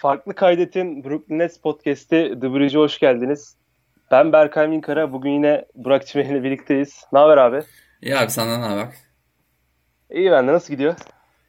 Farklı 0.00 0.34
Kaydet'in 0.34 1.04
Brooklyn 1.04 1.38
Nets 1.38 1.58
Podcast'i 1.58 2.38
The 2.40 2.54
Bridge'e 2.54 2.78
hoş 2.78 2.98
geldiniz. 2.98 3.56
Ben 4.10 4.32
Berkay 4.32 4.68
Minkara. 4.68 5.12
Bugün 5.12 5.30
yine 5.30 5.64
Burak 5.74 6.06
Çimen 6.06 6.30
ile 6.30 6.42
birlikteyiz. 6.42 7.04
Ne 7.12 7.18
haber 7.18 7.36
abi? 7.36 7.62
İyi 8.02 8.16
abi 8.16 8.30
senden 8.30 8.60
ne 8.60 8.64
haber? 8.64 8.88
İyi 10.10 10.30
bende. 10.30 10.52
Nasıl 10.52 10.74
gidiyor? 10.74 10.94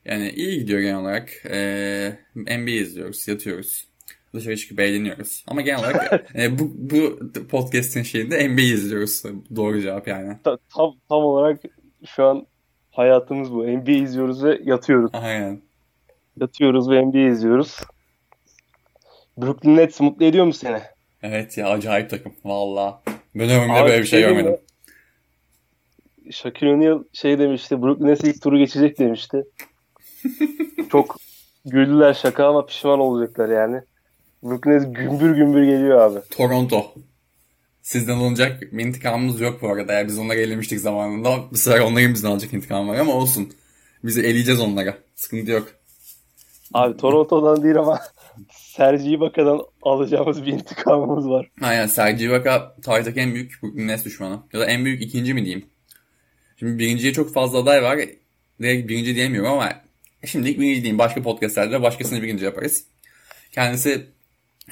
Yani 0.05 0.29
iyi 0.29 0.59
gidiyor 0.59 0.79
genel 0.79 0.95
olarak. 0.95 1.29
Ee, 1.49 2.13
NBA 2.35 2.71
izliyoruz, 2.71 3.27
yatıyoruz. 3.27 3.87
Dışarı 4.33 4.57
çıkıp 4.57 4.79
eğleniyoruz. 4.79 5.45
Ama 5.47 5.61
genel 5.61 5.79
olarak 5.79 6.25
e, 6.35 6.59
bu, 6.59 6.71
bu 6.75 7.19
podcast'in 7.47 8.03
şeyinde 8.03 8.49
NBA 8.49 8.61
izliyoruz. 8.61 9.23
Doğru 9.55 9.81
cevap 9.81 10.07
yani. 10.07 10.37
Ta- 10.43 10.57
tam, 10.75 10.95
tam 11.09 11.23
olarak 11.23 11.59
şu 12.05 12.25
an 12.25 12.45
hayatımız 12.91 13.51
bu. 13.51 13.67
NBA 13.67 13.91
izliyoruz 13.91 14.43
ve 14.43 14.59
yatıyoruz. 14.63 15.11
Aynen. 15.13 15.61
Yatıyoruz 16.37 16.89
ve 16.89 17.05
NBA 17.05 17.17
izliyoruz. 17.17 17.79
Brooklyn 19.37 19.77
Nets 19.77 19.99
mutlu 19.99 20.25
ediyor 20.25 20.45
mu 20.45 20.53
seni? 20.53 20.81
Evet 21.23 21.57
ya 21.57 21.69
acayip 21.69 22.09
takım. 22.09 22.33
Valla. 22.45 23.01
Ben 23.35 23.49
ömrümde 23.49 23.83
böyle 23.83 23.99
bir 23.99 24.05
şey 24.05 24.21
şey 24.21 24.29
görmedim. 24.29 24.57
Shaquille 26.31 26.73
O'Neal 26.73 27.03
şey 27.13 27.39
demişti. 27.39 27.81
Brooklyn 27.81 28.07
Nets 28.07 28.23
ilk 28.23 28.41
turu 28.41 28.57
geçecek 28.57 28.99
demişti. 28.99 29.43
Çok 30.91 31.15
güldüler 31.65 32.13
şaka 32.13 32.47
ama 32.47 32.65
pişman 32.65 32.99
olacaklar 32.99 33.49
yani. 33.49 33.81
Brooklyn 34.43 34.71
Nets 34.71 34.85
gümbür 34.85 35.35
gümbür 35.35 35.63
geliyor 35.63 36.01
abi. 36.01 36.19
Toronto. 36.29 36.93
Sizden 37.81 38.15
alınacak 38.17 38.63
intikamımız 38.73 39.41
yok 39.41 39.61
bu 39.61 39.69
arada. 39.69 39.93
Ya 39.93 40.07
biz 40.07 40.19
onlara 40.19 40.39
elemiştik 40.39 40.79
zamanında. 40.79 41.37
Bu 41.51 41.57
sefer 41.57 41.79
onların 41.79 42.13
bizden 42.13 42.29
alacak 42.29 42.53
intikamı 42.53 42.91
var 42.91 42.97
ama 42.97 43.13
olsun. 43.13 43.53
Bizi 44.03 44.21
eleyeceğiz 44.21 44.59
onlara. 44.59 44.97
Sıkıntı 45.15 45.51
yok. 45.51 45.67
Abi 46.73 46.97
Toronto'dan 46.97 47.63
değil 47.63 47.77
ama 47.77 47.99
Serge 48.81 49.09
Ibaka'dan 49.09 49.61
alacağımız 49.81 50.45
bir 50.45 50.51
intikamımız 50.51 51.29
var. 51.29 51.49
Aynen 51.61 51.87
Serge 51.87 52.25
Ibaka 52.25 52.75
tarihteki 52.81 53.19
en 53.19 53.33
büyük 53.33 53.63
Nets 53.75 54.05
düşmanı. 54.05 54.39
Ya 54.53 54.59
da 54.59 54.65
en 54.65 54.85
büyük 54.85 55.01
ikinci 55.01 55.33
mi 55.33 55.45
diyeyim. 55.45 55.65
Şimdi 56.59 56.79
birinciye 56.79 57.13
çok 57.13 57.33
fazla 57.33 57.57
aday 57.59 57.83
var. 57.83 57.99
Direkt 58.61 58.89
birinci 58.89 59.15
diyemiyorum 59.15 59.51
ama 59.51 59.73
şimdilik 60.25 60.59
birinci 60.59 60.81
diyeyim. 60.81 60.97
Başka 60.97 61.21
podcastlerde 61.21 61.81
başkasını 61.81 62.21
birinci 62.21 62.45
yaparız. 62.45 62.83
Kendisi 63.51 64.05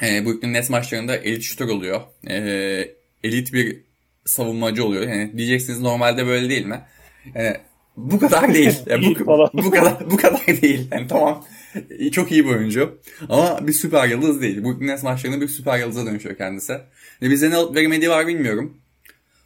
e, 0.02 0.26
Brooklyn 0.26 0.52
Nets 0.52 0.70
maçlarında 0.70 1.16
elit 1.16 1.42
şutör 1.42 1.68
oluyor. 1.68 2.00
E, 2.28 2.34
elit 3.24 3.52
bir 3.52 3.80
savunmacı 4.24 4.84
oluyor. 4.84 5.02
Yani 5.02 5.38
diyeceksiniz 5.38 5.80
normalde 5.80 6.26
böyle 6.26 6.48
değil 6.48 6.66
mi? 6.66 6.80
Yani 7.34 7.56
bu 7.96 8.18
kadar 8.18 8.54
değil. 8.54 8.78
Yani 8.86 9.14
bu, 9.18 9.24
Falan. 9.24 9.50
bu 9.52 9.70
kadar 9.70 10.10
bu 10.10 10.16
kadar 10.16 10.46
değil. 10.46 10.88
Yani 10.92 11.06
tamam. 11.06 11.44
Çok 12.12 12.32
iyi 12.32 12.44
bir 12.44 12.50
oyuncu. 12.50 12.98
Ama 13.28 13.66
bir 13.66 13.72
süper 13.72 14.08
yıldız 14.08 14.40
değil. 14.42 14.64
Brooklyn 14.64 14.86
Nets 14.86 15.02
maçlarında 15.02 15.40
bir 15.40 15.48
süper 15.48 15.78
yıldıza 15.78 16.06
dönüşüyor 16.06 16.36
kendisi. 16.36 16.72
Ve 17.22 17.30
bize 17.30 17.50
ne 17.50 17.56
alıp 17.56 17.76
veremediği 17.76 18.10
var 18.10 18.26
bilmiyorum. 18.26 18.76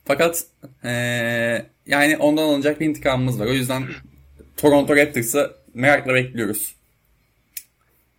Fakat 0.05 0.45
eee, 0.84 1.67
yani 1.86 2.17
ondan 2.17 2.42
alınacak 2.42 2.80
bir 2.80 2.86
intikamımız 2.86 3.41
var. 3.41 3.47
O 3.47 3.52
yüzden 3.52 3.84
Toronto 4.56 4.97
Raptors'ı 4.97 5.52
merakla 5.75 6.14
bekliyoruz. 6.14 6.75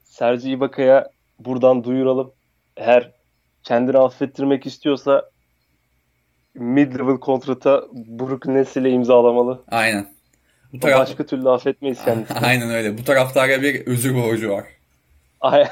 Serge 0.06 0.50
Ibaka'ya 0.50 1.10
buradan 1.40 1.84
duyuralım. 1.84 2.32
Eğer 2.78 3.12
kendini 3.64 3.98
affettirmek 3.98 4.66
istiyorsa 4.66 5.30
mid-level 6.56 7.20
kontrata 7.20 7.84
Brooklyn 7.94 8.56
Nets 8.56 8.78
ile 8.78 8.90
imzalamalı. 8.90 9.64
Aynen. 9.68 10.15
Bu 10.76 10.80
taraf... 10.80 11.00
Başka 11.00 11.26
türlü 11.26 11.50
affetmeyiz 11.50 12.04
kendisini. 12.06 12.38
Aynen 12.46 12.70
öyle. 12.70 12.98
Bu 12.98 13.04
taraftara 13.04 13.62
bir 13.62 13.88
özür 13.88 14.16
borcu 14.16 14.50
var. 14.50 14.64
Ay- 15.42 15.68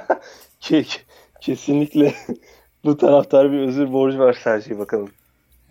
Ke- 0.60 1.00
Kesinlikle 1.40 2.14
bu 2.84 2.96
taraftar 2.96 3.52
bir 3.52 3.58
özür 3.58 3.92
borcu 3.92 4.18
var 4.18 4.32
Serge 4.44 4.78
bakalım. 4.78 5.10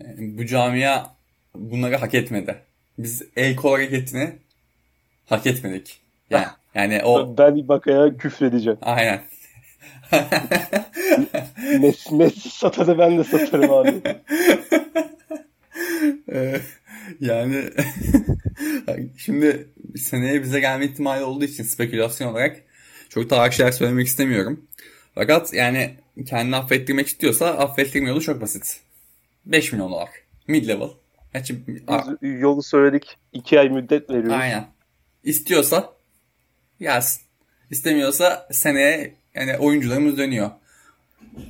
Yani 0.04 0.38
bu 0.38 0.46
camia 0.46 1.06
bunları 1.54 1.96
hak 1.96 2.14
etmedi. 2.14 2.56
Biz 2.98 3.22
el 3.36 3.56
kol 3.56 3.70
hareketini 3.72 4.32
hak 5.26 5.46
etmedik. 5.46 6.00
Yani, 6.30 6.46
yani 6.74 7.00
o 7.04 7.38
Ben 7.38 7.56
Ibaka'ya 7.56 8.16
küfredeceğim. 8.16 8.78
aynen. 8.82 9.20
Messi, 11.80 12.14
Messi 12.14 12.50
satanı 12.50 12.98
ben 12.98 13.18
de 13.18 13.24
satarım 13.24 13.72
abi. 13.72 13.92
Ee, 16.32 16.60
yani 17.20 17.64
şimdi 19.16 19.68
seneye 19.96 20.42
bize 20.42 20.60
gelme 20.60 20.84
ihtimali 20.84 21.24
olduğu 21.24 21.44
için 21.44 21.62
spekülasyon 21.64 22.28
olarak 22.32 22.62
çok 23.08 23.30
daha 23.30 23.50
şeyler 23.50 23.72
söylemek 23.72 24.06
istemiyorum. 24.06 24.66
Fakat 25.14 25.54
yani 25.54 25.94
kendini 26.26 26.56
affettirmek 26.56 27.06
istiyorsa 27.06 27.46
affettirme 27.46 28.08
yolu 28.08 28.20
çok 28.20 28.40
basit. 28.40 28.80
5 29.46 29.72
milyon 29.72 29.90
dolar. 29.92 30.08
Mid 30.48 30.68
level. 30.68 30.88
Gerçi, 31.34 31.66
Biz 31.66 31.82
yolu 32.22 32.62
söyledik. 32.62 33.16
iki 33.32 33.60
ay 33.60 33.68
müddet 33.68 34.10
veriyoruz. 34.10 34.32
aynen. 34.32 34.66
İstiyorsa 35.24 35.92
gelsin. 36.80 37.22
İstemiyorsa 37.70 38.48
seneye 38.50 39.14
yani 39.34 39.58
oyuncularımız 39.58 40.18
dönüyor. 40.18 40.50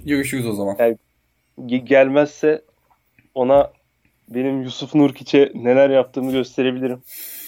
Görüşürüz 0.05 0.47
o 0.47 0.53
zaman. 0.53 0.77
Ge- 1.59 1.85
Gelmezse 1.85 2.63
ona 3.35 3.73
benim 4.29 4.63
Yusuf 4.63 4.95
Nurkiç'e 4.95 5.53
neler 5.55 5.91
yaptığımı 5.91 6.33
gösterebilirim. 6.33 7.03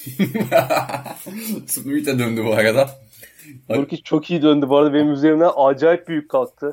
Smith 1.67 2.07
de 2.07 2.19
döndü 2.19 2.45
bu 2.45 2.55
arada. 2.55 2.91
Nurkiç 3.71 4.05
çok 4.05 4.31
iyi 4.31 4.43
döndü. 4.43 4.69
Bu 4.69 4.77
arada 4.77 4.95
benim 4.95 5.13
üzerimden 5.13 5.51
acayip 5.57 6.09
büyük 6.09 6.29
kalktı. 6.29 6.73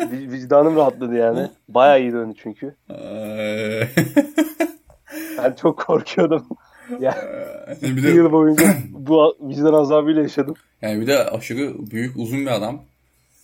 Vi- 0.00 0.32
Vicdanım 0.32 0.76
rahatladı 0.76 1.14
yani. 1.14 1.48
Bayağı 1.68 2.00
iyi 2.00 2.12
döndü 2.12 2.34
çünkü. 2.42 2.74
Ben 5.38 5.52
çok 5.62 5.78
korkuyordum. 5.78 6.46
ya, 7.00 7.16
bir 7.82 7.96
bir 7.96 8.02
de 8.02 8.08
yıl 8.10 8.32
boyunca 8.32 8.76
bu 8.90 9.36
vicdan 9.40 9.74
azabıyla 9.74 10.22
yaşadım. 10.22 10.54
Yani 10.82 11.00
bir 11.00 11.06
de 11.06 11.24
aşırı 11.24 11.90
büyük 11.90 12.16
uzun 12.16 12.40
bir 12.40 12.50
adam. 12.50 12.82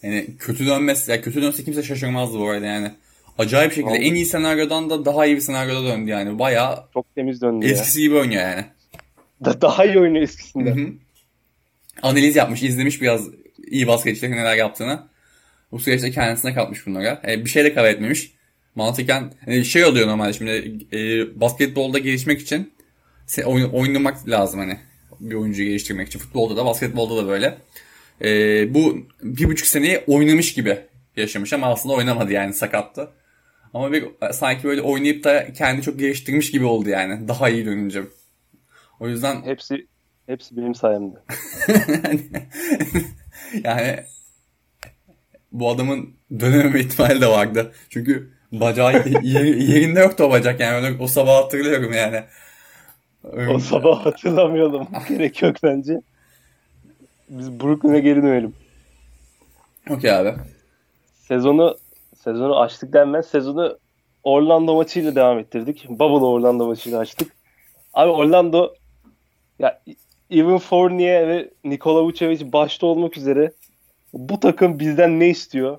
Yani 0.03 0.27
kötü 0.39 0.67
dönmesi, 0.67 1.11
ya 1.11 1.21
kötü 1.21 1.43
dönse 1.43 1.65
kimse 1.65 1.83
şaşırmazdı 1.83 2.39
bu 2.39 2.49
arada 2.49 2.67
yani. 2.67 2.91
Acayip 3.39 3.73
şekilde 3.73 3.91
Vallahi. 3.91 4.05
en 4.09 4.15
iyi 4.15 4.27
senaryodan 4.27 4.91
da 4.91 5.05
daha 5.05 5.27
iyi 5.27 5.37
bir 5.37 5.41
senaryoda 5.41 5.85
döndü 5.89 6.11
yani. 6.11 6.39
Bayağı 6.39 6.85
Çok 6.95 7.15
temiz 7.15 7.43
döndü 7.43 7.67
ya. 7.67 7.73
eskisi 7.73 8.01
gibi 8.01 8.15
oynuyor 8.15 8.43
yani. 8.43 8.65
Da- 9.45 9.61
daha 9.61 9.85
iyi 9.85 9.99
oynuyor 9.99 10.23
eskisinden. 10.25 10.77
hı. 10.77 10.89
Analiz 12.03 12.37
yapmış, 12.37 12.63
izlemiş 12.63 13.03
biraz 13.03 13.29
iyi 13.71 13.87
basketçilerin 13.87 14.33
neler 14.33 14.57
yaptığını. 14.57 15.03
Bu 15.73 15.79
süreçte 15.79 16.11
kendisine 16.11 16.55
katmış 16.55 16.87
bunlara. 16.87 17.23
E, 17.29 17.45
bir 17.45 17.51
şey 17.51 17.65
de 17.65 17.75
kaybetmemiş. 17.75 18.33
Mantıken 18.75 19.33
e, 19.47 19.65
şey 19.65 19.85
oluyor 19.85 20.07
normalde 20.09 20.33
şimdi 20.33 20.51
e, 20.93 20.99
basketbolda 21.41 21.99
gelişmek 21.99 22.41
için 22.41 22.73
oyn- 23.37 23.71
oynamak 23.73 24.29
lazım 24.29 24.61
hani 24.61 24.77
bir 25.21 25.35
oyuncuyu 25.35 25.69
geliştirmek 25.69 26.09
için. 26.09 26.19
Futbolda 26.19 26.57
da 26.57 26.65
basketbolda 26.65 27.17
da 27.25 27.29
böyle. 27.29 27.59
E, 28.25 28.31
bu 28.75 28.99
bir 29.23 29.45
buçuk 29.45 29.67
seneyi 29.67 29.99
oynamış 30.07 30.55
gibi 30.55 30.79
yaşamış 31.17 31.53
ama 31.53 31.67
aslında 31.67 31.95
oynamadı 31.95 32.33
yani 32.33 32.53
sakattı. 32.55 33.11
Ama 33.75 33.93
bir 33.93 34.09
sanki 34.33 34.65
böyle 34.65 34.83
oynayıp 34.83 35.25
da 35.25 35.53
kendi 35.53 35.83
çok 35.83 35.99
geliştirmiş 35.99 36.51
gibi 36.51 36.65
oldu 36.65 36.89
yani. 36.89 37.29
Daha 37.29 37.49
iyi 37.49 37.67
dönünce. 37.67 38.03
O 39.01 39.09
yüzden 39.09 39.43
Hepsi 39.43 39.87
hepsi 40.27 40.57
benim 40.57 40.75
sayemde. 40.75 41.17
yani 43.65 44.05
bu 45.53 45.71
adamın 45.71 46.15
dönememe 46.41 46.81
ihtimali 46.81 47.21
de 47.21 47.27
vardı. 47.27 47.73
Çünkü 47.91 48.31
bacağı 48.53 48.93
yer- 49.23 49.45
yerinde 49.45 50.01
yoktu 50.01 50.25
o 50.25 50.31
bacak 50.31 50.61
yani. 50.61 50.87
Öyle, 50.87 51.03
o 51.03 51.07
sabah 51.07 51.45
hatırlıyorum 51.45 51.93
yani. 51.93 52.25
O 53.51 53.59
sabah 53.59 54.07
hatırlamıyordum. 54.07 54.89
Gerek 55.09 55.43
yok 55.43 55.57
bence. 55.63 56.01
Biz 57.29 57.61
Brooklyn'e 57.61 58.01
geri 58.01 58.23
dönelim. 58.23 58.55
Okey 59.91 60.13
abi. 60.13 60.35
Sezonu 61.29 61.77
sezonu 62.33 62.61
açtık 62.61 62.93
denmez. 62.93 63.27
Sezonu 63.27 63.79
Orlando 64.25 64.75
maçıyla 64.75 65.15
devam 65.15 65.39
ettirdik. 65.39 65.87
Bubble 65.89 66.27
Orlando 66.27 66.67
maçıyla 66.67 66.99
açtık. 66.99 67.33
Abi 67.95 68.11
Orlando 68.11 68.75
ya 69.59 69.81
Evan 70.31 70.59
Fournier 70.59 71.29
ve 71.29 71.51
Nikola 71.65 72.05
Vucevic 72.05 72.53
başta 72.53 72.87
olmak 72.87 73.17
üzere 73.17 73.53
bu 74.13 74.41
takım 74.41 74.79
bizden 74.79 75.21
ne 75.21 75.29
istiyor? 75.29 75.79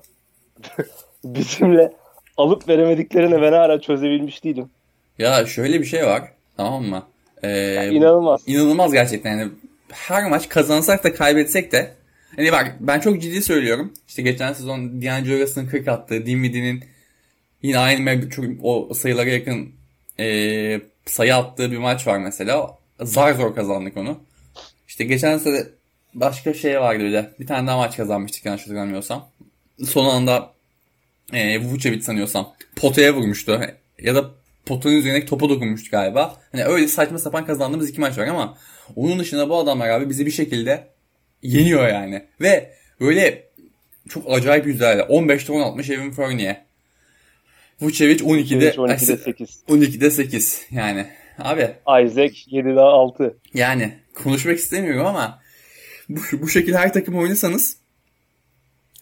Bizimle 1.24 1.92
alıp 2.36 2.68
veremediklerini 2.68 3.42
ben 3.42 3.52
hala 3.52 3.80
çözebilmiş 3.80 4.44
değilim. 4.44 4.70
Ya 5.18 5.46
şöyle 5.46 5.80
bir 5.80 5.84
şey 5.84 6.06
var. 6.06 6.22
Tamam 6.56 6.82
mı? 6.84 7.02
Ee, 7.42 7.90
İnanılmaz. 7.90 8.42
İnanılmaz 8.46 8.92
gerçekten. 8.92 9.38
Yani 9.38 9.50
her 9.88 10.30
maç 10.30 10.48
kazansak 10.48 11.04
da 11.04 11.14
kaybetsek 11.14 11.72
de 11.72 11.94
hani 12.36 12.52
bak 12.52 12.76
ben 12.80 13.00
çok 13.00 13.22
ciddi 13.22 13.42
söylüyorum. 13.42 13.92
İşte 14.08 14.22
geçen 14.22 14.52
sezon 14.52 15.02
D'Angelo 15.02 15.40
Russell'ın 15.42 15.66
40 15.66 15.88
attığı, 15.88 16.26
Dinwiddie'nin 16.26 16.84
yine 17.62 17.78
aynı 17.78 18.10
me- 18.10 18.30
çok 18.30 18.44
o 18.62 18.94
sayılara 18.94 19.28
yakın 19.30 19.72
e, 20.20 20.80
sayı 21.06 21.36
attığı 21.36 21.72
bir 21.72 21.78
maç 21.78 22.06
var 22.06 22.18
mesela. 22.18 22.78
Zar 23.00 23.34
zor 23.34 23.54
kazandık 23.54 23.96
onu. 23.96 24.20
İşte 24.88 25.04
geçen 25.04 25.38
sene 25.38 25.64
başka 26.14 26.54
şey 26.54 26.80
vardı 26.80 27.04
bir 27.04 27.12
de. 27.12 27.30
Bir 27.40 27.46
tane 27.46 27.66
daha 27.66 27.76
maç 27.76 27.96
kazanmıştık 27.96 28.44
yanlış 28.44 28.62
hatırlamıyorsam. 28.62 29.28
Son 29.86 30.04
anda 30.04 30.52
e, 31.32 31.60
Vucevic 31.60 32.02
sanıyorsam 32.02 32.54
potaya 32.76 33.14
vurmuştu. 33.14 33.60
Ya 33.98 34.14
da 34.14 34.30
potanın 34.66 34.94
üzerindeki 34.94 35.26
topa 35.26 35.48
dokunmuştu 35.48 35.90
galiba. 35.90 36.36
Hani 36.52 36.64
öyle 36.64 36.88
saçma 36.88 37.18
sapan 37.18 37.46
kazandığımız 37.46 37.90
iki 37.90 38.00
maç 38.00 38.18
var 38.18 38.26
ama 38.26 38.58
onun 38.96 39.18
dışında 39.18 39.48
bu 39.48 39.58
adamlar 39.58 39.88
abi 39.88 40.08
bizi 40.08 40.26
bir 40.26 40.30
şekilde 40.30 40.86
yeniyor 41.42 41.88
yani. 41.88 42.22
Ve 42.40 42.72
böyle 43.00 43.44
çok 44.08 44.32
acayip 44.32 44.66
yüzlerle. 44.66 45.02
15'te 45.02 45.52
10 45.52 45.60
atmış 45.60 45.90
Evan 45.90 46.10
Fournier. 46.10 46.62
Vucevic 47.80 48.16
12'de, 48.16 48.70
12'de 48.70 49.16
8. 49.16 49.62
12'de 49.68 50.10
8 50.10 50.66
yani. 50.70 51.06
Abi 51.38 51.60
Isaac 52.04 52.48
7'de 52.48 52.80
6. 52.80 53.36
yani 53.54 53.98
konuşmak 54.14 54.58
istemiyorum 54.58 55.06
ama 55.06 55.40
bu, 56.08 56.20
bu 56.32 56.48
şekilde 56.48 56.78
her 56.78 56.92
takım 56.92 57.18
oynasanız 57.18 57.76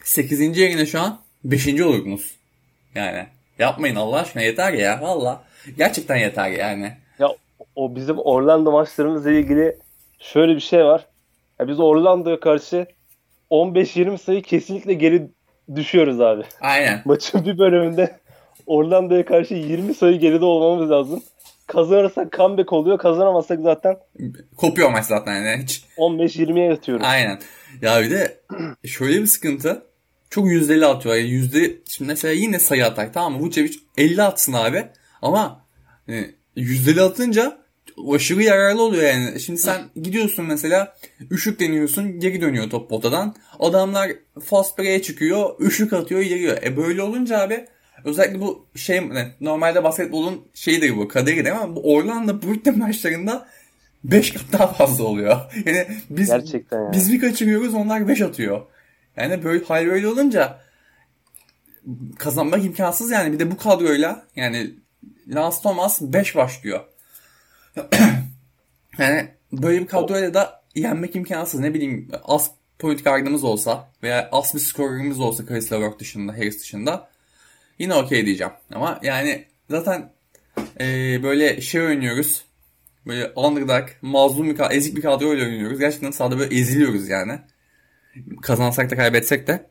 8. 0.05 0.58
yerine 0.58 0.87
şu 0.87 1.00
an 1.00 1.20
5. 1.44 1.81
olurdunuz. 1.81 2.34
Yani 2.94 3.26
yapmayın 3.58 3.96
Allah 3.96 4.17
aşkına 4.20 4.43
yeter 4.43 4.73
ya 4.73 5.00
valla. 5.02 5.44
Gerçekten 5.79 6.17
yeter 6.17 6.50
yani. 6.50 6.93
Ya 7.19 7.29
o 7.75 7.96
bizim 7.96 8.19
Orlando 8.19 8.73
maçlarımızla 8.73 9.31
ilgili 9.31 9.76
şöyle 10.19 10.55
bir 10.55 10.61
şey 10.61 10.84
var. 10.84 11.06
Ya 11.60 11.69
biz 11.69 11.81
Orlando'ya 11.81 12.40
karşı 12.40 12.87
15-20 13.50 14.19
sayı 14.19 14.43
kesinlikle 14.43 14.94
geri 14.94 15.28
düşüyoruz 15.75 16.20
abi. 16.20 16.43
Aynen. 16.60 17.02
Maçın 17.05 17.44
bir 17.44 17.58
bölümünde 17.58 18.19
Orlando'ya 18.66 19.25
karşı 19.25 19.55
20 19.55 19.94
sayı 19.94 20.19
geride 20.19 20.44
olmamız 20.44 20.90
lazım. 20.90 21.22
Kazanırsak 21.66 22.32
comeback 22.32 22.72
oluyor. 22.72 22.99
Kazanamazsak 22.99 23.60
zaten 23.60 23.96
Kopuyor 24.56 24.90
maç 24.90 25.05
zaten 25.05 25.34
yani 25.34 25.62
hiç. 25.62 25.84
15-20'ye 25.96 26.66
yatıyoruz. 26.66 27.06
Aynen. 27.06 27.38
Ya 27.82 28.02
bir 28.02 28.10
de 28.10 28.40
şöyle 28.87 29.20
bir 29.20 29.26
sıkıntı. 29.26 29.82
Çok 30.31 30.46
yüzdeli 30.46 30.87
atıyor. 30.87 31.14
Yani 31.14 31.28
yüzde, 31.28 31.76
şimdi 31.88 32.08
mesela 32.08 32.34
yine 32.34 32.58
sayı 32.58 32.87
atar 32.87 33.12
tamam 33.12 33.32
mı? 33.32 33.46
Vucevic 33.46 33.75
50 33.96 34.22
atsın 34.22 34.52
abi. 34.52 34.87
Ama 35.22 35.64
e, 36.08 36.25
yüzdeli 36.56 37.02
atınca 37.02 37.58
aşırı 38.12 38.43
yararlı 38.43 38.83
oluyor 38.83 39.03
yani. 39.03 39.41
Şimdi 39.41 39.61
sen 39.61 39.81
gidiyorsun 39.97 40.45
mesela 40.45 40.97
üşük 41.31 41.61
deniyorsun 41.61 42.21
geri 42.21 42.41
dönüyor 42.41 42.71
top 42.71 42.91
potadan. 42.91 43.35
Adamlar 43.59 44.11
fast 44.45 44.79
break'e 44.79 45.03
çıkıyor 45.03 45.61
üşük 45.61 45.93
atıyor 45.93 46.21
geliyor. 46.21 46.59
E 46.62 46.77
böyle 46.77 47.03
olunca 47.03 47.39
abi 47.39 47.67
özellikle 48.05 48.41
bu 48.41 48.67
şey 48.75 49.09
ne, 49.09 49.29
normalde 49.41 49.85
basketbolun 49.85 50.49
şeyidir 50.55 50.97
bu 50.97 51.09
kaderidir 51.09 51.50
ama 51.50 51.77
bu 51.77 51.93
Orlando 51.95 52.43
Brooklyn 52.43 52.79
maçlarında 52.79 53.49
5 54.05 54.31
kat 54.33 54.43
daha 54.53 54.67
fazla 54.67 55.05
oluyor. 55.05 55.41
Yani 55.67 55.87
biz 56.11 56.29
Gerçekten 56.29 56.83
ya. 56.83 56.93
biz 56.93 57.12
bir 57.12 57.21
kaçırıyoruz 57.21 57.75
onlar 57.75 58.09
5 58.09 58.21
atıyor. 58.21 58.62
Yani 59.17 59.44
böyle 59.44 59.65
hal 59.65 59.87
böyle 59.87 60.09
olunca 60.09 60.59
kazanmak 62.19 62.65
imkansız 62.65 63.11
yani. 63.11 63.33
Bir 63.33 63.39
de 63.39 63.51
bu 63.51 63.56
kadroyla 63.56 64.27
yani 64.37 64.71
Lance 65.29 65.56
Thomas 65.62 66.01
5 66.03 66.37
başlıyor. 66.37 66.81
yani 68.99 69.29
böyle 69.53 69.81
bir 69.81 69.87
kadroyla 69.87 70.35
da 70.35 70.63
yenmek 70.75 71.17
imkansız. 71.17 71.61
Ne 71.61 71.75
bileyim 71.75 72.09
az 72.25 72.51
point 72.79 73.05
guardımız 73.05 73.45
olsa 73.45 73.91
veya 74.03 74.29
az 74.33 74.55
bir 74.55 74.61
skorerimiz 74.61 75.21
olsa 75.21 75.47
Chris 75.47 75.73
LeVert 75.73 76.01
dışında, 76.01 76.33
Harris 76.33 76.61
dışında 76.61 77.11
yine 77.79 77.95
okey 77.95 78.27
diyeceğim. 78.27 78.53
Ama 78.75 79.01
yani 79.03 79.45
zaten 79.71 80.13
e, 80.81 80.87
böyle 81.23 81.61
şey 81.61 81.81
oynuyoruz. 81.81 82.45
Böyle 83.07 83.33
underdog, 83.37 83.89
mazlum 84.03 84.51
bir 84.51 84.57
kadro, 84.57 84.75
ezik 84.75 84.97
bir 84.97 85.03
kadroyla 85.03 85.45
oynuyoruz. 85.47 85.79
Gerçekten 85.79 86.11
sahada 86.11 86.39
böyle 86.39 86.55
eziliyoruz 86.55 87.09
yani. 87.09 87.39
Kazansak 88.43 88.91
da 88.91 88.97
kaybetsek 88.97 89.47
de. 89.47 89.71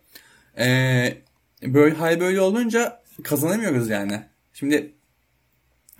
Ee, 0.59 1.17
böyle 1.63 1.95
hal 1.95 2.19
böyle 2.19 2.41
olunca 2.41 3.03
kazanamıyoruz 3.23 3.89
yani. 3.89 4.23
Şimdi 4.53 4.93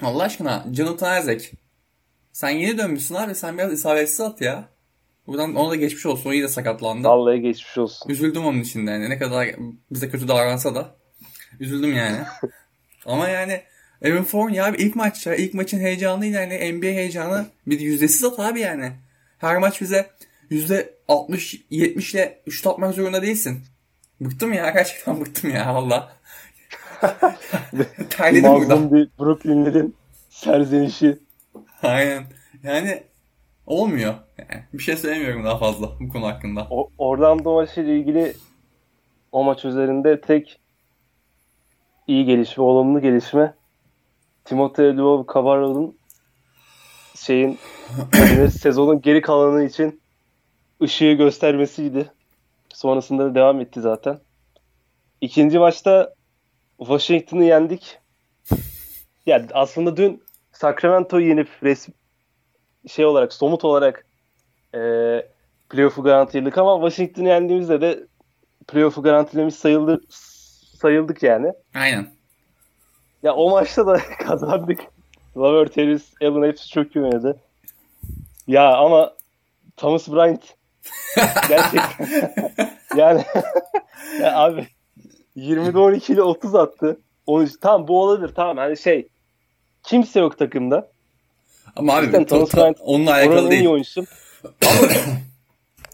Allah 0.02 0.24
aşkına 0.24 0.66
Jonathan 0.74 1.22
Isaac 1.22 1.46
sen 2.38 2.50
yeni 2.50 2.78
dönmüşsün 2.78 3.16
abi 3.16 3.36
sen 3.36 3.58
biraz 3.58 3.74
isabetsiz 3.74 4.22
at 4.22 4.42
ya. 4.42 4.70
Buradan 5.28 5.56
ona 5.56 5.70
da 5.70 5.76
geçmiş 5.76 6.06
olsun. 6.06 6.30
O 6.30 6.34
iyi 6.34 6.44
de 6.44 6.48
sakatlandı. 6.48 7.08
Vallahi 7.08 7.42
geçmiş 7.42 7.78
olsun. 7.78 8.10
Üzüldüm 8.10 8.46
onun 8.46 8.62
için 8.62 8.88
de 8.88 8.92
yani. 8.92 9.10
Ne 9.10 9.18
kadar 9.18 9.48
bize 9.92 10.10
kötü 10.10 10.28
davransa 10.28 10.76
da. 10.76 10.96
Üzüldüm 11.60 11.94
yani. 11.96 12.18
Ama 13.06 13.30
yani 13.30 13.62
Evan 14.02 14.24
Fournier 14.24 14.68
abi 14.68 14.78
ilk 14.78 14.96
maçta, 14.96 15.36
ilk 15.36 15.54
maçın 15.54 15.80
heyecanıyla 15.80 16.42
yani 16.42 16.74
NBA 16.74 16.86
heyecanı 16.86 17.46
bir 17.68 17.80
de 17.80 17.84
yüzdesiz 17.84 18.24
at 18.24 18.40
abi 18.40 18.60
yani. 18.60 18.92
Her 19.38 19.58
maç 19.58 19.82
bize 19.82 20.10
yüzde 20.50 20.94
60 21.08 21.66
70 21.70 22.14
ile 22.14 22.42
şut 22.50 22.68
atmak 22.68 22.96
zorunda 22.96 23.22
değilsin. 23.22 23.60
Bıktım 24.22 24.54
ya 24.54 24.70
gerçekten 24.70 25.22
bıktım 25.26 25.50
ya 25.50 25.76
valla. 25.76 26.12
Terledim 28.10 28.54
burada. 28.54 28.94
Bir 28.94 29.10
Brooklyn'lerin 29.20 29.96
serzenişi. 30.30 31.27
Aynen. 31.90 32.24
Yani 32.64 33.04
olmuyor. 33.66 34.16
Yani 34.38 34.64
bir 34.74 34.84
şey 34.84 34.98
söylemiyorum 34.98 35.44
daha 35.44 35.58
fazla 35.58 36.00
bu 36.00 36.10
konu 36.10 36.26
hakkında. 36.26 36.68
O, 36.70 36.90
Orlando 36.98 37.54
maçı 37.54 37.82
ile 37.82 37.98
ilgili 37.98 38.34
o 39.32 39.44
maç 39.44 39.66
üzerinde 39.66 40.22
tek 40.22 40.60
iyi 42.08 42.26
gelişme, 42.26 42.64
olumlu 42.64 43.02
gelişme 43.02 43.54
Timothy 44.46 44.98
Lvov 44.98 45.26
Cabarro'nun 45.34 45.98
şeyin 47.16 47.60
yani 48.14 48.52
sezonun 48.62 49.02
geri 49.02 49.22
kalanı 49.22 49.64
için 49.64 50.02
ışığı 50.82 51.12
göstermesiydi. 51.12 52.12
Sonrasında 52.74 53.26
da 53.26 53.36
devam 53.36 53.62
etti 53.62 53.82
zaten. 53.82 54.20
İkinci 55.22 55.60
maçta 55.60 56.14
Washington'ı 56.80 57.44
yendik. 57.44 58.00
Yani 59.26 59.46
aslında 59.54 59.98
dün 59.98 60.24
Sacramento'yu 60.58 61.28
yenip 61.28 61.50
resmi 61.64 61.94
şey 62.88 63.06
olarak 63.06 63.34
somut 63.34 63.66
olarak 63.66 64.06
e, 64.76 64.80
playoff'u 65.70 66.04
garantiledik 66.04 66.58
ama 66.58 66.90
Washington'ı 66.90 67.28
yendiğimizde 67.28 67.82
de 67.82 68.08
playoff'u 68.68 69.02
garantilemiş 69.02 69.56
sayıldı, 69.56 70.02
sayıldık 70.78 71.24
yani. 71.24 71.54
Aynen. 71.76 72.08
Ya 73.24 73.36
o 73.36 73.50
maçta 73.50 73.88
da 73.88 73.98
kazandık. 74.28 74.80
Lavert, 75.38 75.78
Harris, 75.78 76.14
Allen 76.22 76.48
hepsi 76.48 76.70
çok 76.70 76.96
iyi 76.96 77.06
oynadı. 77.06 77.40
Ya 78.48 78.76
ama 78.76 79.14
Thomas 79.78 80.08
Bryant 80.08 80.44
gerçekten 81.50 82.08
yani 82.96 83.24
ya 84.22 84.38
abi 84.38 84.68
20'de 85.38 85.80
12 85.80 86.14
ile 86.14 86.22
30 86.22 86.56
attı. 86.56 87.00
13 87.26 87.52
tamam 87.62 87.88
bu 87.88 88.02
olabilir 88.02 88.34
tamam 88.36 88.58
hani 88.58 88.78
şey 88.78 89.08
kimse 89.88 90.20
yok 90.20 90.38
takımda. 90.40 90.90
Ama 91.76 91.96
abi 91.96 92.06
Cidden 92.06 92.24
ta- 92.26 92.36
Bryant 92.40 92.78
onunla 92.82 93.14
alakalı 93.14 93.52
değil. 93.52 93.68
oyuncusu. 93.68 94.06
Ama 94.44 94.88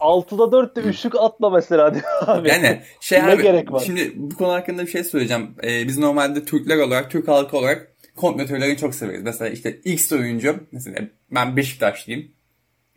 6'da 0.00 0.56
4'te 0.56 0.80
üçlük 0.80 1.14
atma 1.18 1.50
mesela 1.50 1.94
diyor 1.94 2.04
abi. 2.26 2.48
Yani 2.48 2.80
şey 3.00 3.18
Ne 3.22 3.32
abi, 3.32 3.42
gerek 3.42 3.72
var? 3.72 3.82
Şimdi 3.86 4.12
bu 4.16 4.34
konu 4.36 4.52
hakkında 4.52 4.82
bir 4.86 4.90
şey 4.90 5.04
söyleyeceğim. 5.04 5.54
Ee, 5.64 5.88
biz 5.88 5.98
normalde 5.98 6.44
Türkler 6.44 6.76
olarak, 6.78 7.10
Türk 7.10 7.28
halkı 7.28 7.56
olarak 7.58 7.92
kombinatörleri 8.16 8.76
çok 8.76 8.94
severiz. 8.94 9.22
Mesela 9.22 9.50
işte 9.50 9.70
X 9.84 10.12
oyuncu, 10.12 10.56
mesela 10.72 10.98
ben 11.30 11.56
Beşiktaşlıyım. 11.56 12.28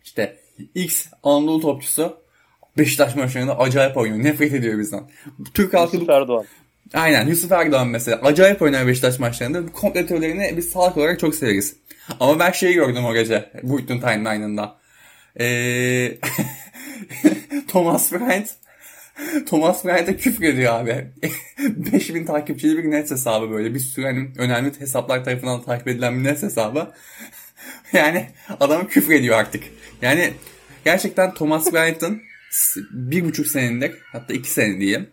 İşte 0.04 0.36
X 0.74 1.06
Anadolu 1.22 1.60
topçusu 1.60 2.16
Beşiktaş 2.78 3.16
maçlarında 3.16 3.58
acayip 3.58 3.96
oynuyor. 3.96 4.24
Nefret 4.24 4.54
ediyor 4.54 4.78
bizden. 4.78 5.10
Türk 5.54 5.74
halkı 5.74 6.00
bu. 6.28 6.44
Aynen 6.94 7.26
Yusuf 7.26 7.52
Erdoğan 7.52 7.88
mesela 7.88 8.20
acayip 8.22 8.62
oynar 8.62 8.86
Beşiktaş 8.86 9.18
maçlarında. 9.18 9.72
Kompletörlerini 9.72 10.54
biz 10.56 10.70
salak 10.70 10.96
olarak 10.96 11.20
çok 11.20 11.34
severiz. 11.34 11.76
Ama 12.20 12.38
ben 12.38 12.50
şeyi 12.50 12.74
gördüm 12.74 13.04
o 13.04 13.14
gece. 13.14 13.50
Boyut'un 13.62 14.00
timeline'ında. 14.00 14.78
Ee, 15.40 16.18
Thomas 17.68 18.12
Bryant 18.12 18.48
Thomas 19.46 19.84
Bryant'a 19.84 20.16
küfür 20.16 20.44
ediyor 20.44 20.74
abi. 20.74 21.06
5000 21.92 22.24
takipçili 22.24 22.84
bir 22.84 22.90
net 22.90 23.10
hesabı 23.10 23.50
böyle. 23.50 23.74
Bir 23.74 23.80
sürü 23.80 24.04
hani 24.04 24.28
önemli 24.38 24.80
hesaplar 24.80 25.24
tarafından 25.24 25.62
takip 25.62 25.88
edilen 25.88 26.18
bir 26.18 26.24
net 26.24 26.42
hesabı. 26.42 26.92
yani 27.92 28.26
adam 28.60 28.88
küfür 28.88 29.14
ediyor 29.14 29.38
artık. 29.38 29.64
Yani 30.02 30.32
gerçekten 30.84 31.34
Thomas 31.34 31.72
Bryant'ın 31.72 32.22
bir 32.90 33.24
buçuk 33.24 33.46
senedir 33.46 33.98
hatta 34.12 34.34
iki 34.34 34.50
sene 34.50 34.80
diyeyim. 34.80 35.10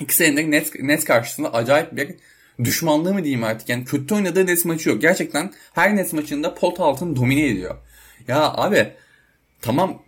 İki 0.00 0.16
senedir 0.16 0.50
net, 0.50 0.80
net 0.80 1.04
karşısında 1.04 1.54
acayip 1.54 1.96
bir 1.96 2.14
düşmanlığı 2.64 3.14
mı 3.14 3.24
diyeyim 3.24 3.44
artık. 3.44 3.68
Yani 3.68 3.84
kötü 3.84 4.14
oynadığı 4.14 4.46
net 4.46 4.64
maçı 4.64 4.88
yok. 4.88 5.00
Gerçekten 5.00 5.52
her 5.72 5.96
net 5.96 6.12
maçında 6.12 6.54
pot 6.54 6.80
altın 6.80 7.16
domine 7.16 7.46
ediyor. 7.46 7.76
Ya 8.28 8.52
abi 8.52 8.92
tamam 9.60 10.02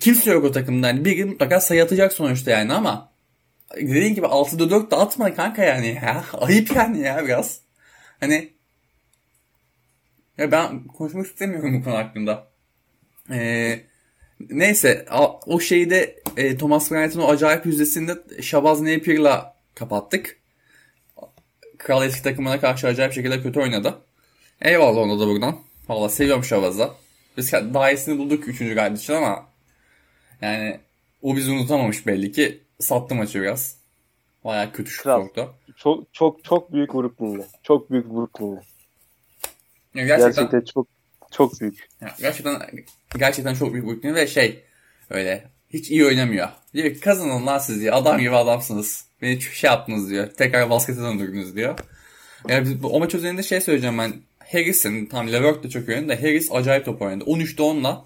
kimse 0.00 0.30
yok 0.30 0.44
o 0.44 0.52
takımda. 0.52 0.86
Yani 0.86 1.04
bir 1.04 1.12
gün 1.12 1.28
mutlaka 1.28 1.60
sayı 1.60 1.84
atacak 1.84 2.12
sonuçta 2.12 2.50
yani 2.50 2.72
ama 2.72 3.12
dediğin 3.76 4.14
gibi 4.14 4.26
6'da 4.26 4.70
4 4.70 4.90
de 4.90 4.96
atma 4.96 5.34
kanka 5.34 5.64
yani 5.64 5.88
ya. 5.88 6.24
Ayıp 6.32 6.76
yani 6.76 7.00
ya 7.00 7.24
biraz. 7.24 7.60
Hani 8.20 8.52
ya 10.38 10.52
ben 10.52 10.84
konuşmak 10.84 11.26
istemiyorum 11.26 11.74
bu 11.74 11.84
konu 11.84 11.94
hakkında. 11.94 12.48
Ee, 13.30 13.80
Neyse 14.50 15.06
o, 15.46 15.60
şeyde 15.60 16.22
e, 16.36 16.58
Thomas 16.58 16.90
Bryant'ın 16.90 17.20
o 17.20 17.28
acayip 17.28 17.66
yüzdesinde 17.66 18.42
Shabazz 18.42 18.80
Napier'la 18.80 19.56
kapattık. 19.74 20.38
Kral 21.78 22.06
eski 22.06 22.22
takımına 22.22 22.60
karşı 22.60 22.86
acayip 22.86 23.12
şekilde 23.12 23.42
kötü 23.42 23.60
oynadı. 23.60 23.98
Eyvallah 24.62 24.98
ona 25.00 25.20
da 25.20 25.26
buradan. 25.26 25.58
Valla 25.88 26.08
seviyorum 26.08 26.44
Shabaz'ı. 26.44 26.90
Biz 27.36 27.52
daha 27.52 27.90
iyisini 27.90 28.18
bulduk 28.18 28.48
3. 28.48 28.58
galibiyet 28.58 28.98
için 28.98 29.12
ama 29.14 29.46
yani 30.42 30.80
o 31.22 31.36
bizi 31.36 31.50
unutamamış 31.50 32.06
belli 32.06 32.32
ki. 32.32 32.60
Sattı 32.80 33.14
maçı 33.14 33.40
biraz. 33.42 33.76
Baya 34.44 34.72
kötü 34.72 34.90
şut 34.90 35.04
soktu. 35.04 35.54
Çok 35.76 36.14
çok 36.14 36.44
çok 36.44 36.72
büyük 36.72 36.94
Brooklyn'de. 36.94 37.46
Çok 37.62 37.90
büyük 37.90 38.10
Brooklyn'de. 38.10 38.60
Yani 39.94 40.06
gerçekten, 40.06 40.44
Gerçekten 40.44 40.60
çok 40.60 40.86
çok 41.30 41.60
büyük. 41.60 41.88
yani 42.00 42.12
gerçekten 42.20 42.62
gerçekten 43.18 43.54
çok 43.54 43.72
büyük 43.72 43.86
Brooklyn 43.86 44.14
ve 44.14 44.26
şey 44.26 44.64
öyle 45.10 45.44
hiç 45.70 45.90
iyi 45.90 46.06
oynamıyor. 46.06 46.48
Diyor 46.74 46.94
ki 46.94 47.00
kazanın 47.00 47.46
lan 47.46 47.58
siz 47.58 47.80
diyor. 47.80 47.94
Adam 47.96 48.20
gibi 48.20 48.36
adamsınız. 48.36 49.04
Beni 49.22 49.36
hiç 49.36 49.50
şey 49.50 49.70
yaptınız 49.70 50.10
diyor. 50.10 50.28
Tekrar 50.38 50.70
baskete 50.70 51.00
döndürdünüz 51.00 51.56
diyor. 51.56 51.78
Yani 52.48 52.64
biz, 52.64 52.84
o 52.84 52.98
maç 53.00 53.14
üzerinde 53.14 53.42
şey 53.42 53.60
söyleyeceğim 53.60 53.98
ben. 53.98 54.12
Harris'in 54.52 55.06
tam 55.06 55.32
Levert 55.32 55.64
de 55.64 55.70
çok 55.70 55.88
iyi 55.88 55.96
oynadı 55.96 56.14
Harris 56.20 56.52
acayip 56.52 56.84
top 56.84 57.02
oynadı. 57.02 57.24
13'te 57.24 57.62
10'la 57.62 58.04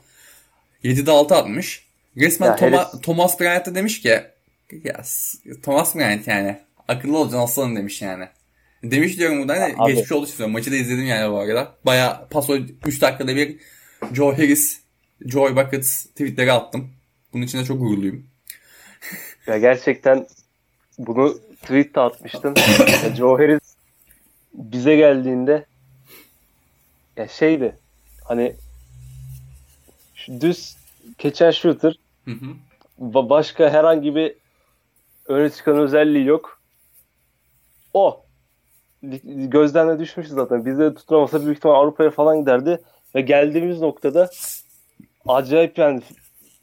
7'de 0.84 1.10
6 1.10 1.34
atmış. 1.34 1.84
Resmen 2.16 2.46
Ya 2.46 2.56
Toma- 2.56 2.76
Harris- 2.76 3.00
Thomas 3.02 3.40
Bryant 3.40 3.66
da 3.66 3.74
demiş 3.74 4.00
ki 4.00 4.08
ya 4.84 5.02
Thomas 5.62 5.94
Bryant 5.94 6.28
yani 6.28 6.58
akıllı 6.88 7.18
olacaksın 7.18 7.44
aslanım 7.44 7.76
demiş 7.76 8.02
yani. 8.02 8.24
Demiş 8.82 9.18
diyorum 9.18 9.38
buradan 9.38 9.60
hani 9.60 9.74
Abi. 9.78 9.92
geçmiş 9.92 10.12
oldu 10.12 10.26
istiyorum. 10.26 10.52
Maçı 10.52 10.72
da 10.72 10.76
izledim 10.76 11.06
yani 11.06 11.32
bu 11.32 11.38
arada. 11.38 11.74
Baya 11.86 12.26
paso 12.30 12.56
3 12.86 13.00
dakikada 13.02 13.36
bir 13.36 13.56
Joe 14.12 14.32
Harris, 14.32 14.80
Joy 15.26 15.56
Buckets 15.56 16.04
tweetleri 16.04 16.52
attım. 16.52 16.90
Bunun 17.32 17.42
için 17.42 17.58
de 17.58 17.64
çok 17.64 17.78
gururluyum. 17.80 18.26
Ya 19.46 19.58
gerçekten 19.58 20.26
bunu 20.98 21.38
tweet 21.62 21.94
de 21.94 22.00
atmıştım. 22.00 22.54
ya 23.04 23.14
Joe 23.16 23.38
Harris 23.38 23.74
bize 24.54 24.96
geldiğinde 24.96 25.66
ya 27.16 27.28
şeydi 27.28 27.76
hani 28.24 28.56
şu 30.14 30.40
düz 30.40 30.76
keçen 31.18 31.50
shooter 31.50 31.98
Hı 32.24 32.30
hı. 32.30 32.46
ba- 33.00 33.30
başka 33.30 33.70
herhangi 33.70 34.14
bir 34.14 34.34
öne 35.26 35.50
çıkan 35.50 35.78
özelliği 35.78 36.26
yok. 36.26 36.60
O 37.94 38.24
gözden 39.24 39.88
de 39.88 39.98
düşmüş 39.98 40.28
zaten. 40.28 40.66
Bizde 40.66 40.94
tutunamasa 40.94 41.44
büyük 41.44 41.56
ihtimal 41.56 41.74
Avrupa'ya 41.74 42.10
falan 42.10 42.40
giderdi. 42.40 42.80
Ve 43.14 43.20
geldiğimiz 43.20 43.80
noktada 43.80 44.30
acayip 45.28 45.78
yani 45.78 46.00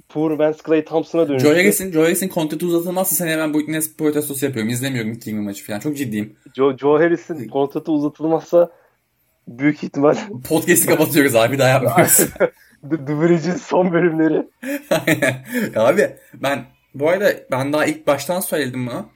Poor 0.09 0.39
Vance 0.39 0.57
Clay 0.65 0.85
Thompson'a 0.85 1.29
dönüştü. 1.29 1.47
Joe 1.47 1.57
Harris'in, 1.57 1.91
Joe 1.91 2.03
Harris'in 2.03 2.27
kontratı 2.27 2.65
uzatılmazsa 2.65 3.15
seni 3.15 3.31
hemen 3.31 3.53
Brooklyn'e 3.53 3.79
protestosu 3.97 4.45
yapıyorum. 4.45 4.71
İzlemiyorum 4.71 5.19
20 5.25 5.41
maçı 5.41 5.65
falan. 5.65 5.79
Çok 5.79 5.97
ciddiyim. 5.97 6.35
Joe, 6.55 6.77
Joe 6.77 6.99
Harris'in 6.99 7.47
kontratı 7.47 7.91
uzatılmazsa 7.91 8.71
büyük 9.47 9.83
ihtimal 9.83 10.15
Podcast'i 10.49 10.87
kapatıyoruz 10.87 11.35
abi. 11.35 11.59
Daha 11.59 11.69
yapmıyoruz. 11.69 12.17
The, 12.89 13.05
The 13.05 13.21
Bridge'in 13.21 13.55
son 13.55 13.91
bölümleri 13.91 14.47
abi 15.75 16.15
ben 16.33 16.65
bu 16.93 17.09
arada 17.09 17.33
ben 17.51 17.73
daha 17.73 17.85
ilk 17.85 18.07
baştan 18.07 18.39
söyledim 18.39 18.87
bunu. 18.87 19.09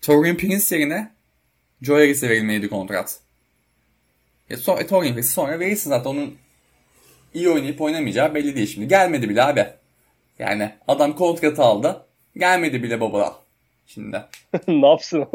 Torian 0.00 0.36
Prince 0.36 0.76
yerine 0.76 1.12
Joe 1.82 1.96
Harris'e 1.96 2.28
verilmeliydi 2.28 2.68
kontrat. 2.68 3.20
Ya 4.50 4.56
so 4.56 4.78
e, 4.78 4.86
Torian 4.86 5.14
Prince 5.14 5.28
sonra 5.28 5.60
verirsin 5.60 5.90
zaten 5.90 6.10
onun 6.10 6.34
iyi 7.34 7.48
oynayıp 7.48 7.80
oynamayacağı 7.80 8.34
belli 8.34 8.56
değil 8.56 8.66
şimdi. 8.66 8.88
Gelmedi 8.88 9.28
bile 9.28 9.42
abi. 9.42 9.66
Yani 10.38 10.72
adam 10.88 11.16
kontratı 11.16 11.62
aldı. 11.62 12.06
Gelmedi 12.36 12.82
bile 12.82 13.00
baba. 13.00 13.36
Şimdi. 13.86 14.22
ne 14.68 14.88
yapsın? 14.88 15.26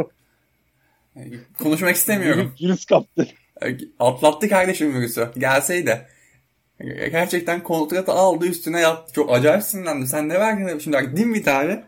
Yani 1.15 1.33
Konuşmak 1.59 1.95
istemiyorum. 1.95 2.55
Virüs 2.61 2.85
kaptı. 2.85 3.27
Atlattı 3.99 4.49
kardeşim 4.49 4.93
virüsü. 4.95 5.29
Gelseydi. 5.37 6.07
Gerçekten 7.11 7.63
kontratı 7.63 8.11
aldı 8.11 8.47
üstüne 8.47 8.79
yattı. 8.79 9.13
Çok 9.13 9.33
acayip 9.33 9.63
sinirlendim. 9.63 10.07
Sen 10.07 10.29
ne 10.29 10.39
verdin? 10.39 10.79
Şimdi 10.79 10.97
bak 10.97 11.17
Dinwiddie 11.17 11.53
abi. 11.53 11.79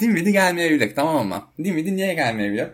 Dinwiddie 0.00 0.32
gelmeyebilir 0.32 0.94
tamam 0.94 1.28
mı? 1.28 1.44
Dinwiddie 1.58 1.96
niye 1.96 2.14
gelmeyebilir? 2.14 2.68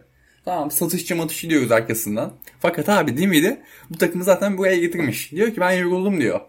Tamam 0.45 0.71
satışçı 0.71 1.17
matışçı 1.17 1.51
diyoruz 1.51 1.73
arkasından. 1.73 2.33
Fakat 2.61 2.89
abi 2.89 3.17
Dinwiddie 3.17 3.63
bu 3.91 3.99
takımı 3.99 4.25
zaten 4.25 4.59
buraya 4.59 4.77
getirmiş. 4.77 5.33
Diyor 5.33 5.55
ki 5.55 5.61
ben 5.61 5.73
yoruldum 5.73 6.21
diyor. 6.21 6.41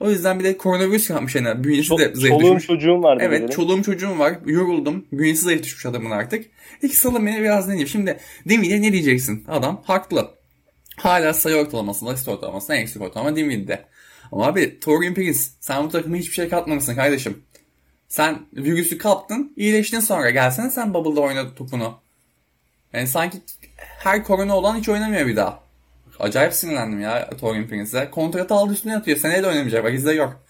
O 0.00 0.10
yüzden 0.10 0.38
bir 0.38 0.44
de 0.44 0.56
koronavirüs 0.56 1.10
yapmış 1.10 1.34
yani. 1.34 1.64
Bünyesi 1.64 1.88
Ço- 1.90 1.98
de 1.98 2.14
zayıf 2.14 2.40
çoluğum 2.40 2.60
çocuğum 2.60 3.02
var. 3.02 3.18
Evet 3.20 3.42
dedi. 3.42 3.52
çoluğum 3.52 3.82
çocuğum 3.82 4.18
var. 4.18 4.38
Yoruldum. 4.46 5.04
Bünyesi 5.12 5.42
zayıf 5.42 5.62
düşmüş 5.62 5.86
adamın 5.86 6.10
artık. 6.10 6.46
İlk 6.82 6.94
salın 6.94 7.26
beni 7.26 7.40
biraz 7.40 7.66
deneyeyim. 7.66 7.88
Şimdi 7.88 8.18
Dinwiddie'ye 8.48 8.82
ne 8.82 8.92
diyeceksin? 8.92 9.44
Adam 9.48 9.82
haklı. 9.86 10.30
Hala 10.96 11.34
sayı 11.34 11.56
ortalamasında, 11.56 12.10
asist 12.10 12.28
ortalamasında 12.28 12.76
en 12.76 12.80
yüksek 12.80 13.02
ortalama 13.02 13.36
Dinwiddie'de. 13.36 13.84
Ama 14.32 14.46
abi 14.46 14.80
Torian 14.80 15.14
Prince 15.14 15.38
sen 15.60 15.84
bu 15.84 15.88
takıma 15.88 16.16
hiçbir 16.16 16.34
şey 16.34 16.48
katmamışsın 16.48 16.94
kardeşim. 16.94 17.42
Sen 18.08 18.38
virüsü 18.52 18.98
kaptın, 18.98 19.52
iyileştin 19.56 20.00
sonra. 20.00 20.30
Gelsene 20.30 20.70
sen 20.70 20.94
Bubble'da 20.94 21.20
oyna 21.20 21.54
topunu. 21.54 22.00
Yani 22.92 23.06
sanki 23.06 23.38
her 23.76 24.24
korona 24.24 24.56
olan 24.56 24.76
hiç 24.76 24.88
oynamıyor 24.88 25.26
bir 25.26 25.36
daha. 25.36 25.67
Acayip 26.20 26.52
sinirlendim 26.54 27.00
ya 27.00 27.30
Torian 27.30 27.66
Prince'e. 27.68 28.10
Kontratı 28.10 28.54
aldı 28.54 28.72
üstüne 28.72 28.96
atıyor. 28.96 29.16
Seneye 29.18 29.42
de 29.42 29.46
oynamayacak. 29.46 29.84
Bak 29.84 29.94
izle 29.94 30.12
yok. 30.12 30.40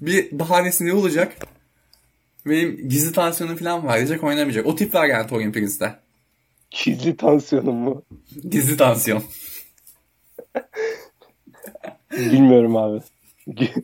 Bir 0.00 0.38
bahanesi 0.38 0.86
ne 0.86 0.92
olacak? 0.92 1.32
Benim 2.46 2.88
gizli 2.88 3.12
tansiyonum 3.12 3.56
falan 3.56 3.86
var. 3.86 3.96
Diyecek 3.96 4.24
oynamayacak. 4.24 4.66
O 4.66 4.76
tip 4.76 4.94
var 4.94 5.06
yani 5.06 5.26
Torian 5.26 5.52
Prince'de. 5.52 5.94
Gizli 6.70 7.16
tansiyonum 7.16 7.74
mu? 7.76 8.02
Gizli 8.50 8.76
tansiyon. 8.76 9.22
Bilmiyorum 12.12 12.76
abi. 12.76 13.00
Gi- 13.48 13.82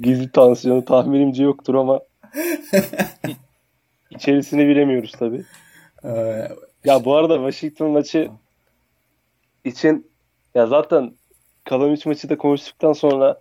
Gizli 0.00 0.30
tansiyonu 0.32 0.84
tahminimce 0.84 1.42
yoktur 1.42 1.74
ama 1.74 2.00
içerisini 4.10 4.68
bilemiyoruz 4.68 5.12
tabii. 5.18 5.44
Ee, 6.04 6.48
Ya 6.84 7.04
bu 7.04 7.16
arada 7.16 7.34
Washington 7.36 7.90
maçı 7.90 8.30
için 9.64 10.09
ya 10.54 10.66
zaten 10.66 11.14
Kalamic 11.64 12.08
maçı 12.08 12.28
da 12.28 12.38
konuştuktan 12.38 12.92
sonra 12.92 13.40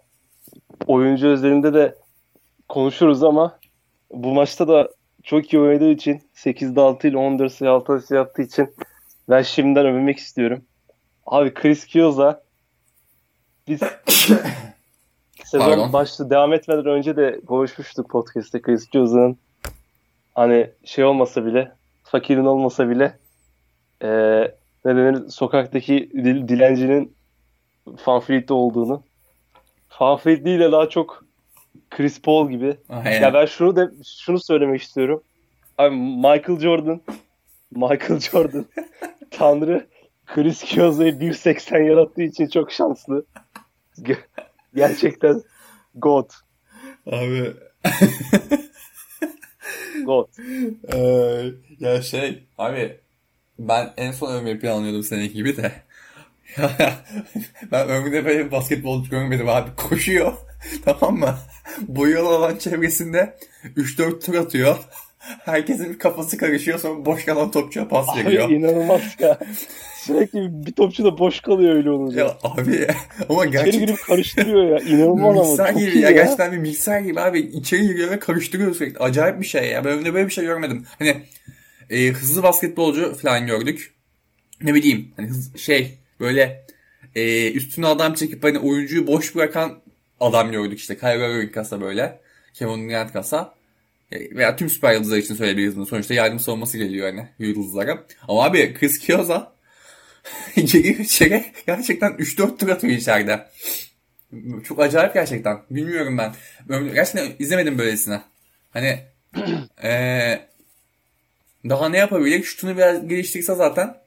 oyuncu 0.87 1.27
özelinde 1.27 1.73
de 1.73 1.95
konuşuruz 2.69 3.23
ama 3.23 3.59
bu 4.11 4.33
maçta 4.33 4.67
da 4.67 4.89
çok 5.23 5.53
iyi 5.53 5.61
oynadığı 5.61 5.91
için 5.91 6.21
8'de 6.35 6.81
6 6.81 7.07
ile 7.07 7.17
14 7.17 7.53
sayı 7.53 7.71
6 7.71 7.93
asist 7.93 8.11
yaptığı 8.11 8.41
için 8.41 8.75
ben 9.29 9.41
şimdiden 9.41 9.85
övünmek 9.85 10.17
istiyorum. 10.17 10.61
Abi 11.25 11.53
Chris 11.53 11.85
Kioza 11.85 12.43
biz 13.67 13.79
sezon 15.43 15.91
Pardon. 15.91 16.29
devam 16.29 16.53
etmeden 16.53 16.85
önce 16.85 17.15
de 17.15 17.41
konuşmuştuk 17.47 18.09
podcast'te 18.09 18.61
Chris 18.61 18.87
Kioza'nın 18.89 19.37
hani 20.35 20.69
şey 20.83 21.05
olmasa 21.05 21.45
bile 21.45 21.71
fakirin 22.03 22.45
olmasa 22.45 22.89
bile 22.89 23.17
eee 24.03 24.58
ne 24.85 24.95
denir 24.95 25.29
sokaktaki 25.29 26.09
dil- 26.13 26.47
dilencinin 26.47 27.15
fanfleet'te 27.97 28.53
olduğunu 28.53 29.03
fanfleet 29.89 30.45
değil 30.45 30.59
de 30.59 30.71
daha 30.71 30.89
çok 30.89 31.25
Chris 31.89 32.21
Paul 32.21 32.49
gibi 32.49 32.77
aynen. 32.89 33.21
ya 33.21 33.33
ben 33.33 33.45
şunu 33.45 33.75
da 33.75 33.91
şunu 34.19 34.39
söylemek 34.39 34.81
istiyorum. 34.81 35.23
Abi 35.77 35.95
Michael 35.95 36.59
Jordan 36.59 37.01
Michael 37.71 38.19
Jordan 38.31 38.65
Tanrı 39.31 39.87
Chris 40.25 40.63
Kioza'yı 40.63 41.11
1.80 41.13 41.83
yarattığı 41.89 42.21
için 42.21 42.47
çok 42.47 42.71
şanslı. 42.71 43.25
Ge- 43.97 44.17
Gerçekten 44.75 45.41
God. 45.95 46.29
Abi 47.05 47.53
God. 50.05 50.27
Ee, 50.93 51.45
ya 51.79 52.01
şey 52.01 52.43
abi 52.57 52.99
ben 53.59 53.93
en 53.97 54.11
son 54.11 54.33
övmeyi 54.33 54.59
planlıyordum 54.59 55.03
senin 55.03 55.33
gibi 55.33 55.57
de. 55.57 55.71
ben 57.71 57.89
ömrümde 57.89 58.25
böyle 58.25 58.51
basketbolcu 58.51 59.09
görmedim 59.09 59.49
abi. 59.49 59.69
Koşuyor. 59.75 60.33
tamam 60.85 61.19
mı? 61.19 61.35
Boyalı 61.87 62.27
alan 62.29 62.57
çevresinde 62.57 63.37
3-4 63.77 64.25
tur 64.25 64.35
atıyor. 64.35 64.77
Herkesin 65.19 65.93
kafası 65.93 66.37
karışıyor 66.37 66.79
sonra 66.79 67.05
boş 67.05 67.25
kalan 67.25 67.51
topçuya 67.51 67.87
pas 67.87 68.09
Abi 68.09 68.25
veriyor. 68.25 68.49
inanılmaz 68.49 69.01
ya. 69.19 69.39
Sürekli 69.95 70.65
bir 70.65 70.71
topçu 70.71 71.03
da 71.03 71.17
boş 71.17 71.39
kalıyor 71.39 71.75
öyle 71.75 71.89
olunca. 71.89 72.19
Ya 72.19 72.37
abi 72.43 72.87
ama 73.29 73.45
İçeri 73.45 73.51
gerçekten 73.51 73.85
girip 73.85 74.03
karıştırıyor 74.07 74.63
ya. 74.65 74.79
İnanılmaz 74.79 75.37
ama. 75.37 75.43
mikser 75.49 75.69
gibi 75.73 75.99
ya. 75.99 76.09
ya. 76.09 76.11
Gerçekten 76.11 76.51
bir 76.51 76.57
mikser 76.57 76.99
gibi 76.99 77.19
abi. 77.19 77.39
İçeri 77.39 77.81
giriyor 77.81 78.11
ve 78.11 78.19
karıştırıyor 78.19 78.75
sürekli. 78.75 78.99
Acayip 78.99 79.41
bir 79.41 79.45
şey 79.45 79.71
ya. 79.71 79.85
Ben 79.85 79.91
ömrümde 79.91 80.13
böyle 80.13 80.27
bir 80.27 80.33
şey 80.33 80.45
görmedim. 80.45 80.85
Hani 80.99 81.17
e, 81.89 82.07
hızlı 82.07 82.43
basketbolcu 82.43 83.15
falan 83.15 83.47
gördük. 83.47 83.93
Ne 84.61 84.73
bileyim 84.73 85.11
hani 85.15 85.27
hız- 85.27 85.57
şey 85.57 85.97
böyle 86.19 86.65
e, 87.15 87.51
üstüne 87.51 87.87
adam 87.87 88.13
çekip 88.13 88.43
hani 88.43 88.59
oyuncuyu 88.59 89.07
boş 89.07 89.35
bırakan 89.35 89.81
adam 90.19 90.51
gördük 90.51 90.79
işte. 90.79 90.97
Kyrie 90.97 91.31
Irving 91.31 91.53
kasa 91.53 91.81
böyle. 91.81 92.19
Kevin 92.53 92.89
Durant 92.89 93.13
kasa 93.13 93.53
e, 94.11 94.35
veya 94.35 94.55
tüm 94.55 94.69
süper 94.69 94.93
yıldızlar 94.93 95.17
için 95.17 95.35
söyleyebiliriz 95.35 95.75
bunu. 95.75 95.85
Sonuçta 95.85 96.13
yardım 96.13 96.39
savunması 96.39 96.77
geliyor 96.77 97.07
hani 97.13 97.27
yıldızlara. 97.39 98.03
Ama 98.27 98.43
abi 98.43 98.73
Chris 98.73 98.99
Kioza 98.99 99.53
içeri 100.55 100.87
içeri 101.01 101.45
gerçekten 101.67 102.11
3-4 102.11 102.57
tur 102.57 102.69
atıyor 102.69 102.93
içeride. 102.93 103.47
Çok 104.63 104.79
acayip 104.79 105.13
gerçekten. 105.13 105.57
Bilmiyorum 105.69 106.17
ben. 106.17 106.33
Gerçekten 106.93 107.31
izlemedim 107.39 107.77
böylesine. 107.77 108.21
Hani 108.69 108.99
ee, 109.83 110.39
daha 111.69 111.89
ne 111.89 111.97
yapabilir? 111.97 112.43
Şutunu 112.43 112.77
biraz 112.77 113.07
geliştirse 113.07 113.55
zaten 113.55 113.97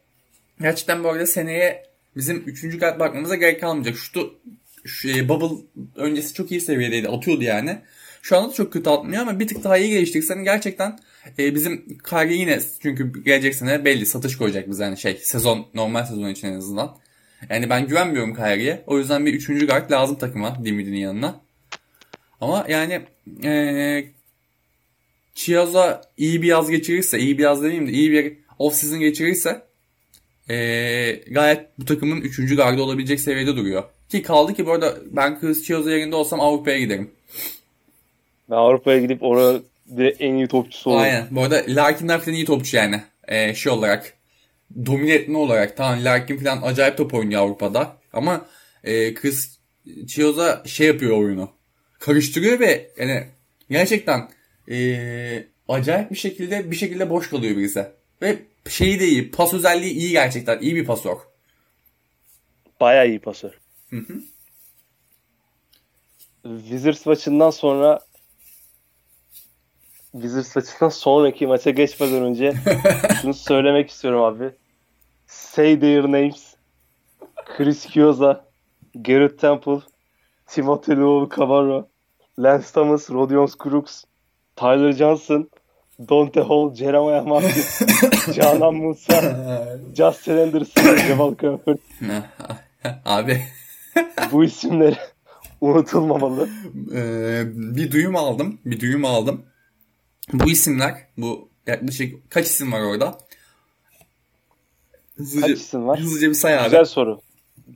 gerçekten 0.61 1.03
bu 1.03 1.09
arada 1.09 1.25
seneye 1.25 1.85
bizim 2.15 2.43
3. 2.45 2.79
kart 2.79 2.99
bakmamıza 2.99 3.35
gerek 3.35 3.61
kalmayacak. 3.61 3.97
Şutu 3.97 4.39
şu, 4.85 5.09
e, 5.09 5.29
Bubble 5.29 5.63
öncesi 5.95 6.33
çok 6.33 6.51
iyi 6.51 6.61
seviyedeydi. 6.61 7.09
Atıyordu 7.09 7.43
yani. 7.43 7.79
Şu 8.21 8.37
anda 8.37 8.49
da 8.49 8.53
çok 8.53 8.73
kötü 8.73 8.89
atmıyor 8.89 9.21
ama 9.21 9.39
bir 9.39 9.47
tık 9.47 9.63
daha 9.63 9.77
iyi 9.77 9.89
geliştirsen 9.89 10.43
gerçekten 10.43 10.99
e, 11.39 11.55
bizim 11.55 11.97
Kyrie 11.97 12.37
yine 12.37 12.59
çünkü 12.81 13.23
gelecek 13.23 13.55
sene 13.55 13.85
belli 13.85 14.05
satış 14.05 14.37
koyacak 14.37 14.69
bize 14.69 14.83
yani 14.83 14.97
şey 14.97 15.17
sezon 15.23 15.67
normal 15.73 16.05
sezon 16.05 16.29
için 16.29 16.47
en 16.47 16.53
azından. 16.53 16.97
Yani 17.49 17.69
ben 17.69 17.87
güvenmiyorum 17.87 18.35
Kyrie'ye. 18.35 18.83
O 18.87 18.97
yüzden 18.99 19.25
bir 19.25 19.33
üçüncü 19.33 19.67
guard 19.67 19.91
lazım 19.91 20.17
takıma 20.17 20.65
Dimitri'nin 20.65 20.97
yanına. 20.97 21.41
Ama 22.41 22.65
yani 22.69 23.01
e, 23.43 24.05
Chiaz'a 25.35 26.01
iyi 26.17 26.41
bir 26.41 26.47
yaz 26.47 26.69
geçirirse, 26.69 27.19
iyi 27.19 27.37
bir 27.37 27.43
yaz 27.43 27.63
demeyeyim 27.63 27.87
de 27.87 27.91
iyi 27.91 28.11
bir 28.11 28.33
off 28.59 28.75
season 28.75 28.99
geçirirse 28.99 29.61
e, 30.49 30.55
gayet 31.31 31.79
bu 31.79 31.85
takımın 31.85 32.21
üçüncü 32.21 32.55
gardı 32.55 32.81
olabilecek 32.81 33.19
seviyede 33.19 33.55
duruyor. 33.55 33.83
Ki 34.09 34.21
kaldı 34.21 34.53
ki 34.53 34.65
bu 34.65 34.71
arada 34.71 34.97
ben 35.11 35.39
Chris 35.39 35.63
Chioz'a 35.63 35.91
yerinde 35.91 36.15
olsam 36.15 36.41
Avrupa'ya 36.41 36.79
giderim. 36.79 37.11
Ben 38.49 38.55
Avrupa'ya 38.55 38.99
gidip 38.99 39.23
orada 39.23 39.61
en 40.19 40.35
iyi 40.35 40.47
topçusu 40.47 40.89
olurum. 40.89 41.03
Aynen. 41.03 41.27
Bu 41.31 41.43
arada 41.43 41.63
Larkin'den 41.67 42.19
falan 42.19 42.35
iyi 42.35 42.45
topçu 42.45 42.77
yani. 42.77 43.01
E, 43.27 43.55
şey 43.55 43.71
olarak 43.71 44.13
domine 44.85 45.13
etme 45.13 45.37
olarak. 45.37 45.77
Tamam 45.77 46.05
Larkin 46.05 46.37
falan 46.37 46.61
acayip 46.61 46.97
top 46.97 47.13
oynuyor 47.13 47.41
Avrupa'da. 47.41 47.97
Ama 48.13 48.45
e, 48.83 49.13
Chris 49.13 49.57
Chioz'a 50.07 50.63
şey 50.65 50.87
yapıyor 50.87 51.17
oyunu. 51.17 51.49
Karıştırıyor 51.99 52.59
ve 52.59 52.91
yani 52.97 53.23
gerçekten 53.69 54.29
e, 54.71 55.47
acayip 55.67 56.11
bir 56.11 56.15
şekilde 56.15 56.71
bir 56.71 56.75
şekilde 56.75 57.09
boş 57.09 57.29
kalıyor 57.29 57.57
birisi. 57.57 57.85
Ve 58.21 58.39
şeyi 58.69 58.99
de 58.99 59.07
iyi. 59.07 59.31
Pas 59.31 59.53
özelliği 59.53 59.93
iyi 59.93 60.11
gerçekten. 60.11 60.59
iyi 60.59 60.75
bir 60.75 60.85
pasör. 60.85 61.15
Bayağı 62.79 63.07
iyi 63.07 63.19
pasör. 63.19 63.59
Hı 63.89 63.97
hı. 63.97 64.21
Wizards 66.43 67.05
maçından 67.05 67.49
sonra 67.49 67.99
Wizards 70.11 70.55
maçından 70.55 70.89
sonraki 70.89 71.47
maça 71.47 71.69
geçmeden 71.69 72.23
önce 72.23 72.53
şunu 73.21 73.33
söylemek 73.33 73.89
istiyorum 73.89 74.21
abi. 74.21 74.51
Say 75.27 75.79
their 75.79 76.03
names. 76.03 76.53
Chris 77.45 77.85
Kioza, 77.85 78.45
Garrett 78.95 79.39
Temple, 79.39 79.81
Timothy 80.47 80.97
Lou 80.97 81.29
Cabarro, 81.29 81.87
Lance 82.39 82.67
Thomas, 82.73 83.09
Rodion 83.09 83.47
Crooks, 83.63 84.03
Tyler 84.55 84.91
Johnson, 84.91 85.49
Dante 85.99 86.41
Hall, 86.41 86.75
Jeremiah 86.75 87.25
Martin, 87.25 87.63
Canan 88.33 88.75
Musa, 88.75 89.21
Justin 89.95 90.37
Anderson, 90.37 90.97
Jamal 90.97 91.35
Crawford. 91.35 91.77
Abi 93.05 93.41
Bu 94.31 94.43
isimler 94.43 94.99
unutulmamalı. 95.61 96.49
Ee, 96.95 97.43
bir 97.55 97.91
duyum 97.91 98.15
aldım. 98.15 98.59
Bir 98.65 98.79
duyum 98.79 99.05
aldım. 99.05 99.45
Bu 100.33 100.49
isimler, 100.49 101.07
bu 101.17 101.49
yaklaşık 101.67 102.31
kaç 102.31 102.45
isim 102.47 102.71
var 102.71 102.81
orada? 102.81 103.17
Hızlıca, 105.15 105.47
Kaç 105.47 105.57
isim 105.57 105.87
var? 105.87 105.99
Hızlıca 105.99 106.29
bir 106.29 106.33
say 106.33 106.57
abi. 106.57 106.63
Güzel 106.63 106.85
soru. 106.85 107.21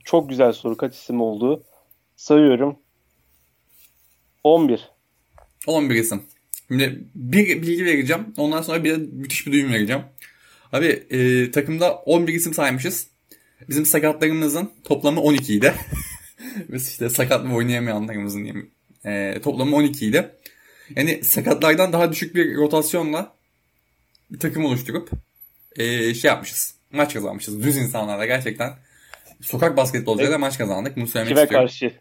Çok 0.04 0.28
güzel 0.28 0.52
soru. 0.52 0.76
Kaç 0.76 0.94
isim 0.94 1.20
olduğu. 1.20 1.62
Sayıyorum. 2.16 2.78
11. 4.44 4.90
11 5.66 5.94
isim. 5.94 6.22
Şimdi 6.68 7.04
bir 7.14 7.62
bilgi 7.62 7.84
vereceğim. 7.84 8.26
Ondan 8.36 8.62
sonra 8.62 8.84
bir 8.84 8.90
de 8.90 8.96
müthiş 8.96 9.46
bir 9.46 9.52
duyum 9.52 9.72
vereceğim. 9.72 10.02
Abi 10.72 10.86
e, 10.86 11.50
takımda 11.50 11.94
11 11.94 12.34
isim 12.34 12.54
saymışız. 12.54 13.06
Bizim 13.68 13.86
sakatlarımızın 13.86 14.70
toplamı 14.84 15.20
12 15.20 15.54
idi. 15.54 15.74
Biz 16.68 16.88
işte 16.88 17.08
sakat 17.08 17.44
ve 17.44 17.52
oynayamayanlarımızın. 17.54 18.70
E, 19.04 19.40
toplamı 19.42 19.76
12 19.76 20.06
idi. 20.06 20.30
Yani 20.96 21.24
sakatlardan 21.24 21.92
daha 21.92 22.12
düşük 22.12 22.34
bir 22.34 22.56
rotasyonla 22.56 23.34
bir 24.30 24.38
takım 24.38 24.64
oluşturup 24.64 25.10
e, 25.76 26.14
şey 26.14 26.28
yapmışız. 26.28 26.74
Maç 26.92 27.14
kazanmışız. 27.14 27.62
Düz 27.62 27.76
insanlarla 27.76 28.26
gerçekten 28.26 28.72
sokak 29.40 29.76
basketbolcuyla 29.76 30.38
maç 30.38 30.58
kazandık. 30.58 30.96
Bunu 30.96 31.06
söylemek 31.06 31.28
Kime 31.28 31.42
istiyorum. 31.42 31.68
karşı? 31.68 31.92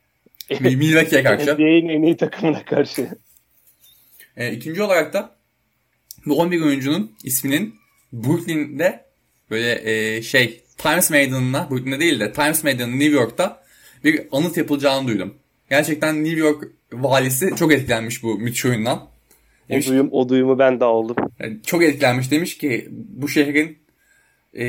Milwaukee'ye 0.78 1.24
karşı. 1.24 1.56
NBA'in 1.56 1.90
en 1.90 2.02
iyi 2.02 2.18
takımına 2.18 2.66
karşı. 2.66 3.10
E, 4.38 4.52
ikinci 4.52 4.84
olarak 4.84 5.14
da 5.14 5.36
bu 6.26 6.40
11 6.40 6.62
oyuncunun 6.62 7.12
isminin 7.24 7.76
Brooklyn'de 8.14 9.06
böyle 9.52 9.92
e, 9.92 10.22
şey 10.22 10.64
Times 10.78 11.10
Meydanı'na 11.10 11.70
Brooklyn'de 11.70 12.00
değil 12.00 12.20
de 12.20 12.32
Times 12.32 12.64
Meydanı 12.64 12.92
New 12.92 13.16
York'ta 13.16 13.64
bir 14.04 14.22
anıt 14.32 14.58
yapılacağını 14.58 15.08
duydum. 15.08 15.34
Gerçekten 15.70 16.24
New 16.24 16.40
York 16.40 16.72
valisi 16.94 17.56
çok 17.56 17.74
etkilenmiş 17.74 18.24
bu 18.24 18.40
müthiş 18.40 18.66
oyundan. 18.66 18.98
O, 18.98 19.70
Demiş, 19.70 19.88
duyum, 19.88 20.10
o 20.12 20.30
duyumu 20.30 20.60
ben 20.60 20.80
de 20.80 20.86
aldım. 20.86 21.16
yani 21.40 21.58
çok 21.66 21.84
etkilenmiş 21.84 22.32
demiş 22.32 22.58
ki 22.58 22.88
bu 22.92 23.30
şehrin 23.30 23.78
e, 24.58 24.66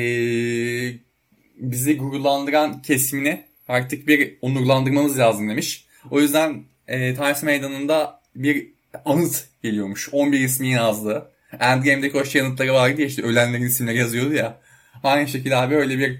bizi 1.57 1.97
gururlandıran 1.97 2.81
kesimini 2.81 3.43
artık 3.67 4.07
bir 4.07 4.37
onurlandırmamız 4.41 5.19
lazım 5.19 5.49
demiş. 5.49 5.85
O 6.11 6.21
yüzden 6.21 6.63
e, 6.87 7.15
Times 7.15 7.43
Meydanı'nda 7.43 8.21
bir 8.35 8.67
anıt 9.05 9.47
geliyormuş. 9.63 10.09
11 10.11 10.39
ismi 10.39 10.69
yazdı. 10.71 11.31
Endgame'deki 11.59 12.17
o 12.17 12.25
şey 12.25 12.41
anıtları 12.41 12.73
vardı 12.73 13.01
ya 13.01 13.07
işte 13.07 13.21
ölenlerin 13.21 13.63
isimleri 13.63 13.97
yazıyordu 13.97 14.33
ya. 14.33 14.61
Aynı 15.03 15.27
şekilde 15.27 15.55
abi 15.55 15.75
öyle 15.75 15.97
bir 15.99 16.19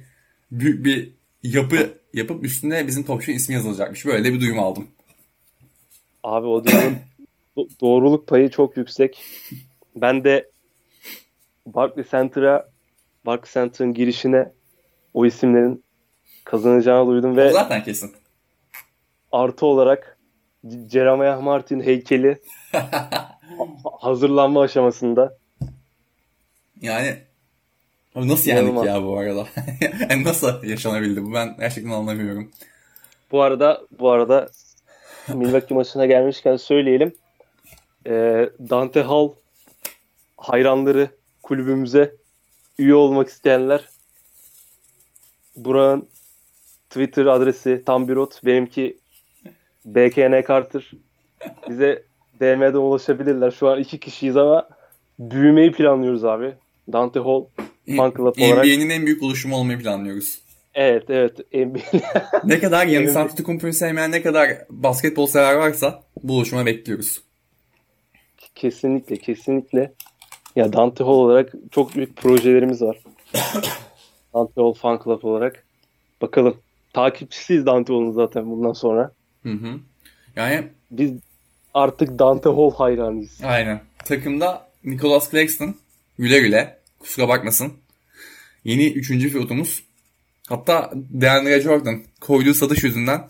büyük 0.51 0.85
bir 0.85 1.11
yapı 1.43 1.93
yapıp 2.13 2.43
üstüne 2.43 2.87
bizim 2.87 3.03
topçunun 3.03 3.37
ismi 3.37 3.55
yazılacakmış. 3.55 4.05
Böyle 4.05 4.33
bir 4.33 4.41
duyum 4.41 4.59
aldım. 4.59 4.87
Abi 6.23 6.47
o 6.47 6.65
duyumun 6.65 6.97
do- 7.57 7.69
doğruluk 7.81 8.27
payı 8.27 8.49
çok 8.49 8.77
yüksek. 8.77 9.23
Ben 9.95 10.23
de 10.23 10.49
Barclays 11.65 12.11
Center'a 12.11 12.69
Barclays 13.25 13.53
Center'ın 13.53 13.93
girişine 13.93 14.51
o 15.13 15.25
isimlerin 15.25 15.83
kazanacağını 16.43 17.07
duydum 17.11 17.33
O 17.33 17.35
ve 17.37 17.51
zaten 17.51 17.83
kesin. 17.83 18.11
artı 19.31 19.65
olarak 19.65 20.17
Jeremiah 20.67 21.41
Martin 21.41 21.81
heykeli 21.81 22.41
ha- 22.71 23.39
hazırlanma 23.99 24.61
aşamasında. 24.61 25.37
Yani 26.81 27.17
Abi 28.15 28.27
nasıl 28.27 28.49
yendik 28.49 28.85
ya 28.85 29.03
bu 29.03 29.17
arada? 29.17 29.47
yani 30.09 30.23
nasıl 30.23 30.63
yaşanabildi 30.63 31.23
bu? 31.23 31.33
Ben 31.33 31.55
gerçekten 31.59 31.91
anlamıyorum. 31.91 32.51
Bu 33.31 33.41
arada 33.41 33.81
bu 33.99 34.11
arada 34.11 34.49
Milwaukee 35.27 35.75
maçına 35.75 36.05
gelmişken 36.05 36.55
söyleyelim. 36.57 37.13
Ee, 38.07 38.49
Dante 38.69 39.01
Hall 39.01 39.29
hayranları 40.37 41.09
kulübümüze 41.43 42.15
üye 42.79 42.95
olmak 42.95 43.29
isteyenler 43.29 43.89
Burak'ın 45.55 46.07
Twitter 46.89 47.25
adresi 47.25 47.83
Tambirot. 47.85 48.45
Benimki 48.45 48.98
BKN 49.85 50.47
Carter. 50.47 50.91
Bize 51.69 52.03
DM'den 52.41 52.73
ulaşabilirler. 52.73 53.51
Şu 53.51 53.69
an 53.69 53.79
iki 53.79 53.99
kişiyiz 53.99 54.37
ama 54.37 54.69
büyümeyi 55.19 55.71
planlıyoruz 55.71 56.25
abi. 56.25 56.53
Dante 56.93 57.19
Hall 57.19 57.45
Fan 57.97 58.11
club 58.11 58.37
olarak. 58.39 58.65
NBA'nin 58.65 58.89
en 58.89 59.05
büyük 59.05 59.23
oluşumu 59.23 59.55
olmayı 59.55 59.79
planlıyoruz. 59.79 60.39
Evet 60.73 61.09
evet 61.09 61.39
NBA 61.53 62.23
Ne 62.43 62.59
kadar 62.59 62.87
Evet. 62.89 63.15
Antetokounmpo'yu 63.15 63.73
sevmeyen 63.73 64.11
ne 64.11 64.21
kadar 64.21 64.49
basketbol 64.69 65.27
sever 65.27 65.55
varsa 65.55 66.03
bu 66.23 66.37
oluşuma 66.37 66.65
bekliyoruz. 66.65 67.21
Kesinlikle, 68.55 69.17
kesinlikle. 69.17 69.93
Ya 70.55 70.73
Dante 70.73 71.03
Hall 71.03 71.13
olarak 71.13 71.53
çok 71.71 71.95
büyük 71.95 72.17
projelerimiz 72.17 72.81
var. 72.81 72.97
Dante 74.33 74.61
Hall 74.61 74.73
Fan 74.73 74.99
Club 75.03 75.23
olarak. 75.23 75.63
Bakalım. 76.21 76.57
Takipçisiyiz 76.93 77.65
Dante 77.65 77.93
Hall'un 77.93 78.11
zaten 78.11 78.51
bundan 78.51 78.73
sonra. 78.73 79.11
Hı 79.43 79.49
hı. 79.51 79.79
Yani 80.35 80.67
Biz 80.91 81.11
artık 81.73 82.19
Dante 82.19 82.49
Hall 82.49 82.71
hayranıyız. 82.71 83.39
aynen. 83.43 83.81
Takımda 84.05 84.69
Nicholas 84.83 85.31
Claxton 85.31 85.75
güle 86.19 86.39
güle 86.39 86.77
kusura 86.99 87.27
bakmasın. 87.27 87.73
Yeni 88.63 88.87
üçüncü 88.87 89.31
pilotumuz. 89.31 89.83
Hatta 90.49 90.91
DeAndre 90.95 91.61
Jordan 91.61 92.03
koyduğu 92.21 92.53
satış 92.53 92.83
yüzünden 92.83 93.27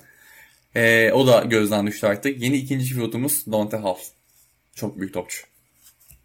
eee, 0.75 1.11
o 1.13 1.27
da 1.27 1.41
gözden 1.45 1.87
düştü 1.87 2.07
artık. 2.07 2.41
Yeni 2.41 2.57
ikinci 2.57 2.95
pilotumuz 2.95 3.45
Dante 3.51 3.77
Hall. 3.77 3.95
Çok 4.75 4.99
büyük 4.99 5.13
topçu. 5.13 5.43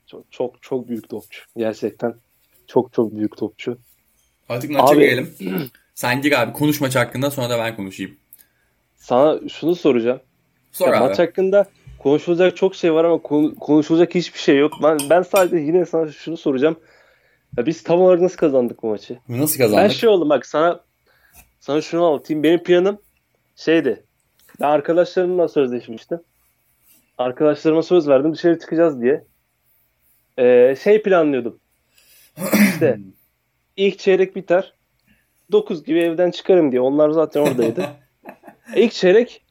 Çok 0.06 0.32
çok 0.32 0.62
çok 0.62 0.88
büyük 0.88 1.08
topçu. 1.08 1.42
Gerçekten 1.56 2.14
çok 2.66 2.92
çok 2.92 3.16
büyük 3.16 3.36
topçu. 3.36 3.78
Artık 4.48 4.70
maça 4.70 4.84
Abi- 4.94 5.00
girelim. 5.00 5.34
Sen 5.94 6.22
gir 6.22 6.42
abi 6.42 6.52
konuş 6.52 6.80
maç 6.80 6.96
hakkında 6.96 7.30
sonra 7.30 7.50
da 7.50 7.58
ben 7.58 7.76
konuşayım. 7.76 8.16
Sana 9.04 9.48
şunu 9.48 9.74
soracağım. 9.74 10.20
Sor 10.72 10.88
Ya 10.88 10.92
abi. 10.94 11.00
maç 11.08 11.18
hakkında 11.18 11.66
konuşulacak 11.98 12.56
çok 12.56 12.74
şey 12.74 12.94
var 12.94 13.04
ama 13.04 13.18
konu- 13.18 13.54
konuşulacak 13.54 14.14
hiçbir 14.14 14.38
şey 14.38 14.58
yok. 14.58 14.72
Ben 14.82 14.98
ben 15.10 15.22
sadece 15.22 15.56
yine 15.56 15.86
sana 15.86 16.12
şunu 16.12 16.36
soracağım. 16.36 16.76
Ya 17.58 17.66
biz 17.66 17.82
tam 17.82 18.00
olarak 18.00 18.20
nasıl 18.20 18.36
kazandık 18.36 18.82
bu 18.82 18.86
maçı? 18.86 19.18
Nasıl 19.28 19.58
Ben 19.58 19.64
kazandık? 19.64 19.92
şey 19.92 20.08
oldum 20.08 20.28
bak 20.28 20.46
sana 20.46 20.80
sana 21.60 21.80
şunu 21.80 22.06
anlatayım. 22.06 22.42
Benim 22.42 22.62
planım 22.62 22.98
şeydi. 23.56 24.02
Ben 24.60 24.66
arkadaşlarımla 24.68 25.48
sözleşmiştim. 25.48 26.20
Arkadaşlarıma 27.18 27.82
söz 27.82 28.08
verdim 28.08 28.32
dışarı 28.34 28.58
çıkacağız 28.58 29.02
diye. 29.02 29.24
Ee, 30.38 30.76
şey 30.82 31.02
planlıyordum. 31.02 31.58
İşte 32.72 32.98
ilk 33.76 33.98
çeyrek 33.98 34.36
biter. 34.36 34.72
9 35.52 35.84
gibi 35.84 35.98
evden 36.00 36.30
çıkarım 36.30 36.72
diye. 36.72 36.80
Onlar 36.80 37.10
zaten 37.10 37.40
oradaydı. 37.40 37.86
ilk 38.76 38.92
çeyrek 38.92 39.42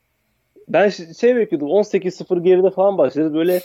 ben 0.68 0.90
ş- 0.90 1.14
şey 1.14 1.36
bekliyordum. 1.36 1.68
18-0 1.68 2.44
geride 2.44 2.70
falan 2.70 2.98
başladı. 2.98 3.34
Böyle 3.34 3.62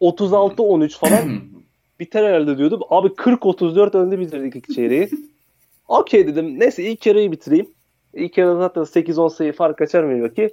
36-13 0.00 0.98
falan 0.98 1.40
biter 2.00 2.24
herhalde 2.24 2.58
diyordum. 2.58 2.80
Abi 2.90 3.08
40-34 3.08 3.98
önde 3.98 4.18
bitirdik 4.18 4.56
ilk 4.56 4.74
çeyreği. 4.74 5.10
Okey 5.88 6.26
dedim. 6.26 6.60
Neyse 6.60 6.82
ilk 6.82 7.06
yarıyı 7.06 7.32
bitireyim. 7.32 7.68
İlk 8.14 8.38
yarıda 8.38 8.58
zaten 8.58 8.82
8-10 8.82 9.34
sayı 9.34 9.52
fark 9.52 9.78
kaçar 9.78 10.04
mı 10.04 10.34
ki? 10.34 10.50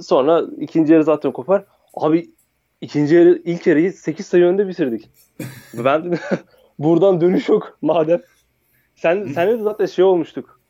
Sonra 0.00 0.42
ikinci 0.60 0.92
yarı 0.92 1.04
zaten 1.04 1.32
kopar. 1.32 1.64
Abi 1.94 2.30
ikinci 2.80 3.14
yarı 3.14 3.42
ilk 3.44 3.66
yarıyı 3.66 3.92
8 3.92 4.26
sayı 4.26 4.44
önde 4.44 4.68
bitirdik. 4.68 5.08
ben 5.74 6.04
dedim, 6.04 6.18
buradan 6.78 7.20
dönüş 7.20 7.48
yok 7.48 7.78
madem. 7.82 8.20
Sen 8.96 9.26
senle 9.26 9.58
de 9.58 9.62
zaten 9.62 9.86
şey 9.86 10.04
olmuştuk. 10.04 10.60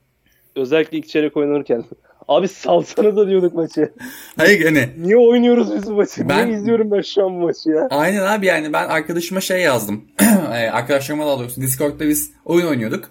Özellikle 0.57 0.99
ilk 0.99 1.09
çeyrek 1.09 1.37
oynanırken. 1.37 1.85
Abi 2.29 2.49
salsana 2.49 3.17
da 3.17 3.29
diyorduk 3.29 3.55
maçı. 3.55 3.93
Hayır 4.37 4.65
hani 4.65 4.89
Niye 4.99 5.17
oynuyoruz 5.17 5.75
biz 5.77 5.87
bu 5.87 5.93
maçı? 5.95 6.29
Ben- 6.29 6.47
Niye 6.49 6.59
izliyorum 6.59 6.91
ben 6.91 7.01
şu 7.01 7.25
an 7.25 7.41
bu 7.41 7.45
maçı 7.45 7.71
ya? 7.71 7.89
Aynen 7.91 8.23
abi 8.23 8.47
yani 8.47 8.73
ben 8.73 8.89
arkadaşıma 8.89 9.41
şey 9.41 9.61
yazdım. 9.61 10.05
Ee, 10.21 10.25
Arkadaşlarıma 10.73 11.27
daha 11.27 11.39
doğrusu 11.39 11.61
Discord'da 11.63 12.09
biz 12.09 12.31
oyun 12.45 12.67
oynuyorduk. 12.67 13.11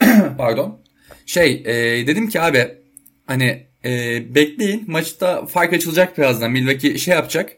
Pardon. 0.38 0.78
Şey 1.26 1.62
e, 1.66 2.06
dedim 2.06 2.28
ki 2.28 2.40
abi 2.40 2.68
hani 3.26 3.66
e, 3.84 4.22
bekleyin 4.34 4.84
maçta 4.86 5.46
fark 5.46 5.72
açılacak 5.72 6.18
birazdan. 6.18 6.50
Milwaukee 6.50 6.98
şey 6.98 7.14
yapacak. 7.14 7.52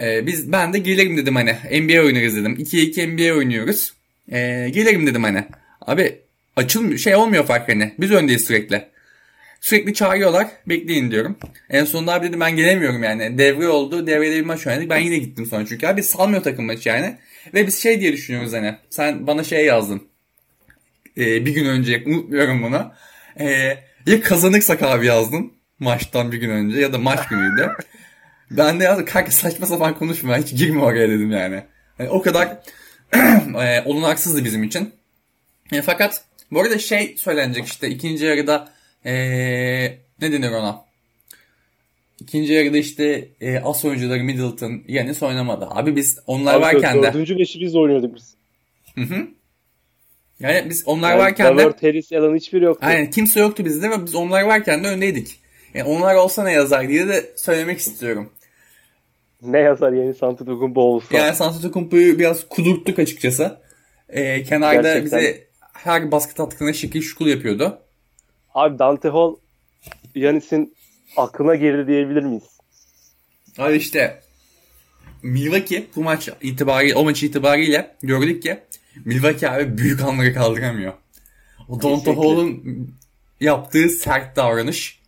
E, 0.00 0.26
biz 0.26 0.52
ben 0.52 0.72
de 0.72 0.78
gelirim 0.78 1.16
dedim 1.16 1.34
hani 1.36 1.52
NBA 1.82 2.02
oynarız 2.02 2.36
dedim. 2.36 2.56
2-2 2.58 3.06
NBA 3.32 3.36
oynuyoruz. 3.38 3.92
E, 4.32 4.68
gelirim 4.72 5.06
dedim 5.06 5.22
hani. 5.22 5.44
Abi 5.80 6.18
açılmıyor 6.56 6.98
şey 6.98 7.16
olmuyor 7.16 7.44
fark 7.44 7.68
hani. 7.68 7.92
Biz 7.98 8.10
öndeyiz 8.10 8.44
sürekli. 8.44 8.92
Sürekli 9.62 9.94
çağırıyorlar. 9.94 10.48
Bekleyin 10.66 11.10
diyorum. 11.10 11.38
En 11.70 11.84
sonunda 11.84 12.12
abi 12.12 12.28
dedim 12.28 12.40
ben 12.40 12.56
gelemiyorum 12.56 13.02
yani. 13.02 13.38
Devre 13.38 13.68
oldu. 13.68 14.06
Devrede 14.06 14.36
bir 14.36 14.44
maç 14.44 14.66
oynadık. 14.66 14.90
Ben 14.90 14.98
yine 14.98 15.18
gittim 15.18 15.46
sonra 15.46 15.66
çünkü. 15.66 15.86
Abi 15.86 16.02
salmıyor 16.02 16.42
takım 16.42 16.64
maçı 16.64 16.88
yani. 16.88 17.16
Ve 17.54 17.66
biz 17.66 17.82
şey 17.82 18.00
diye 18.00 18.12
düşünüyoruz 18.12 18.52
hani. 18.52 18.76
Sen 18.90 19.26
bana 19.26 19.44
şey 19.44 19.64
yazdın. 19.64 20.02
Ee, 21.18 21.46
bir 21.46 21.54
gün 21.54 21.64
önce. 21.66 22.02
Unutmuyorum 22.06 22.62
bunu. 22.62 22.92
Ee, 23.40 23.78
ya 24.06 24.20
kazanırsak 24.22 24.82
abi 24.82 25.06
yazdın. 25.06 25.52
Maçtan 25.78 26.32
bir 26.32 26.38
gün 26.38 26.50
önce. 26.50 26.80
Ya 26.80 26.92
da 26.92 26.98
maç 26.98 27.28
günüydü. 27.28 27.70
ben 28.50 28.80
de 28.80 28.84
yazdım. 28.84 29.04
Kanka 29.04 29.30
saçma 29.30 29.66
sapan 29.66 29.98
konuşma. 29.98 30.38
Hiç 30.38 30.56
girme 30.56 30.82
oraya 30.82 31.08
dedim 31.08 31.30
yani. 31.30 31.62
Hani 31.98 32.08
o 32.08 32.22
kadar 32.22 32.58
e, 33.64 33.82
olunaksızdı 33.84 34.44
bizim 34.44 34.62
için. 34.62 34.94
E, 35.72 35.82
fakat 35.82 36.24
bu 36.50 36.60
arada 36.60 36.78
şey 36.78 37.16
söylenecek 37.18 37.66
işte 37.66 37.88
ikinci 37.88 38.24
yarıda 38.24 38.71
e, 39.04 39.12
ne 40.20 40.32
denir 40.32 40.50
ona? 40.50 40.84
İkinci 42.20 42.52
yarıda 42.52 42.78
işte 42.78 43.28
e, 43.40 43.58
as 43.58 43.84
oyuncuları 43.84 44.24
Middleton, 44.24 44.82
Yanis 44.88 45.22
oynamadı. 45.22 45.68
Abi 45.70 45.96
biz 45.96 46.18
onlar 46.26 46.54
Abi, 46.54 46.62
varken 46.62 47.02
de. 47.02 47.12
Dördüncü 47.12 47.38
beşi 47.38 47.60
biz 47.60 47.76
oynuyorduk 47.76 48.14
biz. 48.14 48.34
Hı 48.94 49.00
hı. 49.00 49.26
Yani 50.40 50.70
biz 50.70 50.82
onlar 50.86 51.10
Yani 51.10 51.18
varken 51.18 51.58
de. 51.58 51.62
Levert, 51.62 51.82
Harris, 51.82 52.12
Allen 52.12 52.36
hiçbiri 52.36 52.64
yoktu. 52.64 52.86
Aynen 52.86 53.10
kimse 53.10 53.40
yoktu 53.40 53.64
bizde 53.64 53.90
ve 53.90 54.06
biz 54.06 54.14
onlar 54.14 54.42
varken 54.42 54.84
de 54.84 54.88
öndeydik. 54.88 55.40
Yani 55.74 55.88
onlar 55.88 56.14
olsa 56.14 56.44
ne 56.44 56.52
yazar 56.52 56.88
diye 56.88 57.08
de 57.08 57.32
söylemek 57.36 57.78
istiyorum. 57.78 58.30
Ne 59.42 59.58
yazar 59.58 59.92
yeni 59.92 60.14
Antetokounmpo 60.20 60.80
olsa. 60.80 61.16
Yani 61.16 61.36
Antetokounmpo'yu 61.40 62.18
biraz 62.18 62.48
kudurttuk 62.48 62.98
açıkçası. 62.98 63.56
E, 64.08 64.42
kenarda 64.42 64.82
Gerçekten. 64.82 65.20
bize 65.20 65.46
her 65.72 66.12
basket 66.12 66.40
attığında 66.40 66.72
şekil 66.72 67.02
şukul 67.02 67.26
yapıyordu. 67.26 67.78
Abi 68.54 68.78
Dante 68.78 69.08
Hall 69.08 69.34
Yanis'in 70.14 70.74
aklına 71.16 71.54
girdi 71.54 71.86
diyebilir 71.86 72.22
miyiz? 72.22 72.44
Abi 73.58 73.76
işte 73.76 74.20
Milwaukee 75.22 75.86
bu 75.96 76.02
maç 76.02 76.28
itibariyle 76.40 76.94
o 76.94 77.04
maç 77.04 77.22
itibariyle 77.22 77.96
gördük 78.02 78.42
ki 78.42 78.58
Milwaukee 79.04 79.48
abi 79.50 79.78
büyük 79.78 80.02
anları 80.02 80.34
kaldıramıyor. 80.34 80.92
O 81.68 81.78
Kesinlikle. 81.78 82.12
Hall'un 82.12 82.62
yaptığı 83.40 83.88
sert 83.88 84.36
davranış, 84.36 85.00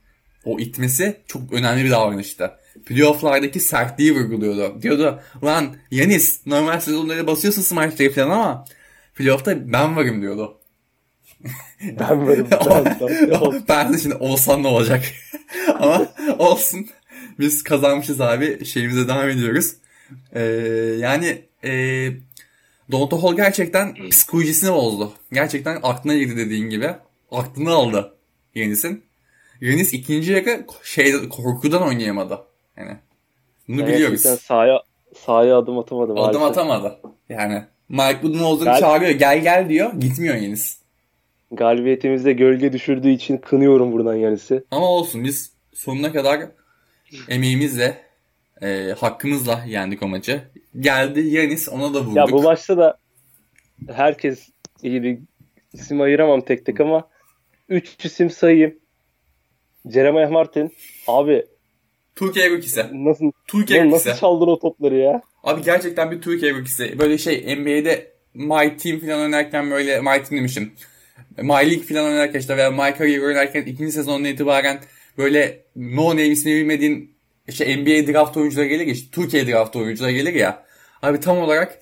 o 0.44 0.58
itmesi 0.60 1.16
çok 1.26 1.52
önemli 1.52 1.84
bir 1.84 1.90
davranıştı. 1.90 2.50
Playoff'lardaki 2.86 3.60
sertliği 3.60 4.14
vurguluyordu. 4.14 4.82
Diyordu 4.82 5.20
lan 5.44 5.76
Yanis 5.90 6.46
normal 6.46 6.80
sezonları 6.80 7.26
basıyorsun 7.26 7.62
smaçları 7.62 8.12
falan 8.12 8.30
ama 8.30 8.64
playoff'ta 9.14 9.72
ben 9.72 9.96
varım 9.96 10.22
diyordu. 10.22 10.58
Ben 12.00 12.28
varım. 12.28 12.48
Ben, 12.50 13.62
ben 13.68 13.92
de 13.92 13.98
şimdi 13.98 14.14
olsan 14.14 14.62
ne 14.62 14.68
olacak? 14.68 15.04
Ama 15.78 16.06
olsun. 16.38 16.86
Biz 17.38 17.62
kazanmışız 17.62 18.20
abi. 18.20 18.64
Şeyimize 18.64 19.08
devam 19.08 19.28
ediyoruz. 19.28 19.72
Ee, 20.32 20.42
yani 20.98 21.42
e, 21.64 21.70
Donta 22.92 23.22
Hall 23.22 23.36
gerçekten 23.36 23.94
psikolojisini 24.10 24.72
bozdu. 24.72 25.12
Gerçekten 25.32 25.78
aklına 25.82 26.14
girdi 26.14 26.36
dediğin 26.36 26.70
gibi. 26.70 26.90
Aklını 27.30 27.70
aldı 27.70 28.14
Yanis'in. 28.54 29.04
Yanis 29.60 29.92
ikinci 29.92 30.32
yarı 30.32 30.66
şey, 30.82 31.28
korkudan 31.28 31.82
oynayamadı. 31.82 32.38
Yani 32.76 32.96
bunu 33.68 33.86
biliyoruz. 33.86 34.22
Gerçekten 34.22 34.36
sahaya, 34.36 34.82
sahaya 35.26 35.58
adım 35.58 35.78
atamadı. 35.78 36.12
Adım 36.12 36.40
maalesef. 36.40 36.42
atamadı. 36.42 37.00
Yani 37.28 37.64
Mike 37.88 38.22
Budenholzer'ı 38.22 38.70
Gel- 38.70 38.80
çağırıyor. 38.80 39.10
Gel 39.10 39.42
gel 39.42 39.68
diyor. 39.68 39.92
Gitmiyor 39.92 40.34
Yanis. 40.34 40.83
Galibiyetimizde 41.56 42.32
gölge 42.32 42.72
düşürdüğü 42.72 43.10
için 43.10 43.38
kınıyorum 43.38 43.92
buradan 43.92 44.14
Yanis'i. 44.14 44.64
Ama 44.70 44.86
olsun 44.86 45.24
biz 45.24 45.52
sonuna 45.74 46.12
kadar 46.12 46.40
emeğimizle 47.28 47.98
e, 48.62 48.94
hakkımızla 48.98 49.64
yendik 49.66 50.02
o 50.02 50.08
maçı. 50.08 50.42
Geldi 50.80 51.20
Yanis 51.20 51.68
ona 51.68 51.94
da 51.94 52.00
vurduk. 52.00 52.16
Ya 52.16 52.26
bu 52.30 52.42
maçta 52.42 52.76
da 52.76 52.98
herkes 53.92 54.48
iyi 54.82 55.02
bir 55.02 55.18
isim 55.72 56.00
ayıramam 56.00 56.40
tek 56.40 56.66
tek 56.66 56.80
ama 56.80 57.08
3 57.68 58.04
isim 58.04 58.30
sayayım. 58.30 58.74
Jeremiah 59.92 60.30
Martin. 60.30 60.72
Abi 61.06 61.46
Türkiye 62.16 62.50
rookisi. 62.50 62.86
nasıl, 62.92 63.32
Türkiye 63.46 63.84
rookisi. 63.84 64.08
nasıl 64.08 64.20
çaldın 64.20 64.46
o 64.46 64.58
topları 64.58 64.96
ya? 64.96 65.22
Abi 65.44 65.62
gerçekten 65.62 66.10
bir 66.10 66.22
Türkiye 66.22 66.54
rookisi. 66.54 66.98
Böyle 66.98 67.18
şey 67.18 67.56
NBA'de 67.56 68.12
My 68.34 68.76
Team 68.76 69.00
falan 69.00 69.20
oynarken 69.20 69.70
böyle 69.70 70.00
My 70.00 70.04
Team 70.04 70.30
demişim. 70.30 70.72
My 71.36 71.70
League 71.70 71.82
falan 71.82 72.04
oynarken 72.04 72.40
işte 72.40 72.56
veya 72.56 72.70
My 72.70 72.94
Career 72.98 73.18
oynarken 73.18 73.62
ikinci 73.62 73.92
sezondan 73.92 74.24
itibaren 74.30 74.80
böyle 75.18 75.64
no 75.76 76.10
name 76.10 76.26
ismini 76.26 76.56
bilmediğin 76.56 77.16
işte 77.48 77.76
NBA 77.76 78.12
draft 78.12 78.36
oyuncuları 78.36 78.66
gelir 78.66 78.86
ya 78.86 78.92
işte 78.92 79.10
Türkiye 79.12 79.46
draft 79.46 79.76
oyuncuları 79.76 80.12
gelir 80.12 80.34
ya. 80.34 80.64
Abi 81.02 81.20
tam 81.20 81.38
olarak 81.38 81.78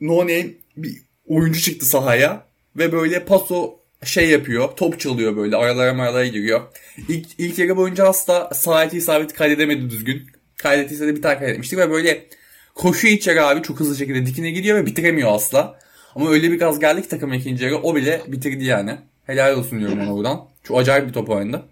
no 0.00 0.18
name 0.18 0.46
bir 0.76 0.92
oyuncu 1.26 1.60
çıktı 1.60 1.86
sahaya 1.86 2.46
ve 2.76 2.92
böyle 2.92 3.24
paso 3.24 3.82
şey 4.04 4.30
yapıyor. 4.30 4.68
Top 4.76 5.00
çalıyor 5.00 5.36
böyle. 5.36 5.56
Aralara 5.56 5.94
maralara 5.94 6.26
giriyor. 6.26 6.60
İlk, 7.08 7.26
ilk 7.38 7.58
yarı 7.58 7.76
boyunca 7.76 8.08
asla 8.08 8.50
sahati 8.54 8.96
isabeti 8.96 9.34
kaydedemedi 9.34 9.90
düzgün. 9.90 10.26
Kaydettiyse 10.56 11.06
de 11.06 11.16
bir 11.16 11.22
tane 11.22 11.38
kaydetmiştik 11.38 11.78
ve 11.78 11.90
böyle 11.90 12.26
koşuyor 12.74 13.14
içeri 13.14 13.42
abi 13.42 13.62
çok 13.62 13.80
hızlı 13.80 13.96
şekilde 13.96 14.26
dikine 14.26 14.50
gidiyor 14.50 14.78
ve 14.78 14.86
bitiremiyor 14.86 15.34
asla. 15.34 15.78
Ama 16.14 16.30
öyle 16.30 16.50
bir 16.52 16.58
gaz 16.58 16.80
geldi 16.80 17.02
ki 17.02 17.08
takım 17.08 17.32
ikinci 17.32 17.64
yarı 17.64 17.76
o 17.78 17.94
bile 17.96 18.20
bitirdi 18.28 18.64
yani. 18.64 18.96
Helal 19.26 19.58
olsun 19.58 19.78
diyorum 19.80 20.00
ona 20.00 20.16
buradan. 20.16 20.48
Çok 20.62 20.78
acayip 20.78 21.08
bir 21.08 21.12
top 21.12 21.30
oynadı. 21.30 21.62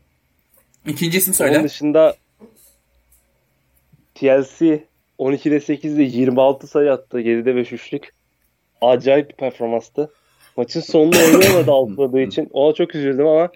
İkincisini 0.87 1.33
Onun 1.33 1.37
söyle. 1.37 1.65
dışında 1.65 2.15
TLC 4.15 4.85
12'de 5.19 5.57
8'de 5.57 6.03
26 6.03 6.67
sayı 6.67 6.93
attı. 6.93 7.21
7'de 7.21 7.57
5 7.57 7.73
üçlük. 7.73 8.13
Acayip 8.81 9.29
bir 9.31 9.35
performanstı. 9.35 10.13
Maçın 10.57 10.81
sonunda 10.81 11.17
oynayamadı 11.25 11.71
altladığı 11.73 12.21
için. 12.21 12.49
Ona 12.53 12.75
çok 12.75 12.95
üzüldüm 12.95 13.27
ama 13.27 13.51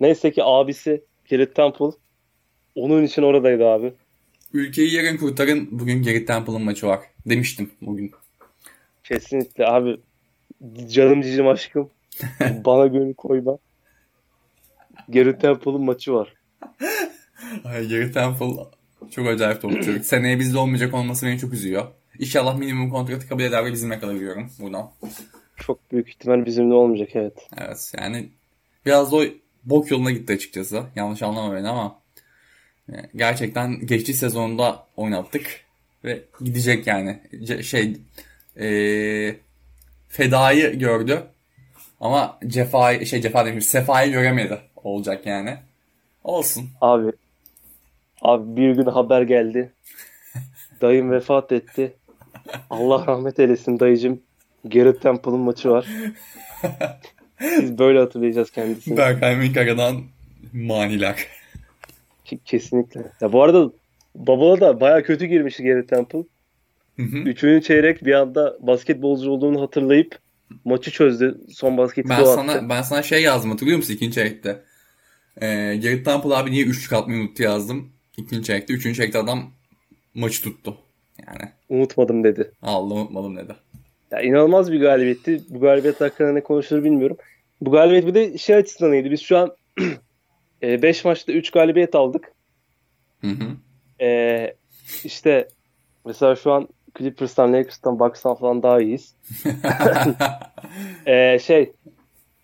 neyse 0.00 0.30
ki 0.32 0.44
abisi 0.44 1.02
Garrett 1.30 1.54
Temple 1.54 1.90
onun 2.74 3.02
için 3.04 3.22
oradaydı 3.22 3.66
abi. 3.66 3.92
ülkeyi 4.52 4.94
yarın 4.94 5.16
kurtarın 5.16 5.68
bugün 5.70 6.02
Gary 6.02 6.24
Temple'ın 6.24 6.62
maçı 6.62 6.86
var. 6.86 7.00
Demiştim 7.26 7.70
bugün. 7.82 8.10
Kesinlikle 9.04 9.66
abi. 9.66 9.96
Canım 10.88 11.22
cicim 11.22 11.48
aşkım. 11.48 11.90
Bana 12.40 12.86
gönül 12.86 13.14
koyma. 13.14 13.58
Gary 15.08 15.38
Temple'ın 15.38 15.80
maçı 15.80 16.12
var. 16.12 16.32
Ay, 17.64 17.88
Gary 17.88 18.12
Temple 18.12 18.46
çok 19.10 19.26
acayip 19.26 19.62
topçu. 19.62 19.98
Seneye 20.02 20.38
bizde 20.38 20.58
olmayacak 20.58 20.94
olması 20.94 21.26
beni 21.26 21.38
çok 21.38 21.52
üzüyor. 21.52 21.86
İnşallah 22.18 22.58
minimum 22.58 22.90
kontratı 22.90 23.28
kabul 23.28 23.42
eder 23.42 23.64
ve 23.64 23.72
bizimle 23.72 23.98
kalabiliyorum 23.98 24.50
buradan. 24.58 24.90
Çok 25.56 25.92
büyük 25.92 26.08
ihtimal 26.08 26.46
bizimle 26.46 26.74
olmayacak 26.74 27.08
evet. 27.14 27.48
Evet 27.56 27.92
yani 28.00 28.28
biraz 28.86 29.12
da 29.12 29.16
o 29.16 29.24
bok 29.64 29.90
yoluna 29.90 30.10
gitti 30.10 30.32
açıkçası. 30.32 30.82
Yanlış 30.96 31.22
anlama 31.22 31.54
beni 31.54 31.68
ama 31.68 32.00
e, 32.92 32.94
gerçekten 33.16 33.86
geçtiği 33.86 34.14
sezonda 34.14 34.86
oynattık 34.96 35.60
ve 36.04 36.22
gidecek 36.40 36.86
yani. 36.86 37.18
Ce- 37.32 37.62
şey 37.62 37.96
e, 38.60 38.68
fedayı 40.08 40.78
gördü 40.78 41.22
ama 42.00 42.38
cefayı 42.46 43.06
şey 43.06 43.20
cefa 43.20 43.46
demiş 43.46 43.66
sefayı 43.66 44.12
göremedi 44.12 44.58
olacak 44.76 45.26
yani. 45.26 45.56
Olsun. 46.24 46.68
Abi. 46.80 47.12
Abi 48.22 48.56
bir 48.56 48.76
gün 48.76 48.84
haber 48.86 49.22
geldi. 49.22 49.72
Dayım 50.80 51.10
vefat 51.10 51.52
etti. 51.52 51.92
Allah 52.70 53.06
rahmet 53.06 53.38
eylesin 53.38 53.80
dayıcım. 53.80 54.20
Garrett 54.64 55.02
Temple'ın 55.02 55.38
maçı 55.38 55.70
var. 55.70 55.86
Biz 57.40 57.78
böyle 57.78 57.98
hatırlayacağız 57.98 58.50
kendisini. 58.50 58.96
Berkay 58.96 59.36
Minkaga'dan 59.36 60.02
maniler. 60.52 61.26
Kesinlikle. 62.44 63.02
Ya 63.20 63.32
bu 63.32 63.42
arada 63.42 63.70
Babala 64.18 64.60
da 64.60 64.80
baya 64.80 65.02
kötü 65.02 65.26
girmişti 65.26 65.62
Garrett 65.62 65.88
Temple. 65.88 66.22
Hı 66.98 67.02
hı. 67.02 67.16
Üçüncü 67.18 67.62
çeyrek 67.66 68.04
bir 68.04 68.12
anda 68.12 68.56
basketbolcu 68.60 69.30
olduğunu 69.30 69.60
hatırlayıp 69.62 70.18
maçı 70.64 70.90
çözdü. 70.90 71.40
Son 71.54 71.76
basketi 71.78 72.08
Ben 72.08 72.22
o 72.22 72.24
sana 72.24 72.52
attı. 72.52 72.66
ben 72.70 72.82
sana 72.82 73.02
şey 73.02 73.22
yazdım 73.22 73.50
hatırlıyor 73.50 73.76
musun 73.76 73.94
ikinci 73.94 74.14
çeyrekte? 74.14 74.62
Ee, 75.40 75.46
Garrett 75.82 76.04
Temple 76.04 76.34
abi 76.34 76.50
niye 76.50 76.64
üçlük 76.64 76.92
atmayı 76.92 77.20
unuttu 77.20 77.42
yazdım. 77.42 77.92
İkinci 78.16 78.46
çeyrekte. 78.46 78.74
Üçüncü 78.74 78.96
çeyrekte 78.96 79.18
adam 79.18 79.50
maçı 80.14 80.42
tuttu. 80.42 80.76
Yani 81.26 81.50
Unutmadım 81.68 82.24
dedi. 82.24 82.52
Allah 82.62 82.94
unutmadım 82.94 83.36
dedi. 83.36 83.52
Ya 84.10 84.20
inanılmaz 84.20 84.72
bir 84.72 84.80
galibiyetti. 84.80 85.40
Bu 85.48 85.60
galibiyet 85.60 86.00
hakkında 86.00 86.32
ne 86.32 86.42
konuşulur 86.42 86.84
bilmiyorum. 86.84 87.16
Bu 87.60 87.70
galibiyet 87.70 88.06
bir 88.06 88.14
de 88.14 88.38
şey 88.38 88.56
açısından 88.56 88.92
iyiydi. 88.92 89.10
Biz 89.10 89.20
şu 89.20 89.38
an 89.38 89.56
5 90.62 91.04
maçta 91.04 91.32
3 91.32 91.50
galibiyet 91.50 91.94
aldık. 91.94 92.32
Hı 93.20 93.26
hı. 93.26 93.44
Ee, 94.04 94.54
işte 95.04 95.48
mesela 96.06 96.36
şu 96.36 96.52
an 96.52 96.68
Clippers'tan, 96.98 97.52
Lakers'tan, 97.52 97.98
Bucks'tan 97.98 98.34
falan 98.34 98.62
daha 98.62 98.80
iyiyiz. 98.80 99.14
Ee, 101.06 101.38
şey 101.38 101.72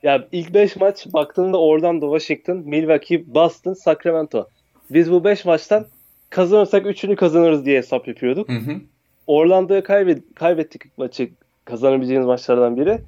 ya 0.02 0.28
ilk 0.32 0.54
5 0.54 0.76
maç 0.76 1.06
baktığında 1.12 1.60
Orlando, 1.60 2.18
Washington, 2.18 2.68
Milwaukee, 2.68 3.34
Boston, 3.34 3.72
Sacramento. 3.72 4.48
Biz 4.90 5.10
bu 5.10 5.24
5 5.24 5.44
maçtan 5.44 5.86
kazanırsak 6.30 6.86
3'ünü 6.86 7.16
kazanırız 7.16 7.64
diye 7.64 7.78
hesap 7.78 8.08
yapıyorduk. 8.08 8.48
Hı 8.48 8.52
hı. 8.52 8.80
Orlando'ya 9.26 9.82
kaybet 9.82 10.22
kaybettik 10.34 10.98
maçı 10.98 11.30
kazanabileceğimiz 11.64 12.26
maçlardan 12.26 12.76
biri. 12.76 12.98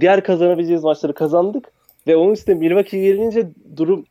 Diğer 0.00 0.24
kazanabileceğimiz 0.24 0.84
maçları 0.84 1.14
kazandık 1.14 1.72
ve 2.06 2.16
onun 2.16 2.32
üstüne 2.32 2.54
Milwaukee 2.54 2.98
yenince 2.98 3.48
durum 3.76 4.04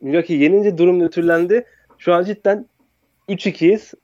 Milwaukee 0.00 0.34
yenince 0.34 0.78
durum 0.78 0.98
nötrlendi. 0.98 1.64
Şu 1.98 2.14
an 2.14 2.24
cidden 2.24 2.66
3-2'yiz 3.28 3.94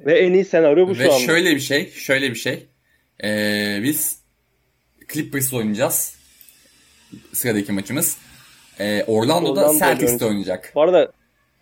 ve 0.00 0.18
en 0.18 0.32
iyi 0.32 0.44
senaryo 0.44 0.88
bu 0.88 0.90
Ve 0.90 0.94
şu 1.04 1.12
anda. 1.12 1.24
şöyle 1.26 1.54
bir 1.54 1.60
şey, 1.60 1.90
şöyle 1.90 2.30
bir 2.30 2.34
şey. 2.36 2.66
Ee, 3.24 3.80
biz 3.82 4.18
Clippers'la 5.12 5.56
oynayacağız. 5.56 6.14
Sıradaki 7.32 7.72
maçımız. 7.72 8.16
Ee, 8.80 9.04
Orlando'da 9.06 9.60
Orlando'da 9.60 9.78
Celtics'te 9.86 10.24
oynayacak. 10.24 10.72
Bu 10.74 10.82
arada 10.82 11.12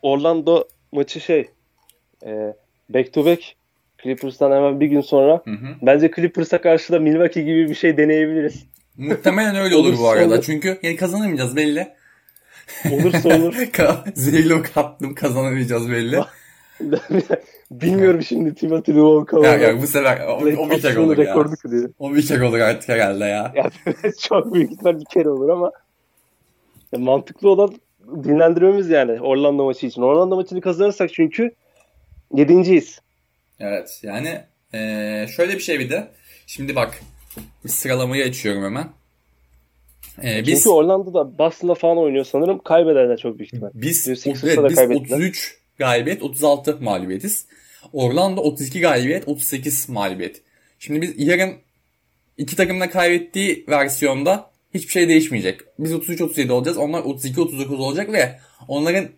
Orlando 0.02 0.64
maçı 0.92 1.20
şey 1.20 1.48
e, 2.26 2.30
back 2.88 3.12
to 3.12 3.24
back 3.26 3.42
Clippers'tan 4.02 4.50
hemen 4.52 4.80
bir 4.80 4.86
gün 4.86 5.00
sonra 5.00 5.42
Hı 5.44 5.50
hı. 5.50 5.66
bence 5.82 6.10
Clippers'a 6.16 6.60
karşı 6.60 6.92
da 6.92 6.98
Milwaukee 6.98 7.42
gibi 7.42 7.68
bir 7.68 7.74
şey 7.74 7.96
deneyebiliriz. 7.96 8.64
Muhtemelen 8.96 9.56
öyle 9.56 9.74
olur 9.76 9.98
bu 9.98 10.08
arada. 10.08 10.34
olur. 10.34 10.42
Çünkü 10.42 10.78
yani 10.82 10.96
kazanamayacağız 10.96 11.56
belli. 11.56 11.88
Olursa 12.90 13.28
olur. 13.28 13.54
Zeylo 14.14 14.62
kattım 14.74 15.14
kazanamayacağız 15.14 15.90
belli. 15.90 16.18
Bilmiyorum 17.70 18.22
şimdi 18.22 18.54
Timothy 18.54 18.96
Luonka 18.96 19.46
ya, 19.46 19.56
ya 19.56 19.82
bu 19.82 19.86
sefer 19.86 20.26
o, 20.26 20.36
o 20.36 20.70
bir 20.70 20.82
tek 20.82 20.98
olur 20.98 21.18
ya. 21.18 21.24
rekordu 21.24 21.56
kırıyor. 21.62 21.90
O 21.98 22.14
bir 22.14 22.26
tek 22.26 22.42
olur 22.42 22.58
artık 22.58 22.88
herhalde 22.88 23.24
ya. 23.24 23.52
Yani 23.54 24.14
çok 24.20 24.54
büyük 24.54 24.72
ihtimal 24.72 25.00
bir 25.00 25.04
kere 25.04 25.28
olur 25.28 25.48
ama 25.48 25.72
ya 26.92 26.98
mantıklı 26.98 27.50
olan 27.50 27.74
dinlendirmemiz 28.24 28.90
yani 28.90 29.20
Orlando 29.20 29.64
maçı 29.64 29.86
için. 29.86 30.02
Orlando 30.02 30.36
maçını 30.36 30.60
kazanırsak 30.60 31.14
çünkü 31.14 31.50
yedinciyiz. 32.34 33.00
Evet 33.60 34.00
yani 34.02 34.40
eee, 34.74 35.26
şöyle 35.36 35.54
bir 35.54 35.60
şey 35.60 35.80
bir 35.80 35.90
de. 35.90 36.08
Şimdi 36.46 36.76
bak 36.76 37.00
sıralamayı 37.66 38.24
açıyorum 38.24 38.64
hemen. 38.64 38.86
Biz 40.22 40.46
Çünkü 40.46 40.68
Orlando'da 40.68 41.38
Boston'da 41.38 41.74
falan 41.74 41.98
oynuyor 41.98 42.24
sanırım. 42.24 42.58
Kaybederler 42.58 43.16
çok 43.16 43.38
büyük 43.38 43.54
ihtimal. 43.54 43.70
biz, 43.74 44.08
evet, 44.08 44.26
biz 44.68 44.74
kaybettiler. 44.74 45.16
33 45.16 45.59
galibiyet 45.80 46.22
36 46.22 46.78
mağlubiyetiz. 46.80 47.46
Orlando 47.92 48.40
32 48.40 48.80
galibiyet 48.80 49.28
38 49.28 49.88
mağlubiyet. 49.88 50.42
Şimdi 50.78 51.02
biz 51.02 51.14
yarın 51.16 51.54
iki 52.38 52.56
takımın 52.56 52.80
da 52.80 52.90
kaybettiği 52.90 53.64
versiyonda 53.68 54.50
hiçbir 54.74 54.92
şey 54.92 55.08
değişmeyecek. 55.08 55.60
Biz 55.78 55.92
33-37 55.92 56.52
olacağız. 56.52 56.78
Onlar 56.78 57.00
32-39 57.00 57.76
olacak 57.76 58.12
ve 58.12 58.38
onların 58.68 59.08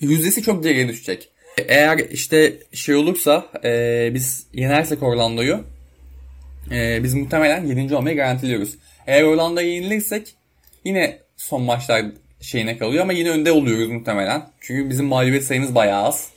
yüzdesi 0.00 0.42
çok 0.42 0.62
geriye 0.62 0.88
düşecek. 0.88 1.28
Eğer 1.68 1.98
işte 1.98 2.56
şey 2.72 2.94
olursa 2.94 3.46
e, 3.64 4.10
biz 4.14 4.46
yenersek 4.52 5.02
Orlando'yu 5.02 5.64
e, 6.70 7.04
biz 7.04 7.14
muhtemelen 7.14 7.66
7. 7.66 7.96
olmayı 7.96 8.16
garantiliyoruz. 8.16 8.74
Eğer 9.06 9.22
Orlando'ya 9.22 9.68
yenilirsek 9.68 10.34
yine 10.84 11.18
son 11.36 11.62
maçlar 11.62 12.04
şeyine 12.42 12.78
kalıyor 12.78 13.02
ama 13.02 13.12
yine 13.12 13.30
önde 13.30 13.52
oluyoruz 13.52 13.88
muhtemelen. 13.88 14.42
Çünkü 14.60 14.90
bizim 14.90 15.06
mağlubiyet 15.06 15.44
sayımız 15.44 15.74
bayağı 15.74 16.02
az. 16.02 16.28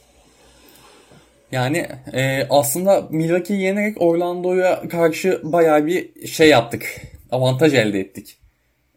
Yani 1.51 1.87
e, 2.13 2.47
aslında 2.49 3.07
Milwaukee'yi 3.11 3.61
yenerek 3.61 4.01
Orlando'ya 4.01 4.87
karşı 4.89 5.41
bayağı 5.43 5.85
bir 5.85 6.27
şey 6.27 6.49
yaptık. 6.49 7.01
Avantaj 7.31 7.73
elde 7.73 7.99
ettik. 7.99 8.37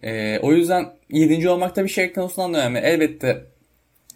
E, 0.02 0.38
o 0.38 0.52
yüzden 0.52 0.86
7. 1.10 1.48
olmak 1.48 1.76
da 1.76 1.84
bir 1.84 1.88
şey 1.88 2.12
konusundan 2.12 2.54
da 2.54 2.58
önemli. 2.58 2.78
Elbette 2.78 3.44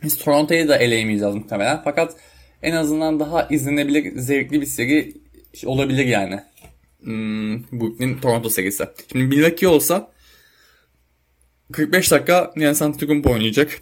biz 0.03 0.19
Toronto'yu 0.19 0.69
da 0.69 0.77
eleyemeyeceğiz 0.77 1.35
muhtemelen. 1.35 1.81
Fakat 1.85 2.17
en 2.63 2.73
azından 2.73 3.21
daha 3.21 3.49
izlenebilir, 3.51 4.19
zevkli 4.19 4.61
bir 4.61 4.67
seri 4.67 5.13
olabilir 5.67 6.07
yani. 6.07 6.41
Hmm, 7.01 7.63
Brooklyn 7.63 8.19
Toronto 8.19 8.49
serisi. 8.49 8.85
Şimdi 9.13 9.25
Milwaukee 9.25 9.69
olsa 9.69 10.12
45 11.73 12.11
dakika 12.11 12.53
Giannis 12.57 12.83
Antetokounmpo 12.83 13.31
oynayacak. 13.33 13.81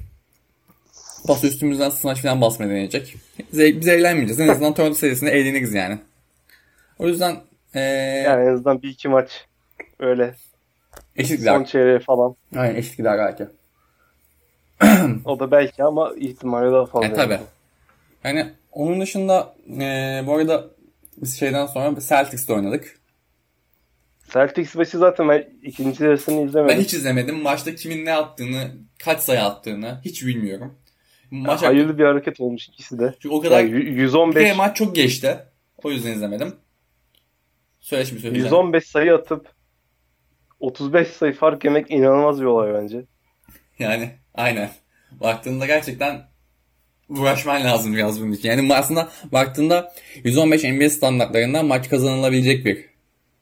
Pas 1.26 1.44
üstümüzden 1.44 1.90
smaç 1.90 2.22
falan 2.22 2.40
basmaya 2.40 2.70
deneyecek. 2.70 3.16
Zevk, 3.52 3.80
biz 3.80 3.88
eğlenmeyeceğiz. 3.88 4.40
En 4.40 4.48
azından 4.48 4.74
Toronto 4.74 4.94
serisinde 4.94 5.30
eğleniriz 5.30 5.74
yani. 5.74 5.98
O 6.98 7.08
yüzden 7.08 7.36
ee, 7.74 7.80
Yani 7.80 8.48
en 8.48 8.52
azından 8.52 8.82
bir 8.82 8.88
iki 8.88 9.08
maç 9.08 9.46
öyle 9.98 10.34
eşit 11.16 11.38
gider. 11.38 11.54
son 11.54 11.64
çeyreğe 11.64 11.98
falan. 11.98 12.36
Aynen 12.56 12.74
eşit 12.74 12.96
gider 12.96 13.18
belki. 13.18 13.46
O 15.24 15.40
da 15.40 15.50
belki 15.50 15.84
ama 15.84 16.12
ihtimali 16.16 16.72
daha 16.72 16.86
fazla. 16.86 17.06
E 17.06 17.12
tabi. 17.12 17.38
Yani 18.24 18.52
onun 18.72 19.00
dışında 19.00 19.54
ee, 19.80 20.22
bu 20.26 20.34
arada 20.34 20.66
biz 21.16 21.38
şeyden 21.38 21.66
sonra 21.66 22.00
Celtics'te 22.08 22.52
oynadık. 22.52 22.99
Celtics 24.32 24.74
maçı 24.74 24.98
zaten 24.98 25.28
ben 25.28 25.48
ikinci 25.62 26.04
yarısını 26.04 26.46
izlemedim. 26.46 26.76
Ben 26.76 26.82
hiç 26.82 26.94
izlemedim. 26.94 27.42
Maçta 27.42 27.74
kimin 27.74 28.04
ne 28.04 28.14
attığını, 28.14 28.70
kaç 29.04 29.20
sayı 29.20 29.42
attığını 29.42 30.00
hiç 30.04 30.26
bilmiyorum. 30.26 30.74
Maç 31.30 31.62
Hayırlı 31.62 31.98
bir 31.98 32.04
hareket 32.04 32.40
olmuş 32.40 32.68
ikisi 32.68 32.98
de. 32.98 33.14
Çünkü 33.22 33.34
o 33.34 33.40
kadar 33.40 33.60
Yani 33.60 33.70
y- 33.70 33.76
bir 33.76 33.86
115 33.86 34.42
kere 34.42 34.54
maç 34.54 34.76
çok 34.76 34.96
geçti. 34.96 35.38
O 35.84 35.90
yüzden 35.90 36.12
izlemedim. 36.12 36.54
Söyle 37.80 38.04
şimdi 38.04 38.20
söyle. 38.20 38.38
115 38.38 38.84
sayı 38.84 39.14
atıp 39.14 39.48
35 40.60 41.08
sayı 41.08 41.32
fark 41.32 41.64
yemek 41.64 41.90
inanılmaz 41.90 42.40
bir 42.40 42.46
olay 42.46 42.74
bence. 42.74 43.04
Yani 43.78 44.10
aynen. 44.34 44.70
Baktığında 45.10 45.66
gerçekten 45.66 46.22
uğraşman 47.08 47.64
lazım 47.64 47.94
biraz 47.94 48.20
bunun 48.20 48.32
için. 48.32 48.48
Yani 48.48 48.74
aslında 48.74 49.08
baktığında 49.32 49.92
115 50.24 50.64
NBA 50.64 50.90
standartlarından 50.90 51.66
maç 51.66 51.88
kazanılabilecek 51.88 52.64
bir 52.64 52.84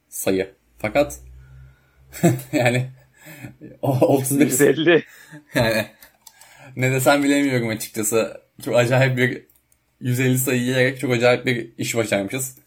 sayı. 0.08 0.57
Fakat 0.78 1.20
yani 2.52 2.90
o 3.82 3.98
35 3.98 4.52
150 4.52 5.04
yani 5.54 5.86
ne 6.76 6.92
desem 6.92 7.22
bilemiyorum 7.24 7.68
açıkçası. 7.68 8.40
Çok 8.64 8.76
acayip 8.76 9.16
bir 9.16 9.46
150 10.00 10.38
sayı 10.38 10.60
yiyerek 10.60 11.00
çok 11.00 11.10
acayip 11.12 11.46
bir 11.46 11.72
iş 11.78 11.96
başarmışız. 11.96 12.58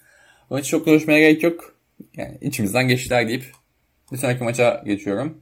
Onun 0.50 0.62
için 0.62 0.70
çok 0.72 0.86
konuşmaya 0.86 1.20
gerek 1.20 1.44
yok. 1.44 1.76
Yani 2.18 2.38
içimizden 2.42 2.88
geçtiler 2.88 3.28
deyip 3.28 3.44
bir 4.12 4.18
sonraki 4.18 4.44
maça 4.44 4.84
geçiyorum. 4.86 5.42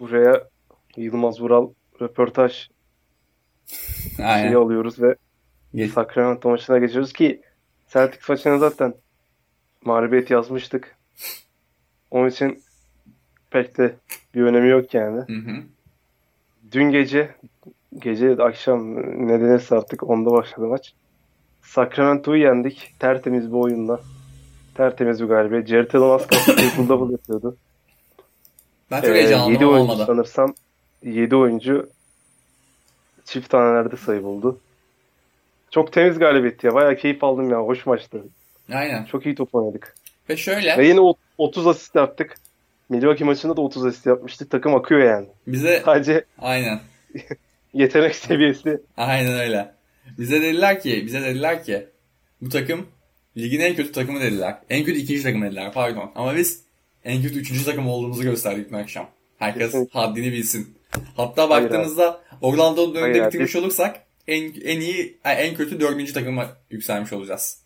Buraya 0.00 0.48
Yılmaz 0.96 1.40
Vural 1.40 1.70
röportaj 2.00 2.68
Aynen. 4.18 4.42
şeyi 4.46 4.56
alıyoruz 4.56 5.02
ve 5.02 5.16
Geç- 5.74 5.92
Sacramento 5.92 6.48
maçına 6.50 6.78
geçiyoruz 6.78 7.12
ki 7.12 7.42
Celtics 7.92 8.28
maçına 8.28 8.58
zaten 8.58 8.94
mağlubiyet 9.84 10.30
yazmıştık. 10.30 10.96
Onun 12.14 12.28
için 12.28 12.62
pek 13.50 13.78
de 13.78 13.94
bir 14.34 14.42
önemi 14.42 14.68
yok 14.68 14.94
yani. 14.94 15.16
Hı 15.20 15.32
hı. 15.50 15.62
Dün 16.72 16.90
gece, 16.90 17.34
gece 17.98 18.30
akşam 18.42 18.96
ne 19.28 19.40
denirse 19.40 19.74
artık 19.76 20.02
onda 20.02 20.30
başladı 20.30 20.66
maç. 20.66 20.92
Sacramento'yu 21.62 22.42
yendik. 22.42 22.94
Tertemiz 22.98 23.48
bir 23.52 23.56
oyunla. 23.56 24.00
Tertemiz 24.74 25.20
bir 25.20 25.26
galibiyet. 25.26 25.68
Jared 25.68 25.92
Allen 25.94 26.14
az 26.14 26.26
kalsın 26.26 26.88
double 26.88 27.12
yapıyordu. 27.12 27.56
Ben 28.90 29.00
çok 29.00 29.10
Ee, 29.10 29.14
heyecanlandım 29.14 29.52
7 29.52 29.64
ama 29.64 29.72
oyuncu 29.74 29.92
olmadı. 29.92 30.06
sanırsam 30.06 30.54
7 31.02 31.36
oyuncu 31.36 31.88
çift 33.24 33.50
tanelerde 33.50 33.96
sayı 33.96 34.22
buldu. 34.22 34.58
Çok 35.70 35.92
temiz 35.92 36.18
galibiyetti 36.18 36.66
ya. 36.66 36.74
Bayağı 36.74 36.96
keyif 36.96 37.24
aldım 37.24 37.50
ya. 37.50 37.58
Hoş 37.60 37.86
maçtı. 37.86 38.22
Aynen. 38.72 39.04
Çok 39.04 39.26
iyi 39.26 39.34
top 39.34 39.54
oynadık. 39.54 39.94
Ve 40.28 40.36
şöyle 40.36 40.78
Ve 40.78 40.86
yine 40.88 41.00
o- 41.00 41.14
30 41.38 41.66
asist 41.66 41.94
yaptık. 41.94 42.34
Milwaukee 42.88 43.24
maçında 43.24 43.56
da 43.56 43.60
30 43.60 43.84
asist 43.86 44.06
yapmıştık. 44.06 44.50
Takım 44.50 44.74
akıyor 44.74 45.00
yani. 45.00 45.26
bize 45.46 45.82
Sadece 45.84 46.24
aynen. 46.38 46.80
yetenek 47.74 48.14
seviyesi. 48.14 48.80
Aynen 48.96 49.38
öyle. 49.38 49.74
Bize 50.18 50.42
dediler 50.42 50.80
ki, 50.80 51.02
bize 51.06 51.22
dediler 51.22 51.64
ki 51.64 51.86
bu 52.40 52.48
takım 52.48 52.86
ligin 53.36 53.60
en 53.60 53.74
kötü 53.76 53.92
takımı 53.92 54.20
dediler. 54.20 54.58
En 54.70 54.84
kötü 54.84 54.98
ikinci 54.98 55.22
takımı 55.22 55.44
dediler 55.46 55.72
pardon. 55.72 56.10
Ama 56.14 56.36
biz 56.36 56.64
en 57.04 57.22
kötü 57.22 57.38
üçüncü 57.38 57.64
takım 57.64 57.88
olduğumuzu 57.88 58.22
gösterdik 58.22 58.70
dün 58.70 58.74
akşam. 58.76 59.10
Herkes 59.38 59.62
Kesinlikle. 59.66 60.00
haddini 60.00 60.32
bilsin. 60.32 60.74
Hatta 61.16 61.50
Hayır 61.50 61.64
baktığınızda 61.64 62.20
Orlando'nun 62.42 62.94
Hayır 62.94 63.04
önünde 63.06 63.22
abi, 63.22 63.26
bitirmiş 63.28 63.54
biz- 63.54 63.62
olursak 63.62 64.00
en 64.28 64.42
en 64.64 64.80
iyi 64.80 65.18
en 65.24 65.54
kötü 65.54 65.80
dördüncü 65.80 66.12
takıma 66.12 66.56
yükselmiş 66.70 67.12
olacağız. 67.12 67.62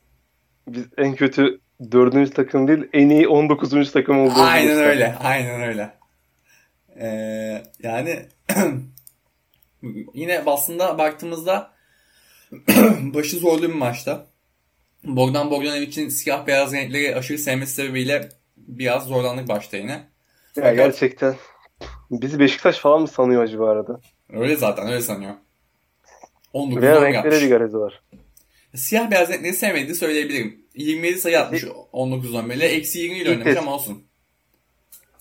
Biz 0.68 0.84
en 0.96 1.14
kötü 1.14 1.60
dördüncü 1.92 2.30
takım 2.30 2.68
değil, 2.68 2.88
en 2.92 3.08
iyi 3.08 3.28
19. 3.28 3.92
takım 3.92 4.18
olduğumuzu 4.18 4.42
Aynen 4.42 4.78
öyle. 4.78 5.14
Aynen 5.14 5.62
öyle. 5.62 5.90
Ee, 7.00 7.62
yani 7.82 8.26
yine 10.14 10.42
aslında 10.46 10.98
baktığımızda 10.98 11.70
başı 13.00 13.36
zorlu 13.36 13.62
bir 13.62 13.74
maçta. 13.74 14.26
Bogdan 15.04 15.50
Bogdanovic'in 15.50 16.08
siyah 16.08 16.46
beyaz 16.46 16.72
renkleri 16.72 17.16
aşırı 17.16 17.38
sevmesi 17.38 17.74
sebebiyle 17.74 18.28
biraz 18.56 19.06
zorlandık 19.06 19.48
başta 19.48 19.76
yine. 19.76 20.08
Ya 20.56 20.74
gerçekten. 20.74 21.36
Bizi 22.10 22.38
Beşiktaş 22.38 22.78
falan 22.78 23.00
mı 23.00 23.08
sanıyor 23.08 23.42
acaba 23.42 23.70
arada? 23.70 24.00
Öyle 24.32 24.56
zaten 24.56 24.86
öyle 24.88 25.00
sanıyor. 25.00 25.34
19 26.52 26.82
Veya 26.82 26.94
renklere 26.94 27.14
yapmış. 27.14 27.42
bir 27.42 27.50
garezi 27.50 27.78
var. 27.78 28.02
Siyah 28.74 29.10
beyaz 29.10 29.28
renkleri 29.28 29.54
sevmediğini 29.54 29.94
söyleyebilirim. 29.94 30.64
27 30.76 31.20
sayı 31.20 31.40
atmış 31.40 31.64
19 31.92 32.30
11'le. 32.34 32.64
Eksi 32.64 32.98
20 32.98 33.18
ile 33.18 33.30
oynamış 33.30 33.56
ama 33.56 33.74
olsun. 33.74 34.04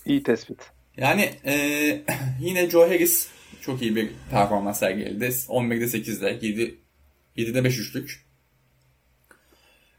İyi 0.05 0.23
tespit. 0.23 0.57
Yani 0.97 1.29
eee, 1.45 2.03
yine 2.41 2.69
Joe 2.69 2.89
Harris 2.89 3.27
çok 3.61 3.81
iyi 3.81 3.95
bir 3.95 4.09
performans 4.31 4.79
sergiledi. 4.79 5.25
11'de 5.25 5.85
8'de, 5.85 6.47
7, 6.47 6.77
7'de 7.37 7.63
5 7.63 7.79
üçlük. 7.79 8.25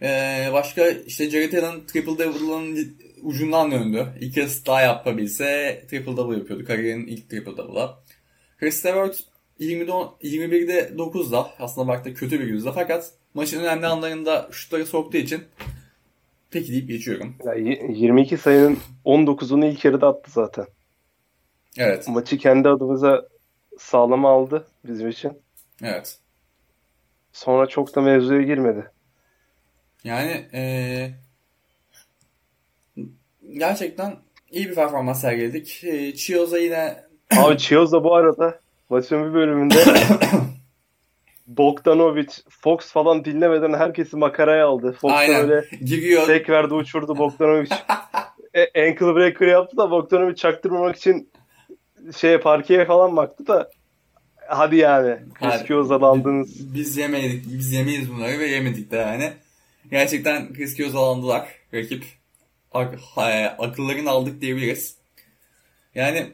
Eee, 0.02 0.50
başka 0.52 0.88
işte 0.88 1.30
Jared 1.30 1.52
Allen 1.52 1.86
triple 1.86 2.12
double'ın 2.18 2.96
ucundan 3.22 3.70
döndü. 3.70 4.06
İki 4.20 4.44
asist 4.44 4.66
daha 4.66 4.80
yapabilse 4.82 5.84
triple 5.90 6.16
double 6.16 6.38
yapıyordu. 6.38 6.64
Kariyerinin 6.64 7.06
ilk 7.06 7.30
triple 7.30 7.56
double'ı. 7.56 7.90
Chris 8.58 8.76
Stewart 8.76 9.20
20'de, 9.60 9.92
on- 9.92 10.16
21'de 10.22 10.92
9'da 10.96 11.50
aslında 11.58 11.88
baktı 11.88 12.14
kötü 12.14 12.40
bir 12.40 12.46
yüzde 12.46 12.72
fakat 12.72 13.12
maçın 13.38 13.60
önemli 13.60 13.86
anlarında 13.86 14.48
şutları 14.52 14.86
soktuğu 14.86 15.16
için 15.16 15.44
peki 16.50 16.72
deyip 16.72 16.88
geçiyorum. 16.88 17.34
Ya, 17.44 17.54
y- 17.54 17.86
22 17.88 18.36
sayının 18.36 18.78
19'unu 19.04 19.66
ilk 19.66 19.84
yarıda 19.84 20.08
attı 20.08 20.30
zaten. 20.30 20.66
Evet, 21.76 22.08
Maçı 22.08 22.38
kendi 22.38 22.68
adımıza 22.68 23.28
sağlama 23.78 24.30
aldı 24.30 24.66
bizim 24.84 25.08
için. 25.08 25.32
evet. 25.82 26.18
Sonra 27.32 27.66
çok 27.66 27.94
da 27.96 28.00
mevzuya 28.00 28.42
girmedi. 28.42 28.90
Yani 30.04 30.46
eee, 30.52 31.14
gerçekten 33.52 34.16
iyi 34.50 34.68
bir 34.68 34.74
performans 34.74 35.20
sergiledik. 35.20 35.84
E, 35.84 36.14
Chioz'a 36.14 36.58
yine 36.58 37.04
Abi 37.36 37.58
Chios 37.58 37.92
da 37.92 38.04
bu 38.04 38.14
arada 38.14 38.60
maçın 38.88 39.28
bir 39.28 39.34
bölümünde 39.34 39.74
Bogdanovic, 41.48 42.28
Fox 42.48 42.78
falan 42.92 43.24
dinlemeden 43.24 43.72
herkesi 43.72 44.16
makaraya 44.16 44.66
aldı. 44.66 44.92
Fox 45.00 45.12
Aynen. 45.12 45.48
böyle 45.48 45.66
giriyor. 45.84 46.26
tek 46.26 46.50
verdi 46.50 46.74
uçurdu 46.74 47.18
Bogdanovic. 47.18 47.68
e, 48.54 48.88
ankle 48.88 49.14
breaker 49.14 49.46
yaptı 49.46 49.76
da 49.76 49.90
Bogdanovic 49.90 50.34
çaktırmamak 50.34 50.96
için 50.96 51.30
şeye 52.16 52.38
parkeye 52.38 52.84
falan 52.84 53.16
baktı 53.16 53.46
da 53.46 53.70
hadi 54.48 54.76
yani. 54.76 55.18
Chris 55.34 55.66
Chios'dan 55.66 56.00
aldınız. 56.00 56.74
Biz 56.74 56.96
yemedik, 56.96 57.44
biz 57.46 57.72
yemeyiz 57.72 58.10
bunları 58.12 58.38
ve 58.38 58.46
yemedik 58.46 58.90
de 58.90 58.96
yani. 58.96 59.32
Gerçekten 59.90 60.54
Chris 60.54 60.76
Chioz'u 60.76 60.98
aldılar 60.98 61.48
rakip. 61.74 62.04
Ak- 62.72 62.98
ha- 63.14 63.56
akıllarını 63.58 64.10
aldık 64.10 64.40
diyebiliriz. 64.40 64.96
Yani 65.94 66.26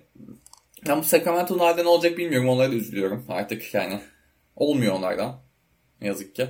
ben 0.89 0.99
bu 0.99 1.03
Sacramento'nun 1.03 1.59
halde 1.59 1.85
ne 1.85 1.89
olacak 1.89 2.19
bilmiyorum. 2.19 2.49
Onlara 2.49 2.71
da 2.71 2.75
üzülüyorum 2.75 3.25
artık 3.29 3.75
yani. 3.75 4.01
Olmuyor 4.57 4.95
onlardan. 4.95 5.41
Ne 6.01 6.07
yazık 6.07 6.35
ki. 6.35 6.49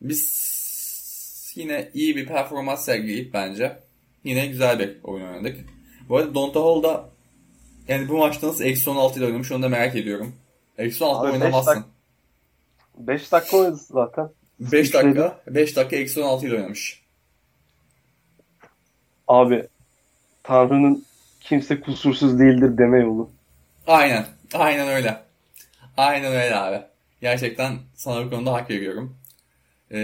Biz 0.00 1.52
yine 1.54 1.90
iyi 1.94 2.16
bir 2.16 2.26
performans 2.26 2.84
sergileyip 2.84 3.34
bence 3.34 3.78
yine 4.24 4.46
güzel 4.46 4.78
bir 4.78 4.98
oyun 5.02 5.26
oynadık. 5.26 5.60
Bu 6.08 6.16
arada 6.16 6.34
Donta 6.34 6.60
Hall 6.60 6.82
da 6.82 7.10
yani 7.88 8.08
bu 8.08 8.16
maçta 8.16 8.46
nasıl 8.48 8.64
eksi 8.64 8.90
16 8.90 9.18
ile 9.18 9.26
oynamış 9.26 9.52
onu 9.52 9.62
da 9.62 9.68
merak 9.68 9.96
ediyorum. 9.96 10.36
Eksi 10.78 11.04
16 11.04 11.20
Abi 11.20 11.32
beş 11.32 11.42
oynamazsın. 11.42 11.84
5 12.98 13.32
dakika 13.32 13.56
oynadı 13.56 13.76
zaten. 13.76 14.30
5 14.60 14.94
dakika, 14.94 15.40
5 15.46 15.76
dakika 15.76 15.96
eksi 15.96 16.20
16 16.20 16.46
ile 16.46 16.54
oynamış. 16.54 17.02
Abi 19.28 19.68
Tanrı'nın 20.42 21.04
kimse 21.40 21.80
kusursuz 21.80 22.38
değildir 22.38 22.78
deme 22.78 22.98
yolu. 23.00 23.30
Aynen. 23.86 24.26
Aynen 24.54 24.88
öyle. 24.88 25.29
Aynen 26.00 26.32
öyle 26.32 26.56
abi. 26.56 26.82
Gerçekten 27.20 27.78
sana 27.94 28.26
bu 28.26 28.30
konuda 28.30 28.52
hak 28.52 28.70
veriyorum. 28.70 29.16
Ee, 29.90 29.98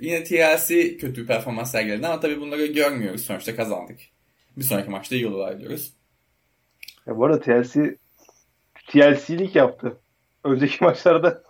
yine 0.00 0.24
TLC 0.24 0.96
kötü 0.96 1.22
bir 1.22 1.26
performans 1.26 1.72
sergiledi 1.72 2.06
ama 2.06 2.20
tabii 2.20 2.40
bunları 2.40 2.66
görmüyoruz. 2.66 3.22
Sonuçta 3.22 3.56
kazandık. 3.56 4.00
Bir 4.56 4.62
sonraki 4.62 4.90
maçta 4.90 5.16
iyi 5.16 5.26
olur 5.26 5.58
diyoruz. 5.58 5.92
Ya 7.06 7.16
bu 7.16 7.24
arada 7.24 7.40
TLC 7.40 7.96
TLC'lik 8.88 9.56
yaptı. 9.56 9.96
Önceki 10.44 10.84
maçlarda 10.84 11.42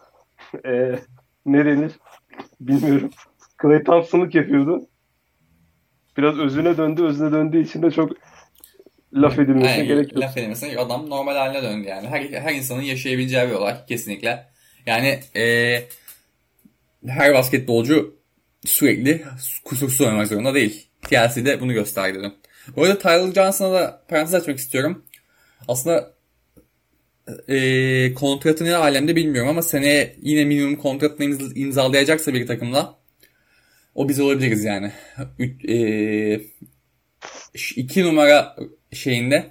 e, 0.64 0.98
ne 1.46 1.64
denir 1.64 1.92
bilmiyorum. 2.60 3.10
Clay 3.62 3.84
Thompson'lık 3.84 4.34
yapıyordu. 4.34 4.86
Biraz 6.16 6.38
özüne 6.38 6.76
döndü. 6.76 7.02
Özüne 7.02 7.32
döndüğü 7.32 7.62
için 7.62 7.82
de 7.82 7.90
çok 7.90 8.12
laf 9.12 9.38
edilmesine 9.38 9.70
Aynen, 9.72 9.86
gerek 9.86 10.12
yok. 10.12 10.22
Laf 10.22 10.36
edilmesine 10.36 10.78
adam 10.78 11.10
normal 11.10 11.36
haline 11.36 11.62
döndü 11.62 11.88
yani. 11.88 12.08
Her, 12.08 12.20
her 12.20 12.54
insanın 12.54 12.82
yaşayabileceği 12.82 13.48
bir 13.48 13.52
olay 13.52 13.86
kesinlikle. 13.86 14.46
Yani 14.86 15.20
ee, 15.36 15.82
her 17.06 17.34
basketbolcu 17.34 18.16
sürekli 18.64 19.24
kusursuz 19.64 20.00
oynamak 20.00 20.28
zorunda 20.28 20.54
değil. 20.54 20.86
TLC 21.02 21.44
de 21.44 21.60
bunu 21.60 21.72
gösterdi 21.72 22.18
dün. 22.22 22.32
Bu 22.76 22.82
arada 22.82 22.98
Tyler 22.98 23.32
Johnson'a 23.34 23.72
da 23.74 24.04
parantez 24.08 24.34
açmak 24.34 24.58
istiyorum. 24.58 25.04
Aslında 25.68 26.14
e, 27.48 28.14
kontratı 28.14 28.64
ne 28.64 28.74
alemde 28.74 29.16
bilmiyorum 29.16 29.50
ama 29.50 29.62
seneye 29.62 30.16
yine 30.22 30.44
minimum 30.44 30.76
kontratını 30.76 31.26
imz- 31.26 31.58
imzalayacaksa 31.58 32.34
bir 32.34 32.46
takımla 32.46 32.98
o 33.94 34.08
biz 34.08 34.20
olabiliriz 34.20 34.64
yani. 34.64 34.92
Üç, 35.38 35.64
e, 35.64 36.40
ş- 37.54 37.80
iki 37.80 38.04
numara 38.04 38.56
şeyinde 38.92 39.50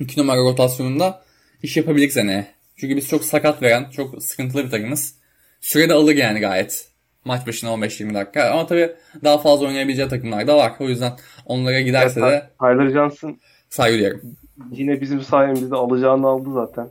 iki 0.00 0.20
numara 0.20 0.38
rotasyonunda 0.40 1.22
iş 1.62 1.76
yapabiliriz 1.76 2.12
seneye. 2.14 2.46
Çünkü 2.76 2.96
biz 2.96 3.08
çok 3.08 3.24
sakat 3.24 3.62
veren, 3.62 3.90
çok 3.90 4.22
sıkıntılı 4.22 4.64
bir 4.64 4.70
takımız. 4.70 5.14
Süre 5.60 5.88
de 5.88 5.94
alır 5.94 6.14
yani 6.16 6.40
gayet. 6.40 6.88
Maç 7.24 7.46
başına 7.46 7.70
15-20 7.70 8.14
dakika. 8.14 8.50
Ama 8.50 8.66
tabii 8.66 8.92
daha 9.24 9.38
fazla 9.38 9.66
oynayabileceği 9.66 10.08
takımlar 10.08 10.46
da 10.46 10.56
var. 10.56 10.72
O 10.80 10.88
yüzden 10.88 11.12
onlara 11.46 11.80
giderse 11.80 12.20
Ya, 12.20 12.30
de 12.30 12.50
Tyler 12.60 12.90
Johnson 12.90 13.38
saygı 13.68 13.98
duyarım. 13.98 14.36
yine 14.70 15.00
bizim 15.00 15.20
sayemizde 15.22 15.74
alacağını 15.74 16.26
aldı 16.26 16.52
zaten. 16.52 16.88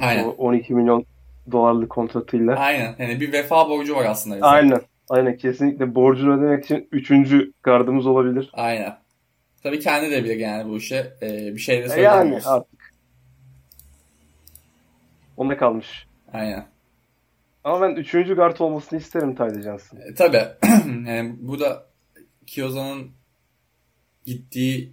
Aynen. 0.00 0.24
O 0.24 0.28
12 0.30 0.74
milyon 0.74 1.04
dolarlık 1.52 1.90
kontratıyla. 1.90 2.56
Aynen. 2.56 2.94
Yani 2.98 3.20
bir 3.20 3.32
vefa 3.32 3.68
borcu 3.68 3.94
var 3.94 4.04
aslında. 4.04 4.36
bize. 4.36 4.46
Aynen. 4.46 4.80
Aynen 5.08 5.36
kesinlikle 5.36 5.94
borcunu 5.94 6.38
ödemek 6.38 6.64
için 6.64 6.88
üçüncü 6.92 7.52
gardımız 7.62 8.06
olabilir. 8.06 8.50
Aynen. 8.52 8.96
Tabii 9.62 9.80
kendi 9.80 10.10
de 10.10 10.24
bilir 10.24 10.36
yani 10.36 10.68
bu 10.70 10.76
işe. 10.76 11.12
Ee, 11.22 11.54
bir 11.54 11.60
şey 11.60 11.78
de 11.80 11.84
E 11.84 11.88
söylemiyoruz. 11.88 12.44
yani 12.44 12.54
artık. 12.54 12.92
Ona 15.36 15.56
kalmış. 15.56 16.06
Aynen. 16.32 16.66
Ama 17.64 17.80
ben 17.80 17.96
üçüncü 17.96 18.34
guard 18.36 18.58
olmasını 18.58 18.98
isterim 18.98 19.34
Tyler 19.34 19.62
Johnson. 19.62 19.96
E, 19.98 20.14
tabii. 20.14 20.44
yani 21.08 21.34
bu 21.38 21.60
da 21.60 21.86
Kyoza'nın 22.46 23.10
gittiği 24.26 24.92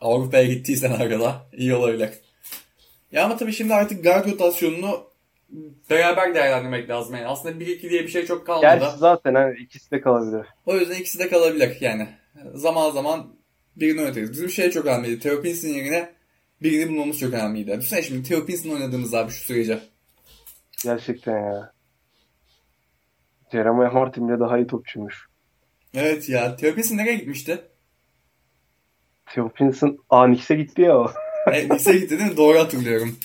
Avrupa'ya 0.00 0.44
gittiği 0.44 0.76
senaryoda 0.76 1.46
iyi 1.52 1.74
olabilir. 1.74 2.10
Ya 3.12 3.24
ama 3.24 3.36
tabii 3.36 3.52
şimdi 3.52 3.74
artık 3.74 4.04
guard 4.04 4.26
rotasyonunu 4.32 5.06
beraber 5.90 6.34
değerlendirmek 6.34 6.90
lazım. 6.90 7.14
Yani 7.14 7.26
aslında 7.26 7.64
1-2 7.64 7.90
diye 7.90 8.02
bir 8.02 8.08
şey 8.08 8.26
çok 8.26 8.46
kalmadı. 8.46 8.62
Gerçi 8.80 8.98
zaten 8.98 9.34
hani 9.34 9.58
ikisi 9.58 9.90
de 9.90 10.00
kalabilir. 10.00 10.46
O 10.66 10.76
yüzden 10.76 10.94
ikisi 10.94 11.18
de 11.18 11.28
kalabilir 11.28 11.76
yani. 11.80 12.08
Zaman 12.54 12.90
zaman 12.90 13.35
birini 13.76 14.00
oynatırız. 14.00 14.32
Bizim 14.32 14.50
şey 14.50 14.70
çok 14.70 14.86
önemliydi. 14.86 15.20
Theo 15.20 15.42
Pinson 15.42 15.68
yerine 15.68 16.12
birini 16.62 16.88
bulmamız 16.88 17.18
çok 17.18 17.34
önemliydi. 17.34 17.70
Düşünsene 17.78 18.02
şimdi 18.02 18.28
Theo 18.28 18.46
Pinson 18.46 18.70
oynadığımız 18.70 19.14
abi 19.14 19.30
şu 19.30 19.44
sürece. 19.44 19.80
Gerçekten 20.84 21.38
ya. 21.38 21.72
Jeremiah 23.52 23.92
Martin 23.92 24.28
bile 24.28 24.40
daha 24.40 24.58
iyi 24.58 24.66
topçuymuş. 24.66 25.26
Evet 25.94 26.28
ya. 26.28 26.56
Theo 26.56 26.74
Pinson 26.74 26.96
nereye 26.96 27.16
gitmişti? 27.16 27.60
Theo 29.26 29.48
Pinson 29.48 29.98
Anix'e 30.10 30.54
gitti 30.56 30.82
ya 30.82 30.98
o. 30.98 31.12
E, 31.52 31.68
Nice 31.68 31.92
gitti 31.92 32.18
değil 32.18 32.30
mi? 32.30 32.36
Doğru 32.36 32.58
hatırlıyorum. 32.58 33.16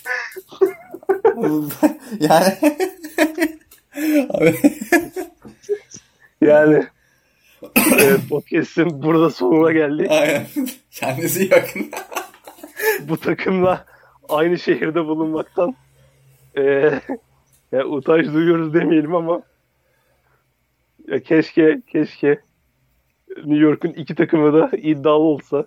yani 2.19 2.57
abi, 4.29 4.55
Yani 6.41 6.87
evet, 7.99 8.19
podcast'ın 8.29 9.03
burada 9.03 9.29
sonuna 9.29 9.71
geldik. 9.71 10.11
aynen. 10.11 10.47
Kendinize 10.91 11.41
iyi 11.41 11.51
bakın. 11.51 11.91
Bu 13.09 13.17
takımla 13.17 13.85
aynı 14.29 14.59
şehirde 14.59 15.05
bulunmaktan 15.05 15.75
eee 16.57 17.01
ya 17.71 17.85
utanç 17.85 18.25
duyuyoruz 18.25 18.73
demeyelim 18.73 19.15
ama 19.15 19.41
ya 21.07 21.23
keşke 21.23 21.81
keşke 21.91 22.39
New 23.37 23.55
York'un 23.55 23.89
iki 23.89 24.15
takımı 24.15 24.53
da 24.53 24.77
iddialı 24.77 25.23
olsa. 25.23 25.65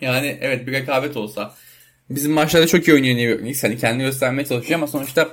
Yani 0.00 0.38
evet 0.40 0.66
bir 0.66 0.72
rekabet 0.72 1.16
olsa. 1.16 1.54
Bizim 2.10 2.32
maçlarda 2.32 2.66
çok 2.66 2.88
iyi 2.88 2.94
oynuyor 2.94 3.16
New 3.16 3.30
York 3.30 3.40
Knicks. 3.40 3.64
Hani 3.64 3.76
kendini 3.78 4.02
göstermeye 4.02 4.44
çalışıyor 4.44 4.78
ama 4.78 4.86
sonuçta 4.86 5.28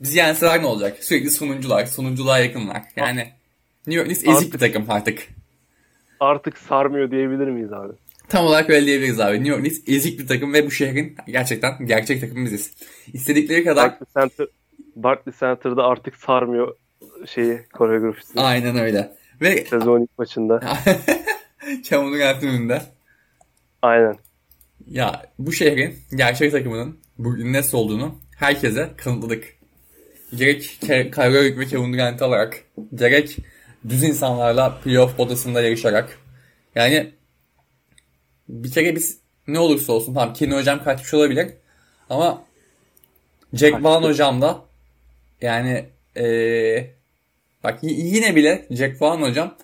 bizi 0.00 0.18
yenseler 0.18 0.62
ne 0.62 0.66
olacak? 0.66 1.04
Sürekli 1.04 1.30
sonuncular, 1.30 1.86
sonunculuğa 1.86 2.38
yakınlar. 2.38 2.82
Yani 2.96 3.32
New 3.88 3.94
York 3.94 4.06
Knicks 4.06 4.24
ezik 4.24 4.36
Artık- 4.36 4.54
bir 4.54 4.58
takım 4.58 4.84
artık. 4.88 5.28
Artık 6.20 6.58
sarmıyor 6.58 7.10
diyebilir 7.10 7.46
miyiz 7.46 7.72
abi? 7.72 7.92
Tam 8.28 8.46
olarak 8.46 8.70
öyle 8.70 8.86
diyebiliriz 8.86 9.20
abi. 9.20 9.36
New 9.36 9.48
York 9.48 9.60
Knicks 9.60 9.80
ezik 9.86 10.20
bir 10.20 10.26
takım 10.26 10.52
ve 10.52 10.66
bu 10.66 10.70
şehrin 10.70 11.16
gerçekten 11.28 11.86
gerçek 11.86 12.20
takımı 12.20 12.44
biziz. 12.44 12.72
İstedikleri 13.12 13.64
kadar 13.64 13.90
Barkley 13.90 14.06
Center 14.14 14.46
Barkley 14.96 15.34
Center'da 15.40 15.84
artık 15.84 16.16
sarmıyor 16.16 16.74
şeyi 17.26 17.58
koreografisi. 17.72 18.40
aynen 18.40 18.76
öyle. 18.78 19.12
Ve 19.40 19.64
Sezon 19.64 20.00
ilk 20.00 20.18
maçında. 20.18 20.60
Durant'ın 21.90 22.48
önünde. 22.48 22.82
Aynen. 23.82 24.16
Ya 24.90 25.26
bu 25.38 25.52
şehrin 25.52 25.94
gerçek 26.14 26.52
takımının 26.52 26.98
Brooklyn 27.18 27.52
Nets 27.52 27.74
olduğunu 27.74 28.14
herkese 28.36 28.90
kanıtladık. 28.96 29.44
Gerek 30.34 30.78
Kyrie 30.80 31.40
Irving 31.40 31.58
ve 31.58 31.66
Kevin 31.66 31.92
Durant 31.92 32.22
alarak, 32.22 32.62
gerek 32.94 33.36
düz 33.88 34.02
insanlarla 34.04 34.80
playoff 34.80 35.16
potasında 35.16 35.62
yarışarak. 35.62 36.18
Yani 36.74 37.12
bir 38.48 38.70
kere 38.70 38.96
biz 38.96 39.18
ne 39.46 39.58
olursa 39.58 39.92
olsun 39.92 40.14
tamam 40.14 40.32
Kenny 40.32 40.54
hocam 40.54 40.84
kaçmış 40.84 41.14
olabilir 41.14 41.52
ama 42.10 42.44
Jack. 43.52 43.84
Vaughn 43.84 44.04
hocam 44.04 44.42
da 44.42 44.64
yani 45.40 45.88
eee, 46.16 46.94
bak 47.64 47.78
yine 47.82 48.36
bile 48.36 48.66
Jack 48.70 49.02
Vaughn 49.02 49.22
hocam 49.22 49.54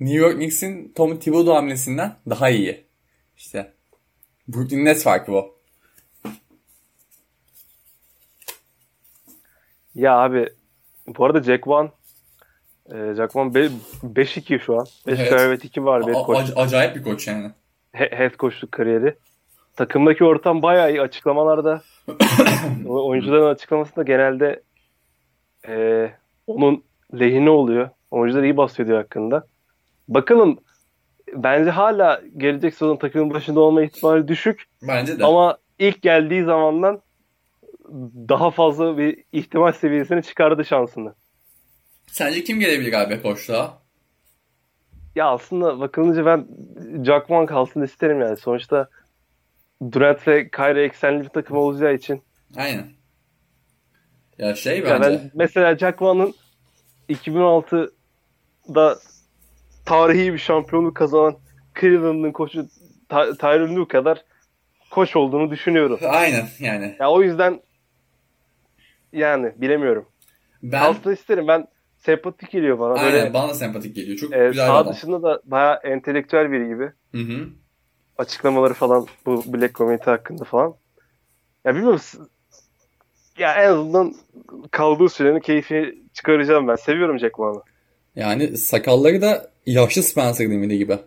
New 0.00 0.16
York 0.16 0.34
Knicks'in 0.34 0.92
Tom 0.94 1.18
Thibodeau 1.18 1.54
hamlesinden 1.56 2.16
daha 2.30 2.50
iyi. 2.50 2.84
İşte 3.36 3.72
Brooklyn 4.48 4.84
Nets 4.84 5.02
farkı 5.04 5.32
bu. 5.32 5.54
Ya 9.94 10.16
abi 10.16 10.48
bu 11.06 11.24
arada 11.24 11.42
Jack 11.42 11.66
One 11.66 11.90
e, 12.92 13.14
Jack 13.14 13.36
One 13.36 13.54
be- 13.54 13.68
5-2 14.02 14.58
şu 14.60 14.78
an. 14.80 14.86
5 15.06 15.18
Evet. 15.18 15.30
galibiyet 15.30 15.64
2 15.64 15.84
var 15.84 16.06
bir 16.06 16.10
A- 16.14 16.22
koç. 16.22 16.38
ac- 16.38 16.54
acayip 16.60 16.96
bir 16.96 17.02
koç 17.02 17.26
yani. 17.28 17.50
He- 17.92 18.10
head 18.18 18.36
coachluk 18.38 18.72
kariyeri. 18.72 19.14
Takımdaki 19.76 20.24
ortam 20.24 20.62
bayağı 20.62 20.90
iyi 20.90 21.00
açıklamalarda. 21.00 21.82
oyuncuların 22.86 23.54
açıklamasında 23.54 24.02
genelde 24.02 24.62
e, 25.68 26.10
onun 26.46 26.82
lehine 27.20 27.50
oluyor. 27.50 27.88
Oyuncular 28.10 28.42
iyi 28.42 28.56
bahsediyor 28.56 28.98
hakkında. 28.98 29.46
Bakalım 30.08 30.58
bence 31.34 31.70
hala 31.70 32.22
gelecek 32.36 32.74
sezon 32.74 32.96
takımın 32.96 33.30
başında 33.34 33.60
olma 33.60 33.82
ihtimali 33.82 34.28
düşük. 34.28 34.64
Bence 34.88 35.18
de. 35.18 35.24
Ama 35.24 35.58
ilk 35.78 36.02
geldiği 36.02 36.44
zamandan 36.44 37.00
daha 38.28 38.50
fazla 38.50 38.98
bir 38.98 39.24
ihtimal 39.32 39.72
seviyesine 39.72 40.22
çıkardı 40.22 40.64
şansını. 40.64 41.14
Sence 42.06 42.44
kim 42.44 42.60
gelebilir 42.60 42.92
abi 42.92 43.22
koçluğa? 43.22 43.82
Ya 45.16 45.26
aslında 45.28 45.80
bakılınca 45.80 46.26
ben 46.26 46.46
Jack 47.04 47.30
Vaughn 47.30 47.46
kalsın 47.46 47.82
isterim 47.82 48.20
yani. 48.20 48.36
Sonuçta 48.36 48.88
Durant 49.92 50.28
ve 50.28 50.48
Kyrie 50.50 50.82
eksenli 50.84 51.24
bir 51.24 51.28
takım 51.28 51.56
olacağı 51.56 51.94
için. 51.94 52.22
Aynen. 52.56 52.86
Ya 54.38 54.54
şey 54.54 54.78
Ya 54.78 54.84
bence. 54.84 55.00
ben 55.10 55.30
mesela 55.34 55.78
Jack 55.78 56.02
Vaughn'ın 56.02 56.34
2006'da 57.08 58.98
tarihi 59.84 60.32
bir 60.32 60.38
şampiyonluk 60.38 60.96
kazanan 60.96 61.36
Cleveland'ın 61.80 62.32
koçu 62.32 62.66
Ty- 63.08 63.38
Tyronn 63.38 63.76
Lue 63.76 63.88
kadar 63.88 64.24
koç 64.90 65.16
olduğunu 65.16 65.50
düşünüyorum. 65.50 66.00
Aynen 66.08 66.46
yani. 66.60 66.96
Ya 67.00 67.10
o 67.10 67.22
yüzden 67.22 67.60
yani 69.12 69.52
bilemiyorum. 69.56 70.08
Ben 70.62 70.80
Kalsın 70.80 71.12
isterim. 71.12 71.48
Ben 71.48 71.66
sempatik 72.06 72.50
geliyor 72.50 72.78
bana. 72.78 72.94
aynen 72.94 73.12
Böyle 73.12 73.34
bana 73.34 73.48
da 73.48 73.54
sempatik 73.54 73.96
geliyor. 73.96 74.18
Çok 74.18 74.32
e, 74.32 74.48
güzel 74.48 74.66
sağ 74.66 74.76
adam. 74.76 74.92
dışında 74.92 75.22
da 75.22 75.40
bayağı 75.44 75.80
entelektüel 75.84 76.52
biri 76.52 76.68
gibi. 76.68 76.92
Hı 77.12 77.18
hı. 77.18 77.48
açıklamaları 78.18 78.74
falan 78.74 79.06
bu 79.26 79.44
Black 79.46 79.74
Community 79.74 80.10
hakkında 80.10 80.44
falan. 80.44 80.74
Ya 81.64 81.74
bilmiyorum 81.74 82.00
ya 83.38 83.54
en 83.54 83.68
azından 83.68 84.14
kaldığı 84.70 85.08
sürenin 85.08 85.40
keyfini 85.40 85.94
çıkaracağım 86.12 86.68
ben. 86.68 86.76
Seviyorum 86.76 87.18
Jack 87.18 87.40
Vaughn'ı. 87.40 87.62
Yani 88.16 88.56
sakalları 88.56 89.22
da 89.22 89.50
yaşlı 89.66 90.02
Spencer 90.02 90.50
Dinwiddie 90.50 90.76
gibi. 90.76 90.98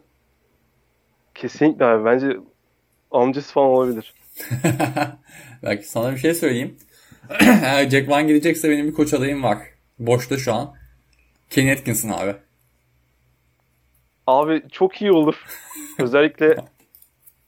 Kesinlikle 1.35 1.85
abi. 1.85 2.05
Bence 2.05 2.37
amcası 3.11 3.53
falan 3.53 3.69
olabilir. 3.69 4.13
Bak 5.63 5.85
sana 5.85 6.11
bir 6.11 6.17
şey 6.17 6.33
söyleyeyim. 6.33 6.77
Eğer 7.39 7.89
Jack 7.89 8.09
Vaughn 8.09 8.27
gidecekse 8.27 8.69
benim 8.69 8.87
bir 8.87 8.93
koç 8.93 9.13
adayım 9.13 9.43
var. 9.43 9.57
Boşta 9.99 10.37
şu 10.37 10.53
an. 10.53 10.73
Kenny 11.49 11.71
Atkinson 11.71 12.09
abi. 12.09 12.35
Abi 14.27 14.63
çok 14.71 15.01
iyi 15.01 15.11
olur. 15.11 15.45
Özellikle 15.99 16.55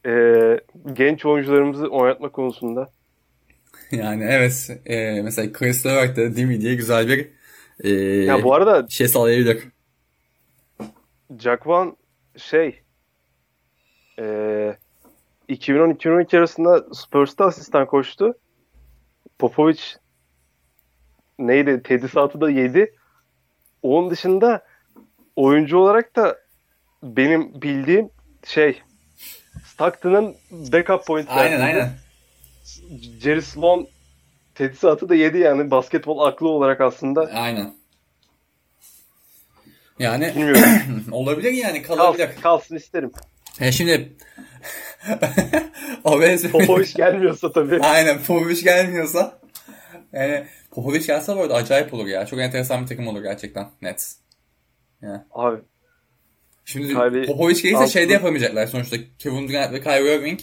e, 0.06 0.14
genç 0.94 1.26
oyuncularımızı 1.26 1.88
oynatma 1.88 2.30
konusunda. 2.30 2.90
Yani 3.92 4.24
evet. 4.24 4.82
e, 4.86 5.22
mesela 5.22 5.52
Chris 5.52 5.86
Levert 5.86 6.18
de 6.18 6.36
Dinwiddie'ye 6.36 6.76
güzel 6.76 7.08
bir 7.08 7.30
e, 7.84 7.90
Ya 8.26 8.44
bu 8.44 8.54
arada 8.54 8.88
şey 8.90 9.08
sağlayabilir. 9.08 9.64
Jack 11.40 11.68
Vaughn 11.68 11.96
şey 12.38 12.82
e, 14.20 14.24
2010-2012 15.50 16.38
arasında 16.38 16.86
Spurs'ta 16.94 17.46
asistan 17.46 17.86
koştu. 17.86 18.34
Popovic 19.40 19.80
neydi? 21.40 21.84
Tedisatı 21.84 22.42
da 22.42 22.50
yedi. 22.50 22.96
Onun 23.84 24.10
dışında 24.10 24.66
oyuncu 25.36 25.78
olarak 25.78 26.16
da 26.16 26.38
benim 27.04 27.62
bildiğim 27.62 28.10
şey 28.48 28.82
Stockton'ın 29.66 30.36
backup 30.52 31.06
point 31.06 31.30
Aynen 31.30 31.62
aynen. 31.62 31.90
Jerry 33.22 33.42
Sloan 33.42 33.88
tedisatı 34.56 35.10
da 35.10 35.16
yedi 35.16 35.38
yani 35.38 35.72
basketbol 35.72 36.20
aklı 36.20 36.48
olarak 36.48 36.82
aslında. 36.82 37.22
Aynen. 37.22 37.74
Yani 40.00 40.56
olabilir 41.12 41.52
yani 41.52 41.82
kalabilir. 41.82 42.26
Kalsın, 42.26 42.42
kalsın 42.42 42.76
isterim. 42.76 43.12
E 43.60 43.72
şimdi 43.72 44.14
Popovic 46.52 46.94
gelmiyorsa 46.96 47.52
tabii. 47.52 47.80
Aynen 47.82 48.18
Popovic 48.24 48.62
gelmiyorsa 48.62 49.40
yani 50.14 50.48
Popovic 50.72 51.08
gelse 51.08 51.36
bu 51.36 51.42
arada 51.42 51.54
acayip 51.56 51.94
olur 51.94 52.08
ya. 52.08 52.26
Çok 52.26 52.40
enteresan 52.40 52.82
bir 52.82 52.88
takım 52.88 53.08
olur 53.08 53.24
gerçekten 53.24 53.70
Nets. 53.82 54.16
Yani. 55.02 55.22
Abi 55.32 55.62
Şimdi 56.66 56.88
Kyrie 56.88 57.26
Popovic 57.26 57.62
gelirse 57.62 57.78
altı- 57.78 57.92
şey 57.92 58.10
de 58.10 58.14
yapamayacaklar 58.14 58.68
sonuçta. 58.68 58.98
Kevin 59.20 59.50
Durant 59.50 59.74
ve 59.74 59.82
Kyrie 59.82 60.16
Irving 60.16 60.40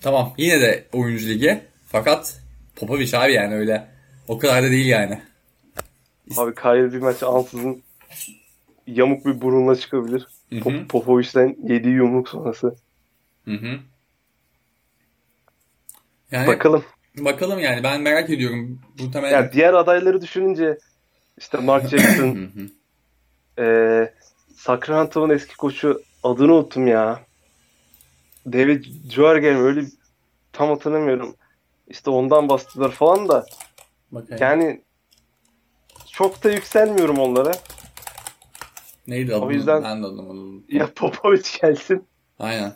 tamam 0.00 0.34
yine 0.38 0.60
de 0.60 0.84
oyuncu 0.92 1.26
ligi 1.28 1.60
fakat 1.86 2.40
Popovic 2.76 3.16
abi 3.18 3.32
yani 3.32 3.54
öyle 3.54 3.88
o 4.28 4.38
kadar 4.38 4.62
da 4.62 4.70
değil 4.70 4.86
yani. 4.86 5.20
abi 6.36 6.54
Kyrie 6.54 6.92
bir 6.92 6.98
maç 6.98 7.22
ansızın 7.22 7.82
yamuk 8.86 9.26
bir 9.26 9.40
burunla 9.40 9.76
çıkabilir. 9.76 10.26
Hı 10.50 10.56
hı. 10.56 10.60
Pop- 10.60 10.88
Popovic'den 10.88 11.56
yediği 11.68 11.94
yumruk 11.94 12.28
sonrası. 12.28 12.74
Hı 13.44 13.50
hı. 13.54 13.78
Yani 16.30 16.46
Bakalım. 16.46 16.84
Bakalım 17.18 17.58
yani 17.58 17.82
ben 17.82 18.00
merak 18.02 18.30
ediyorum. 18.30 18.80
Bu 18.98 19.10
temel 19.10 19.32
Yani 19.32 19.52
diğer 19.52 19.74
adayları 19.74 20.22
düşününce 20.22 20.78
işte 21.38 21.58
Mark 21.58 21.88
Jackson, 21.88 22.50
eee 23.58 24.14
Sacramento'nun 24.56 25.30
eski 25.34 25.56
koçu 25.56 26.02
adını 26.22 26.54
unuttum 26.54 26.86
ya. 26.86 27.20
David 28.52 28.84
Jorgen 29.10 29.56
öyle 29.56 29.84
tam 30.52 30.68
hatırlamıyorum. 30.68 31.34
İşte 31.88 32.10
ondan 32.10 32.48
bahsediyorlar 32.48 32.94
falan 32.94 33.28
da 33.28 33.46
Bakayım. 34.10 34.42
yani 34.42 34.80
çok 36.12 36.44
da 36.44 36.50
yükselmiyorum 36.50 37.18
onlara. 37.18 37.52
Neydi 39.06 39.34
adı? 39.34 39.44
o 39.44 39.50
yüzden- 39.50 39.82
Ben 39.84 40.02
de 40.02 40.06
adını 40.06 40.22
unuttum. 40.22 40.64
Ya 40.68 40.92
Popovic 40.94 41.42
gelsin 41.62 42.06
Aynen. 42.38 42.72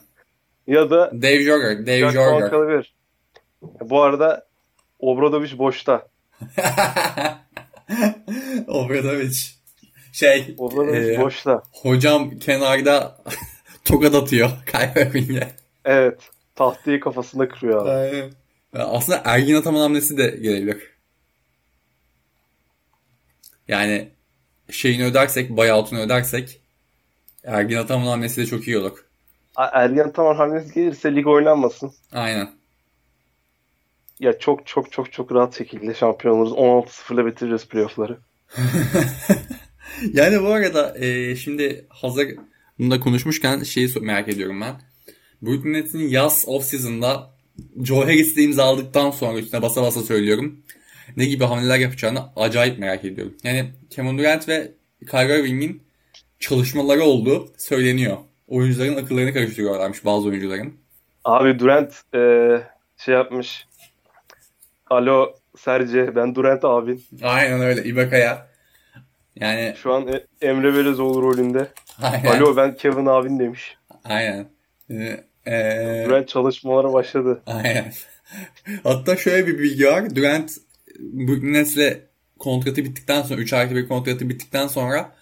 ya 0.66 0.90
da 0.90 1.10
Dave 1.22 1.42
Jorger. 1.42 1.86
Dave 1.86 2.10
Jorger. 2.10 2.94
Kalabilir. 3.68 3.90
Bu 3.90 4.02
arada 4.02 4.46
Obradovic 4.98 5.58
boşta. 5.58 6.06
Obradovic. 8.68 9.36
Şey, 10.12 10.54
Obradovic 10.58 11.14
e, 11.14 11.20
boşta. 11.20 11.62
hocam 11.72 12.38
kenarda 12.38 13.18
tokat 13.84 14.14
atıyor 14.14 14.50
Kyrie. 14.66 15.48
Evet. 15.84 16.20
Tahtayı 16.54 17.00
kafasında 17.00 17.48
kırıyor 17.48 17.86
abi. 17.86 18.30
Aslında 18.74 19.22
Ergin 19.24 19.54
Ataman 19.54 19.80
hamlesi 19.80 20.16
de 20.16 20.26
gelebilir. 20.42 20.90
Yani 23.68 24.08
şeyini 24.70 25.04
ödersek, 25.04 25.50
buyout'unu 25.50 26.00
ödersek 26.00 26.60
Ergin 27.44 27.76
Ataman 27.76 28.06
hamlesi 28.06 28.40
de 28.40 28.46
çok 28.46 28.68
iyi 28.68 28.78
olur. 28.78 29.04
A- 29.56 29.82
Ergen 29.82 30.12
Taman 30.12 30.34
hamlesi 30.34 30.74
gelirse 30.74 31.14
lig 31.16 31.26
oynanmasın. 31.26 31.92
Aynen. 32.12 32.50
Ya 34.24 34.38
çok 34.38 34.66
çok 34.66 34.92
çok 34.92 35.12
çok 35.12 35.32
rahat 35.32 35.58
şekilde 35.58 35.94
şampiyon 35.94 36.34
oluruz. 36.34 36.52
16-0'la 36.52 37.26
bitiririz 37.26 37.68
playoff'ları. 37.68 38.18
Yani 40.12 40.42
bu 40.42 40.52
arada 40.52 40.98
e, 40.98 41.36
şimdi 41.36 41.86
hazır 41.88 42.28
bunda 42.78 43.00
konuşmuşken 43.00 43.62
şeyi 43.62 43.88
merak 44.00 44.28
ediyorum 44.28 44.60
ben. 44.60 44.74
Brooklyn 45.42 45.72
Nets'in 45.72 46.08
yaz 46.08 46.44
off-season'da 46.48 47.30
Joe 47.84 48.04
Harris'le 48.04 48.38
imzaladıktan 48.38 49.10
sonra 49.10 49.38
üstüne 49.38 49.62
basa 49.62 49.82
basa 49.82 50.02
söylüyorum. 50.02 50.64
Ne 51.16 51.24
gibi 51.24 51.44
hamleler 51.44 51.78
yapacağını 51.78 52.22
acayip 52.36 52.78
merak 52.78 53.04
ediyorum. 53.04 53.34
Yani 53.44 53.70
Kevin 53.90 54.18
Durant 54.18 54.48
ve 54.48 54.72
Kyrie 55.10 55.40
Irving'in 55.40 55.82
çalışmaları 56.38 57.02
olduğu 57.02 57.52
söyleniyor. 57.58 58.16
Oyuncuların 58.48 58.96
akıllarını 58.96 59.32
karıştırıyorlarmış 59.32 60.04
bazı 60.04 60.28
oyuncuların. 60.28 60.74
Abi 61.24 61.58
Durant 61.58 61.92
eee, 62.14 62.62
şey 62.96 63.14
yapmış. 63.14 63.66
Alo 64.90 65.34
Serce 65.58 66.16
ben 66.16 66.34
Durant 66.34 66.64
abin. 66.64 67.04
Aynen 67.22 67.60
öyle 67.60 67.84
Ibaka'ya. 67.84 68.48
Yani 69.36 69.74
Şu 69.76 69.92
an 69.92 70.08
E- 70.08 70.26
Emre 70.46 70.74
Belözoğlu 70.74 71.22
rolünde. 71.22 71.68
aynen. 72.02 72.24
Alo 72.40 72.56
ben 72.56 72.74
Kevin 72.76 73.06
abin 73.06 73.38
demiş. 73.38 73.76
Aynen. 74.04 74.46
Ee, 74.90 75.24
ee, 75.46 76.04
Durant 76.06 76.28
çalışmalara 76.28 76.92
başladı. 76.92 77.42
Aynen. 77.46 77.92
Hatta 78.82 79.16
şöyle 79.16 79.46
bir 79.46 79.58
bilgi 79.58 79.86
var. 79.86 80.16
Durant 80.16 80.50
Brooklyn 80.98 81.52
Nets'le 81.52 81.98
kontratı 82.38 82.84
bittikten 82.84 83.22
sonra 83.22 83.40
3 83.40 83.52
artı 83.52 83.74
1 83.76 83.88
kontratı 83.88 84.28
bittikten 84.28 84.66
sonra 84.66 85.14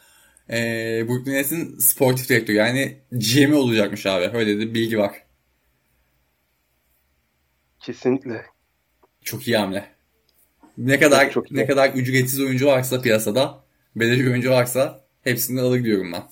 eee 0.51 1.05
Brooklyn 1.09 1.33
Nets'in 1.35 1.79
sportif 1.79 2.29
direktörü 2.29 2.57
yani 2.57 2.97
GM'i 3.13 3.55
olacakmış 3.55 4.07
abi. 4.07 4.31
Öyle 4.37 4.59
de 4.61 4.75
bilgi 4.75 4.99
var. 4.99 5.13
Kesinlikle. 7.81 8.52
Çok 9.25 9.49
iyi 9.49 9.57
hamle. 9.57 9.85
Ne 10.79 11.01
kadar 11.01 11.25
Çok, 11.25 11.33
çok 11.33 11.51
iyi. 11.53 11.57
ne 11.57 11.67
kadar 11.67 11.91
ücretsiz 11.91 12.41
oyuncu 12.41 12.67
varsa 12.67 13.01
piyasada, 13.01 13.59
beleş 13.97 14.21
oyuncu 14.27 14.51
varsa 14.51 15.01
hepsini 15.25 15.61
alır 15.61 15.85
diyorum 15.85 16.13
ben. 16.13 16.23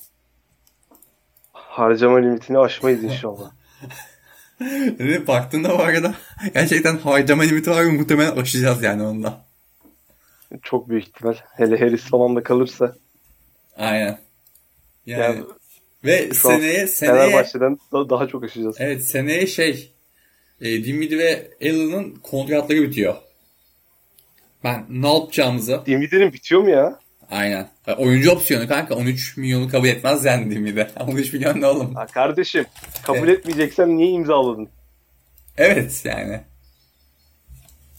Harcama 1.52 2.18
limitini 2.18 2.58
aşmayız 2.58 3.04
inşallah. 3.04 3.50
Ve 5.00 5.26
baktığında 5.26 5.68
bu 5.78 5.82
arada 5.82 6.14
gerçekten 6.54 6.98
harcama 6.98 7.42
limiti 7.42 7.70
var 7.70 7.84
ve 7.86 7.90
muhtemelen 7.90 8.36
aşacağız 8.36 8.82
yani 8.82 9.02
onda. 9.02 9.44
Çok 10.62 10.88
büyük 10.88 11.08
ihtimal. 11.08 11.34
Hele 11.56 11.78
Harris 11.80 12.02
falan 12.02 12.36
da 12.36 12.42
kalırsa. 12.42 12.96
Aynen. 13.76 14.18
Yani, 15.06 15.22
Yani 15.22 15.44
ve 16.04 16.34
seneye 16.34 16.86
seneye 16.86 17.18
Fenerbahçe'den 17.28 17.78
da- 17.92 18.10
daha 18.10 18.28
çok 18.28 18.44
aşacağız. 18.44 18.76
Evet 18.78 19.04
seneye 19.04 19.46
şey 19.46 19.92
e, 20.60 20.84
Dinwiddie 20.84 21.18
ve 21.18 21.50
Allen'ın 21.62 22.14
kontratları 22.22 22.82
bitiyor. 22.82 23.14
Ben 24.64 24.86
ne 24.88 25.14
yapacağımızı 25.14 25.82
Dinwiddie'nin 25.86 26.32
bitiyor 26.32 26.60
mu 26.60 26.70
ya? 26.70 27.00
aynen. 27.30 27.68
E, 27.86 27.92
Oyuncu 27.92 28.30
opsiyonu 28.30 28.68
kanka 28.68 28.94
13 28.94 29.36
milyonu 29.36 29.68
kabul 29.68 29.88
etmez 29.88 30.24
yani 30.24 30.50
Dinwiddie. 30.50 30.90
13 31.00 31.32
milyon 31.32 31.60
ne 31.60 31.66
oğlum? 31.66 31.94
Ha 31.94 32.06
kardeşim 32.06 32.64
kabul 33.02 33.18
Evet. 33.28 33.38
etmeyeceksen 33.38 33.96
niye 33.96 34.08
imzaladın? 34.10 34.68
Evet 35.58 36.02
yani. 36.04 36.40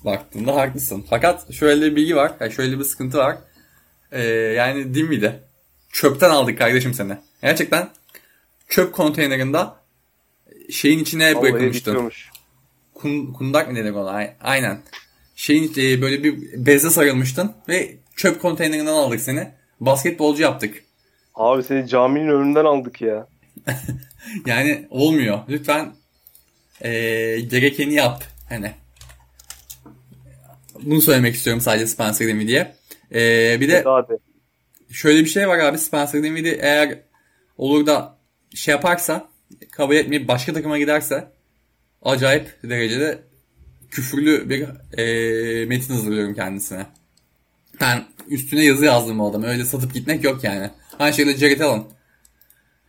Baktığında 0.05 0.55
haklısın. 0.55 1.05
Fakat 1.09 1.53
şöyle 1.53 1.82
bir 1.91 1.95
bilgi 1.95 2.16
var. 2.16 2.32
Yani 2.39 2.51
şöyle 2.51 2.80
bir 2.80 2.84
sıkıntı 2.84 3.18
var. 3.18 3.38
E, 4.12 4.24
yani 4.30 4.93
Dinwiddie. 4.95 5.39
Çöpten 5.89 6.30
aldık 6.30 6.57
kardeşim 6.57 6.93
seni. 6.93 7.18
Gerçekten 7.41 7.89
çöp 8.70 8.93
konteynerinde 8.93 9.57
şeyin 10.72 10.99
içine 10.99 11.36
Vallahi 11.36 11.41
bırakılmıştın. 11.43 11.93
bitiyormuş. 11.93 12.31
Kun, 13.02 13.34
kundak 13.34 13.72
mı 13.72 13.76
dedik 13.76 13.95
ona? 13.95 14.10
Ay- 14.10 14.34
Aynen. 14.41 14.80
Şeyin 15.36 15.72
e, 15.78 16.02
böyle 16.02 16.24
bir 16.24 16.66
bezle 16.66 16.89
sarılmıştın 16.89 17.52
ve 17.70 17.95
çöp 18.16 18.41
konteynerinden 18.41 18.93
aldık 18.93 19.22
seni. 19.22 19.47
Basketbolcu 19.80 20.41
yaptık. 20.43 20.84
Abi 21.36 21.64
seni 21.64 21.88
caminin 21.88 22.28
önünden 22.28 22.66
aldık 22.66 23.02
ya. 23.02 23.28
Yani 24.45 24.88
olmuyor. 24.89 25.39
Lütfen 25.49 25.93
e, 26.82 26.89
gerekeni 27.41 27.93
yap. 27.93 28.24
Hani. 28.49 28.72
Bunu 30.82 31.02
söylemek 31.02 31.36
istiyorum 31.36 31.62
sadece 31.62 31.88
Spencer 31.88 32.28
Dinwiddie'ye. 32.28 32.76
E, 33.12 33.62
bir 33.62 33.70
de 33.70 33.84
Hadi. 33.86 34.18
şöyle 34.91 35.20
bir 35.20 35.30
şey 35.30 35.47
var 35.47 35.60
abi. 35.60 35.78
Spencer 35.78 36.24
Dinwiddie 36.24 36.58
eğer 36.62 36.99
olur 37.58 37.86
da 37.86 38.18
şey 38.56 38.72
yaparsa 38.72 39.30
kabul 39.72 39.95
etmeyip 39.95 40.28
başka 40.28 40.54
takıma 40.54 40.78
giderse 40.78 41.28
acayip 42.02 42.64
derecede 42.64 43.20
küfürlü 43.91 44.49
bir 44.49 44.62
e, 44.97 45.66
metin 45.66 45.93
hazırlıyorum 45.93 46.36
kendisine. 46.36 46.86
Ben 47.82 48.06
üstüne 48.28 48.64
yazı 48.64 48.86
yazdım 48.86 49.20
o 49.20 49.30
adamı. 49.30 49.47
Öyle 49.47 49.66
satıp 49.66 49.93
gitmek 49.93 50.24
yok 50.24 50.43
yani. 50.43 50.70
Aynı 50.99 51.14
şekilde 51.14 51.38
Jared 51.38 51.60
Allen. 51.60 51.84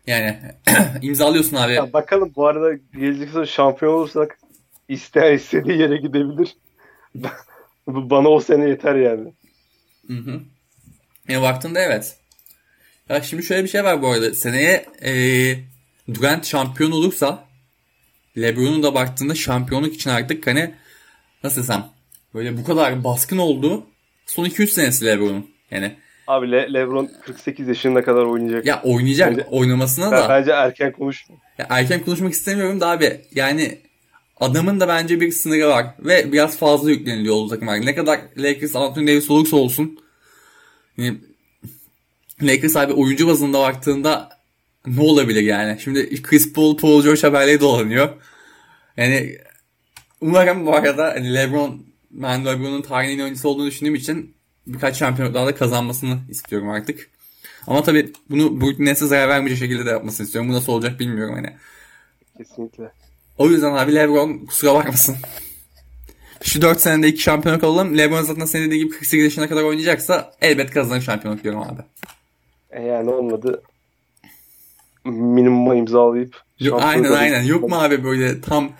Yani 0.06 0.38
imzalıyorsun 1.02 1.56
abi. 1.56 1.72
Ya 1.72 1.92
bakalım 1.92 2.32
bu 2.36 2.46
arada 2.46 2.78
gelecek 2.94 3.48
şampiyon 3.48 3.92
olursak 3.92 4.38
isteyen 4.88 5.34
istediği 5.34 5.78
yere 5.78 5.96
gidebilir. 5.96 6.56
Bana 7.86 8.28
o 8.28 8.40
sene 8.40 8.68
yeter 8.68 8.94
yani. 8.94 9.32
Hı 10.06 10.12
hı. 10.12 10.40
Ya 11.28 11.42
baktığında 11.42 11.80
evet. 11.80 12.16
Ya 13.08 13.22
şimdi 13.22 13.42
şöyle 13.42 13.64
bir 13.64 13.68
şey 13.68 13.84
var 13.84 14.02
bu 14.02 14.08
arada. 14.08 14.34
Seneye 14.34 14.86
e, 15.04 15.12
Durant 16.14 16.46
şampiyon 16.46 16.90
olursa 16.90 17.44
LeBron'un 18.36 18.82
da 18.82 18.94
baktığında 18.94 19.34
şampiyonluk 19.34 19.94
için 19.94 20.10
artık 20.10 20.46
hani 20.46 20.74
nasıl 21.44 21.62
desem 21.62 21.86
böyle 22.34 22.56
bu 22.58 22.64
kadar 22.64 23.04
baskın 23.04 23.38
olduğu 23.38 23.86
son 24.26 24.44
2-3 24.44 24.66
senesi 24.66 25.04
LeBron'un. 25.06 25.50
Yani 25.70 25.96
Abi 26.26 26.50
Le- 26.52 26.72
LeBron 26.74 27.10
48 27.26 27.68
yaşına 27.68 28.04
kadar 28.04 28.22
oynayacak. 28.22 28.66
ya 28.66 28.82
oynayacak 28.82 29.30
Bence- 29.30 29.44
oynamasına 29.50 30.10
Ben- 30.12 30.22
da 30.22 30.28
Bence 30.28 30.50
erken 30.50 30.92
konuşma. 30.92 31.34
ya 31.58 31.66
erken 31.70 32.04
konuşmak 32.04 32.32
istemiyorum 32.32 32.80
da 32.80 32.88
abi 32.90 33.20
yani 33.34 33.78
adamın 34.40 34.80
da 34.80 34.88
bence 34.88 35.20
bir 35.20 35.32
sınırı 35.32 35.68
var 35.68 35.86
ve 35.98 36.32
biraz 36.32 36.58
fazla 36.58 36.90
yükleniliyor 36.90 37.34
olduğu 37.34 37.48
takımlar. 37.48 37.86
Ne 37.86 37.94
kadar 37.94 38.20
Lakers 38.36 38.76
Anthony 38.76 39.06
Davis 39.06 39.30
olursa 39.30 39.56
olsun 39.56 39.98
yani 40.96 41.18
Lakers 42.42 42.76
abi 42.76 42.92
oyuncu 42.92 43.28
bazında 43.28 43.58
baktığında 43.58 44.28
ne 44.86 45.00
olabilir 45.00 45.42
yani? 45.42 45.80
Şimdi 45.80 46.22
Chris 46.22 46.52
Paul, 46.52 46.76
Paul 46.76 47.02
George 47.02 47.20
haberleri 47.20 47.60
dolanıyor. 47.60 48.08
Yani 48.96 49.38
umarım 50.20 50.66
bu 50.66 50.74
arada 50.74 51.04
hani 51.04 51.34
LeBron 51.34 51.86
ben 52.10 52.44
LeBron'un 52.44 52.82
tarihin 52.82 53.18
en 53.18 53.22
oyuncusu 53.22 53.48
olduğunu 53.48 53.66
düşündüğüm 53.66 53.94
için 53.94 54.34
birkaç 54.66 54.96
şampiyonluk 54.96 55.34
daha 55.34 55.46
da 55.46 55.54
kazanmasını 55.54 56.18
istiyorum 56.28 56.68
artık. 56.68 57.10
Ama 57.66 57.82
tabii 57.82 58.12
bunu 58.30 58.60
Brooklyn 58.60 58.86
Nets'e 58.86 59.06
zarar 59.06 59.28
vermeyecek 59.28 59.58
şekilde 59.58 59.86
de 59.86 59.90
yapmasını 59.90 60.26
istiyorum. 60.26 60.50
Bu 60.50 60.54
nasıl 60.54 60.72
olacak 60.72 61.00
bilmiyorum 61.00 61.34
hani. 61.34 61.56
Kesinlikle. 62.38 62.92
O 63.38 63.48
yüzden 63.48 63.72
abi 63.72 63.94
LeBron 63.94 64.38
kusura 64.46 64.74
bakmasın. 64.74 65.16
Şu 66.42 66.62
4 66.62 66.80
senede 66.80 67.08
2 67.08 67.22
şampiyonluk 67.22 67.64
alalım. 67.64 67.98
LeBron 67.98 68.22
zaten 68.22 68.44
senin 68.44 68.66
dediğin 68.66 68.84
gibi 68.84 68.90
48 68.98 69.24
yaşına 69.24 69.48
kadar 69.48 69.62
oynayacaksa 69.62 70.34
elbet 70.42 70.70
kazanır 70.70 71.00
şampiyonluk 71.00 71.44
diyorum 71.44 71.62
abi. 71.62 71.82
E 72.70 72.82
yani 72.82 73.10
olmadı. 73.10 73.62
Minimuma 75.04 75.74
imzalayıp. 75.74 76.36
Şampiyonluk 76.58 76.84
aynen 76.84 77.12
aynen. 77.12 77.42
Yok 77.42 77.68
mu 77.68 77.76
abi 77.76 78.04
böyle 78.04 78.40
tam 78.40 78.72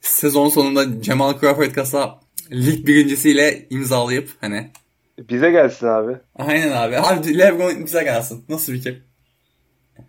sezon 0.00 0.48
sonunda 0.48 1.02
Cemal 1.02 1.40
Crawford 1.40 1.72
kasa 1.72 2.18
lig 2.52 2.86
birincisiyle 2.86 3.66
imzalayıp 3.70 4.30
hani. 4.40 4.70
Bize 5.18 5.50
gelsin 5.50 5.86
abi. 5.86 6.16
Aynen 6.36 6.72
abi. 6.72 6.98
Abi 6.98 7.38
LeBron 7.38 7.84
bize 7.86 8.02
gelsin. 8.04 8.44
Nasıl 8.48 8.72
fikir? 8.72 9.02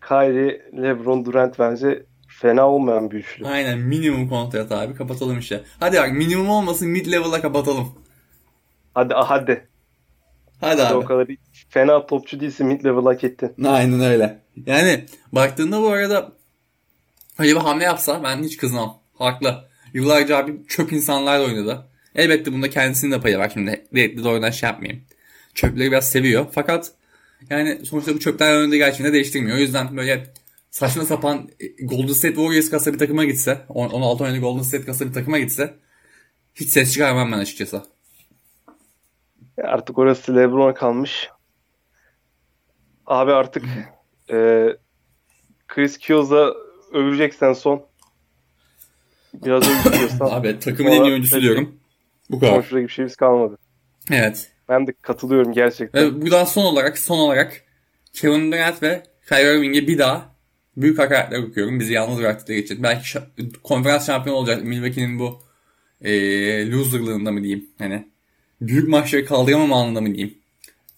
Kyrie, 0.07 0.61
LeBron, 0.81 1.25
Durant 1.25 1.59
bence 1.59 2.03
fena 2.27 2.69
olmayan 2.69 3.11
bir 3.11 3.17
üçlü. 3.17 3.47
Aynen 3.47 3.79
minimum 3.79 4.29
kontrat 4.29 4.71
abi. 4.71 4.95
Kapatalım 4.95 5.39
işte. 5.39 5.63
Hadi 5.79 5.97
bak 5.97 6.11
minimum 6.11 6.49
olmasın 6.49 6.87
mid 6.87 7.11
level'a 7.11 7.41
kapatalım. 7.41 7.87
Hadi 8.93 9.13
hadi. 9.13 9.67
Hadi 10.63 10.81
O 10.81 10.85
abi. 10.85 11.05
kadar 11.05 11.27
fena 11.69 12.05
topçu 12.07 12.39
değilsin 12.39 12.67
mid 12.67 12.85
level 12.85 13.03
hak 13.03 13.23
ettin. 13.23 13.65
Aynen 13.65 13.99
öyle. 14.01 14.39
Yani 14.65 15.05
baktığında 15.31 15.81
bu 15.81 15.87
arada 15.87 16.31
öyle 17.39 17.51
bir 17.55 17.59
hamle 17.59 17.83
yapsa 17.83 18.23
ben 18.23 18.43
hiç 18.43 18.57
kızmam. 18.57 18.99
Haklı. 19.17 19.65
Yıllarca 19.93 20.37
abi 20.37 20.67
çöp 20.67 20.93
insanlarla 20.93 21.45
oynadı. 21.45 21.85
Elbette 22.15 22.53
bunda 22.53 22.69
kendisinin 22.69 23.11
de 23.11 23.19
payı 23.21 23.37
var. 23.37 23.49
Şimdi 23.53 23.85
renkli 23.95 24.23
de 24.23 24.27
oynayan 24.27 24.51
şey 24.51 24.69
yapmayayım. 24.69 25.03
Çöpleri 25.53 25.91
biraz 25.91 26.11
seviyor. 26.11 26.45
Fakat 26.51 26.91
yani 27.49 27.85
sonuçta 27.85 28.13
bu 28.15 28.19
çöpler 28.19 28.57
oynadığı 28.57 28.75
gerçeğini 28.75 29.13
değiştirmiyor. 29.13 29.57
O 29.57 29.59
yüzden 29.59 29.97
böyle 29.97 30.33
saçma 30.71 31.05
sapan 31.05 31.49
e, 31.59 31.85
Golden 31.85 32.13
State 32.13 32.35
Warriors 32.35 32.69
kasa 32.69 32.93
bir 32.93 32.99
takıma 32.99 33.25
gitse 33.25 33.61
16 33.69 34.23
oynadığı 34.23 34.39
Golden 34.39 34.63
State 34.63 34.85
kasa 34.85 35.07
bir 35.07 35.13
takıma 35.13 35.39
gitse 35.39 35.73
hiç 36.55 36.69
ses 36.69 36.93
çıkarmam 36.93 37.31
ben 37.31 37.37
açıkçası. 37.37 37.83
Artık 39.63 39.97
orası 39.97 40.35
LeBron'a 40.35 40.73
kalmış. 40.73 41.29
Abi 43.05 43.31
artık 43.31 43.63
e, 44.31 44.67
Chris 45.67 45.97
Kioz'a 45.97 46.53
öveceksen 46.93 47.53
son. 47.53 47.85
Biraz 49.33 49.63
övüyorsan 49.87 50.25
Abi 50.31 50.59
takımın 50.59 50.91
en 50.91 51.03
iyi 51.03 51.11
oyuncusu 51.11 51.41
diyorum. 51.41 51.79
Bu 52.29 52.39
kadar. 52.39 52.53
konuşacak 52.53 52.83
bir 52.83 52.89
şeyimiz 52.89 53.15
kalmadı. 53.15 53.57
Evet. 54.11 54.51
Ben 54.69 54.87
de 54.87 54.93
katılıyorum 55.01 55.53
gerçekten. 55.53 56.03
Ve 56.05 56.21
buradan 56.21 56.45
son 56.45 56.63
olarak 56.65 56.97
son 56.97 57.17
olarak 57.19 57.63
Kevin 58.13 58.51
Durant 58.51 58.83
ve 58.83 59.03
Kyrie 59.29 59.57
Irving'e 59.57 59.87
bir 59.87 59.97
daha 59.97 60.35
büyük 60.77 60.99
hakaretler 60.99 61.39
okuyorum. 61.43 61.79
Bizi 61.79 61.93
yalnız 61.93 62.19
bıraktıkları 62.19 62.57
için. 62.57 62.83
Belki 62.83 63.05
şa- 63.17 63.59
konferans 63.63 64.05
şampiyonu 64.07 64.39
olacak 64.39 64.63
Milwaukee'nin 64.63 65.19
bu 65.19 65.41
e, 66.01 66.11
loserlığında 66.71 67.31
mı 67.31 67.43
diyeyim. 67.43 67.69
Hani 67.77 68.07
büyük 68.61 68.89
maçları 68.89 69.25
kaldıramama 69.25 69.81
anında 69.81 70.01
mı 70.01 70.15
diyeyim. 70.15 70.37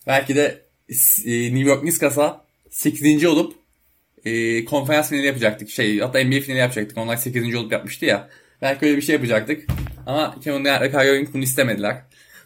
Belki 0.08 0.36
de 0.36 0.62
e, 1.26 1.54
New 1.56 1.70
York 1.70 1.82
Knicks'a 1.82 2.46
8. 2.70 3.26
olup 3.26 3.56
e, 4.26 4.66
konferans 4.66 5.10
finali 5.10 5.26
yapacaktık. 5.26 5.70
Şey 5.70 6.00
hatta 6.00 6.24
NBA 6.24 6.40
finali 6.40 6.60
yapacaktık. 6.60 6.98
Onlar 6.98 7.18
8. 7.18 7.56
olup 7.56 7.72
yapmıştı 7.72 8.06
ya. 8.06 8.30
Belki 8.62 8.86
öyle 8.86 8.98
bir 8.98 9.02
şey 9.02 9.16
yapacaktık. 9.16 9.66
Ama 10.06 10.36
Kevin 10.44 10.66
Durant 10.66 10.82
ve 10.82 10.92
Kyrie 10.92 11.16
Irving 11.16 11.34
bunu 11.34 11.44
istemediler. 11.44 12.02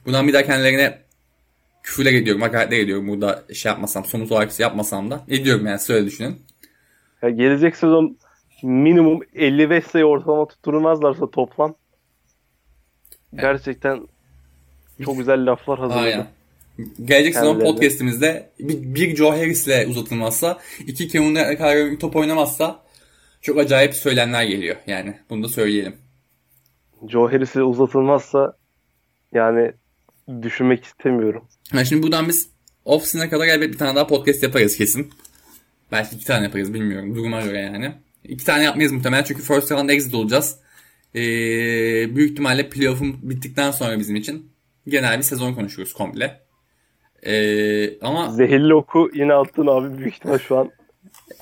Bundan 0.06 0.28
bir 0.28 0.34
daha 0.34 0.44
kendilerine 0.44 0.98
küfürler 1.84 2.14
ediyorum, 2.14 2.42
hakaretler 2.42 2.80
ediyorum. 2.80 3.08
Burada 3.08 3.44
şey 3.54 3.70
yapmasam, 3.70 4.06
somut 4.06 4.32
olarak 4.32 4.60
yapmasam 4.60 5.12
da. 5.12 5.26
Ediyorum 5.28 5.66
yani 5.66 5.80
siz 5.80 5.90
öyle 5.90 6.06
düşünün. 6.06 6.42
Ya 7.22 7.30
gelecek 7.30 7.76
sezon 7.76 8.18
minimum 8.64 9.20
55 9.36 9.86
sayı 9.86 10.06
ortalama 10.06 10.48
tutturmazlarsa 10.48 11.32
toplam 11.32 11.76
gerçekten 13.36 14.08
çok 15.06 15.18
güzel 15.18 15.46
laflar 15.46 15.80
hazırladı. 15.80 16.06
Aynen. 16.06 16.28
Gelecek 17.06 17.34
sezon 17.34 17.60
podcastimizde 17.60 18.50
bir, 18.60 18.96
bir 18.96 19.16
Joe 19.16 19.32
Harris'le 19.32 19.88
uzatılmazsa, 19.88 20.60
iki 20.88 21.08
Kevin 21.08 21.36
Irving 21.36 22.02
top 22.02 22.16
oynamazsa 22.16 22.84
çok 23.42 23.58
acayip 23.58 23.94
söylemler 23.94 24.44
geliyor. 24.44 24.76
Yani 24.88 25.14
bunu 25.30 25.44
da 25.44 25.48
söyleyelim. 25.48 25.96
Joe 27.08 27.32
Harris'e 27.32 27.64
uzatılmazsa 27.64 28.54
yani 29.34 29.72
düşünmek 30.42 30.84
istemiyorum. 30.84 31.44
Yani 31.74 31.86
şimdi 31.86 32.04
buradan 32.04 32.28
biz 32.28 32.50
off-season'a 32.86 33.30
kadar 33.30 33.48
elbet 33.48 33.74
bir 33.74 33.78
tane 33.78 33.96
daha 33.96 34.08
podcast 34.08 34.44
yaparız 34.44 34.78
kesin. 34.78 35.10
Belki 35.92 36.16
iki 36.16 36.26
tane 36.26 36.44
yaparız 36.44 36.74
bilmiyorum. 36.74 37.16
Duruma 37.16 37.42
göre 37.42 37.60
yani. 37.60 37.92
İki 38.24 38.46
tane 38.46 38.64
yapmayız 38.64 38.92
muhtemelen 38.92 39.24
çünkü 39.24 39.42
first 39.42 39.72
round 39.72 39.90
exit 39.90 40.14
olacağız. 40.14 40.60
Ee, 41.16 41.20
büyük 42.16 42.32
ihtimalle 42.32 42.70
playoff'un 42.70 43.30
bittikten 43.30 43.72
sonra 43.72 44.00
bizim 44.00 44.16
için 44.16 44.52
genel 44.90 45.18
bir 45.18 45.24
sezon 45.24 45.54
konuşuruz 45.54 45.94
komple. 45.94 46.42
Ee, 47.24 48.00
ama 48.00 48.32
Zehirli 48.32 48.74
oku 48.74 49.10
yine 49.14 49.34
attın 49.34 49.68
abi 49.68 49.98
büyük 49.98 50.14
ihtimal 50.14 50.38
şu 50.38 50.58
an 50.58 50.72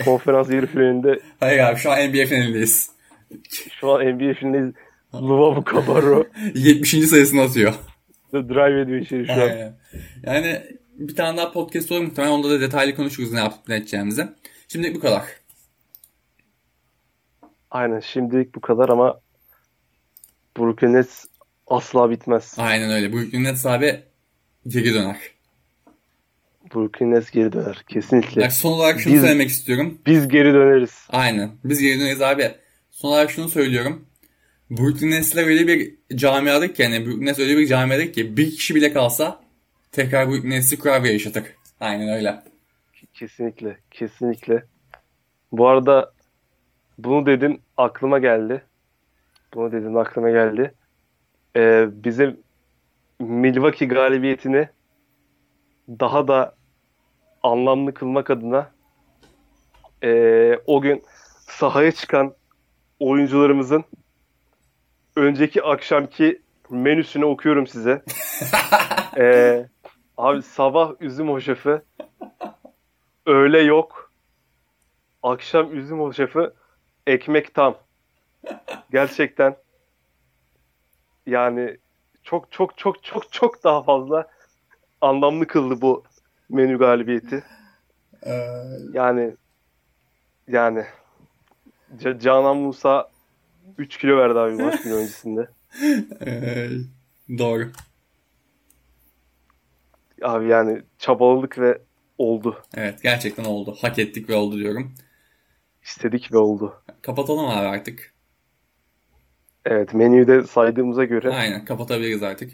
konferans 0.05 0.49
yarı 0.49 0.67
finalinde 0.67 1.19
hayır 1.39 1.59
abi 1.59 1.77
şu 1.77 1.91
an 1.91 1.97
NBA 1.97 2.25
finalindeyiz. 2.25 2.91
şu 3.79 3.91
an 3.91 4.05
NBA 4.05 4.33
finalinde 4.33 4.73
Luvavu 5.13 5.63
Cabarro 5.65 6.25
70. 6.55 6.89
sayısını 7.09 7.41
atıyor. 7.41 7.73
drive 8.33 8.81
ediyor 8.81 8.99
içeri 8.99 9.25
şu 9.25 9.33
an. 9.33 9.73
Yani 10.23 10.61
bir 10.97 11.15
tane 11.15 11.37
daha 11.37 11.51
podcast 11.51 11.91
olur 11.91 12.01
muhtemelen 12.01 12.33
onda 12.33 12.49
da 12.49 12.61
detaylı 12.61 12.95
konuşuruz 12.95 13.33
ne 13.33 13.39
yapıp 13.39 13.67
ne 13.67 13.75
edeceğimizi. 13.75 14.27
Şimdi 14.67 14.95
bu 14.95 14.99
kadar. 14.99 15.23
Aynen 17.71 17.99
şimdilik 17.99 18.55
bu 18.55 18.61
kadar 18.61 18.89
ama 18.89 19.19
Brooklyn 20.57 20.93
Nets 20.93 21.25
asla 21.67 22.09
bitmez. 22.09 22.53
Aynen 22.57 22.91
öyle. 22.91 23.13
Brooklyn 23.13 23.43
Nets 23.43 23.65
abi 23.65 23.99
geri 24.67 24.93
döner. 24.93 25.17
Brooklyn 26.75 27.11
Nets 27.11 27.31
geri 27.31 27.51
döner 27.53 27.83
kesinlikle. 27.87 28.41
Yani 28.41 28.51
son 28.51 28.71
olarak 28.71 28.99
şunu 28.99 29.13
Biz- 29.13 29.21
söylemek 29.21 29.49
istiyorum. 29.49 29.97
Biz 30.05 30.27
geri 30.27 30.53
döneriz. 30.53 31.07
Aynen. 31.09 31.51
Biz 31.63 31.81
geri 31.81 31.99
döneriz 31.99 32.21
abi. 32.21 32.51
Son 32.91 33.09
olarak 33.09 33.31
şunu 33.31 33.49
söylüyorum. 33.49 34.05
Brooklyn 34.71 35.11
Nets'ler 35.11 35.47
öyle 35.47 35.67
bir 35.67 35.95
camiadık 36.17 36.75
ki 36.75 36.81
yani 36.81 37.05
Brooklyn 37.05 37.25
Nets 37.25 37.39
öyle 37.39 37.57
bir 37.57 37.67
camiadık 37.67 38.13
ki 38.13 38.37
bir 38.37 38.51
kişi 38.51 38.75
bile 38.75 38.93
kalsa 38.93 39.43
tekrar 39.91 40.27
Brooklyn 40.29 40.49
Nets'i 40.49 40.79
kurar 40.79 41.03
ve 41.03 41.11
yaşatır. 41.11 41.43
Aynen 41.79 42.09
öyle. 42.09 42.43
Kesinlikle, 43.13 43.77
kesinlikle. 43.91 44.63
Bu 45.51 45.67
arada 45.67 46.11
bunu 46.97 47.25
dedin 47.25 47.61
aklıma 47.77 48.19
geldi. 48.19 48.61
Bunu 49.53 49.71
dedin 49.71 49.95
aklıma 49.95 50.29
geldi. 50.29 50.71
Ee, 51.57 51.87
bizim 51.91 52.39
Milwaukee 53.19 53.85
galibiyetini 53.85 54.69
daha 55.89 56.27
da 56.27 56.55
anlamlı 57.43 57.93
kılmak 57.93 58.29
adına 58.29 58.71
ee, 60.03 60.59
o 60.65 60.81
gün 60.81 61.03
sahaya 61.47 61.91
çıkan 61.91 62.33
oyuncularımızın 62.99 63.83
önceki 65.15 65.63
akşamki 65.63 66.41
menüsünü 66.69 67.25
okuyorum 67.25 67.67
size. 67.67 68.03
Ee, 69.19 69.67
abi 70.17 70.41
sabah 70.41 70.91
üzüm 70.99 71.29
hoşafı 71.29 71.83
öğle 73.25 73.59
yok. 73.59 74.11
Akşam 75.23 75.77
üzüm 75.77 75.99
hoşafı 75.99 76.53
ekmek 77.07 77.53
tam. 77.53 77.77
Gerçekten 78.91 79.55
yani 81.27 81.77
çok 82.23 82.51
çok 82.51 82.77
çok 82.77 83.03
çok 83.03 83.31
çok 83.31 83.63
daha 83.63 83.83
fazla 83.83 84.27
anlamlı 85.01 85.47
kıldı 85.47 85.81
bu 85.81 86.03
menü 86.49 86.77
galibiyeti. 86.77 87.43
Yani 88.93 89.35
yani 90.47 90.85
Ca- 91.97 92.19
Canan 92.19 92.57
Musa 92.57 93.09
3 93.77 93.97
kilo 93.97 94.17
verdi 94.17 94.39
abi 94.39 94.53
maç 94.53 94.81
günü 94.81 94.93
öncesinde. 94.93 95.49
Ee, 96.25 96.69
doğru. 97.37 97.71
Abi 100.21 100.47
yani 100.47 100.81
çabaladık 100.97 101.59
ve 101.59 101.81
oldu. 102.17 102.61
Evet 102.75 103.03
gerçekten 103.03 103.43
oldu. 103.45 103.75
Hak 103.81 103.99
ettik 103.99 104.29
ve 104.29 104.35
oldu 104.35 104.57
diyorum. 104.57 104.95
İstedik 105.83 106.33
ve 106.33 106.37
oldu. 106.37 106.83
Kapatalım 107.01 107.45
abi 107.45 107.67
artık. 107.67 108.13
Evet 109.69 109.93
menüyü 109.93 110.27
de 110.27 110.43
saydığımıza 110.43 111.03
göre 111.03 111.33
Aynen 111.33 111.65
kapatabiliriz 111.65 112.23
artık. 112.23 112.53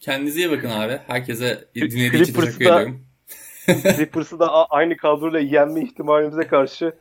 Kendinize 0.00 0.38
iyi 0.38 0.50
bakın 0.50 0.70
abi. 0.70 0.98
Herkese 1.06 1.64
dinlediği 1.74 2.22
için 2.22 2.34
teşekkür 2.34 2.64
ediyorum. 2.64 3.06
Clippers'ı 3.96 4.38
da 4.38 4.66
aynı 4.66 4.96
kadroyla 4.96 5.38
yenme 5.38 5.82
ihtimalimize 5.82 6.46
karşı 6.46 6.92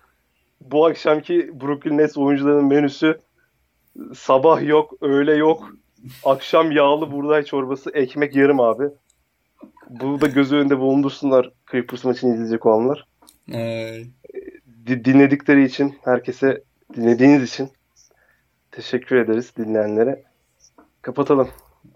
bu 0.61 0.85
akşamki 0.85 1.51
Brooklyn 1.61 1.97
Nets 1.97 2.17
oyuncularının 2.17 2.65
menüsü 2.65 3.19
sabah 4.13 4.67
yok, 4.67 4.93
öğle 5.01 5.35
yok, 5.35 5.73
Akşam 6.23 6.71
yağlı 6.71 7.11
buğday 7.11 7.43
çorbası, 7.43 7.91
ekmek 7.93 8.35
yarım 8.35 8.59
abi. 8.59 8.83
Bu 9.89 10.21
da 10.21 10.27
göz 10.27 10.53
önünde 10.53 10.79
bulundursunlar 10.79 11.51
Clippers 11.71 12.03
maçını 12.03 12.33
izleyecek 12.33 12.65
olanlar. 12.65 13.07
Di- 14.87 15.05
dinledikleri 15.05 15.65
için, 15.65 15.97
herkese 16.03 16.63
dinlediğiniz 16.95 17.43
için 17.43 17.69
teşekkür 18.79 19.15
ederiz 19.15 19.53
dinleyenlere. 19.57 20.23
Kapatalım. 21.01 21.49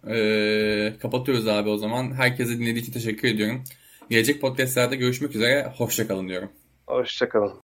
Ee, 0.08 0.94
kapatıyoruz 1.02 1.48
abi 1.48 1.70
o 1.70 1.78
zaman. 1.78 2.12
Herkese 2.12 2.60
dinlediği 2.60 2.82
için 2.82 2.92
teşekkür 2.92 3.28
ediyorum. 3.28 3.64
Gelecek 4.10 4.42
podcastlerde 4.42 4.96
görüşmek 4.96 5.36
üzere. 5.36 5.74
Hoşçakalın 5.78 6.30
diyorum. 6.30 6.52
Hoşçakalın. 6.88 7.54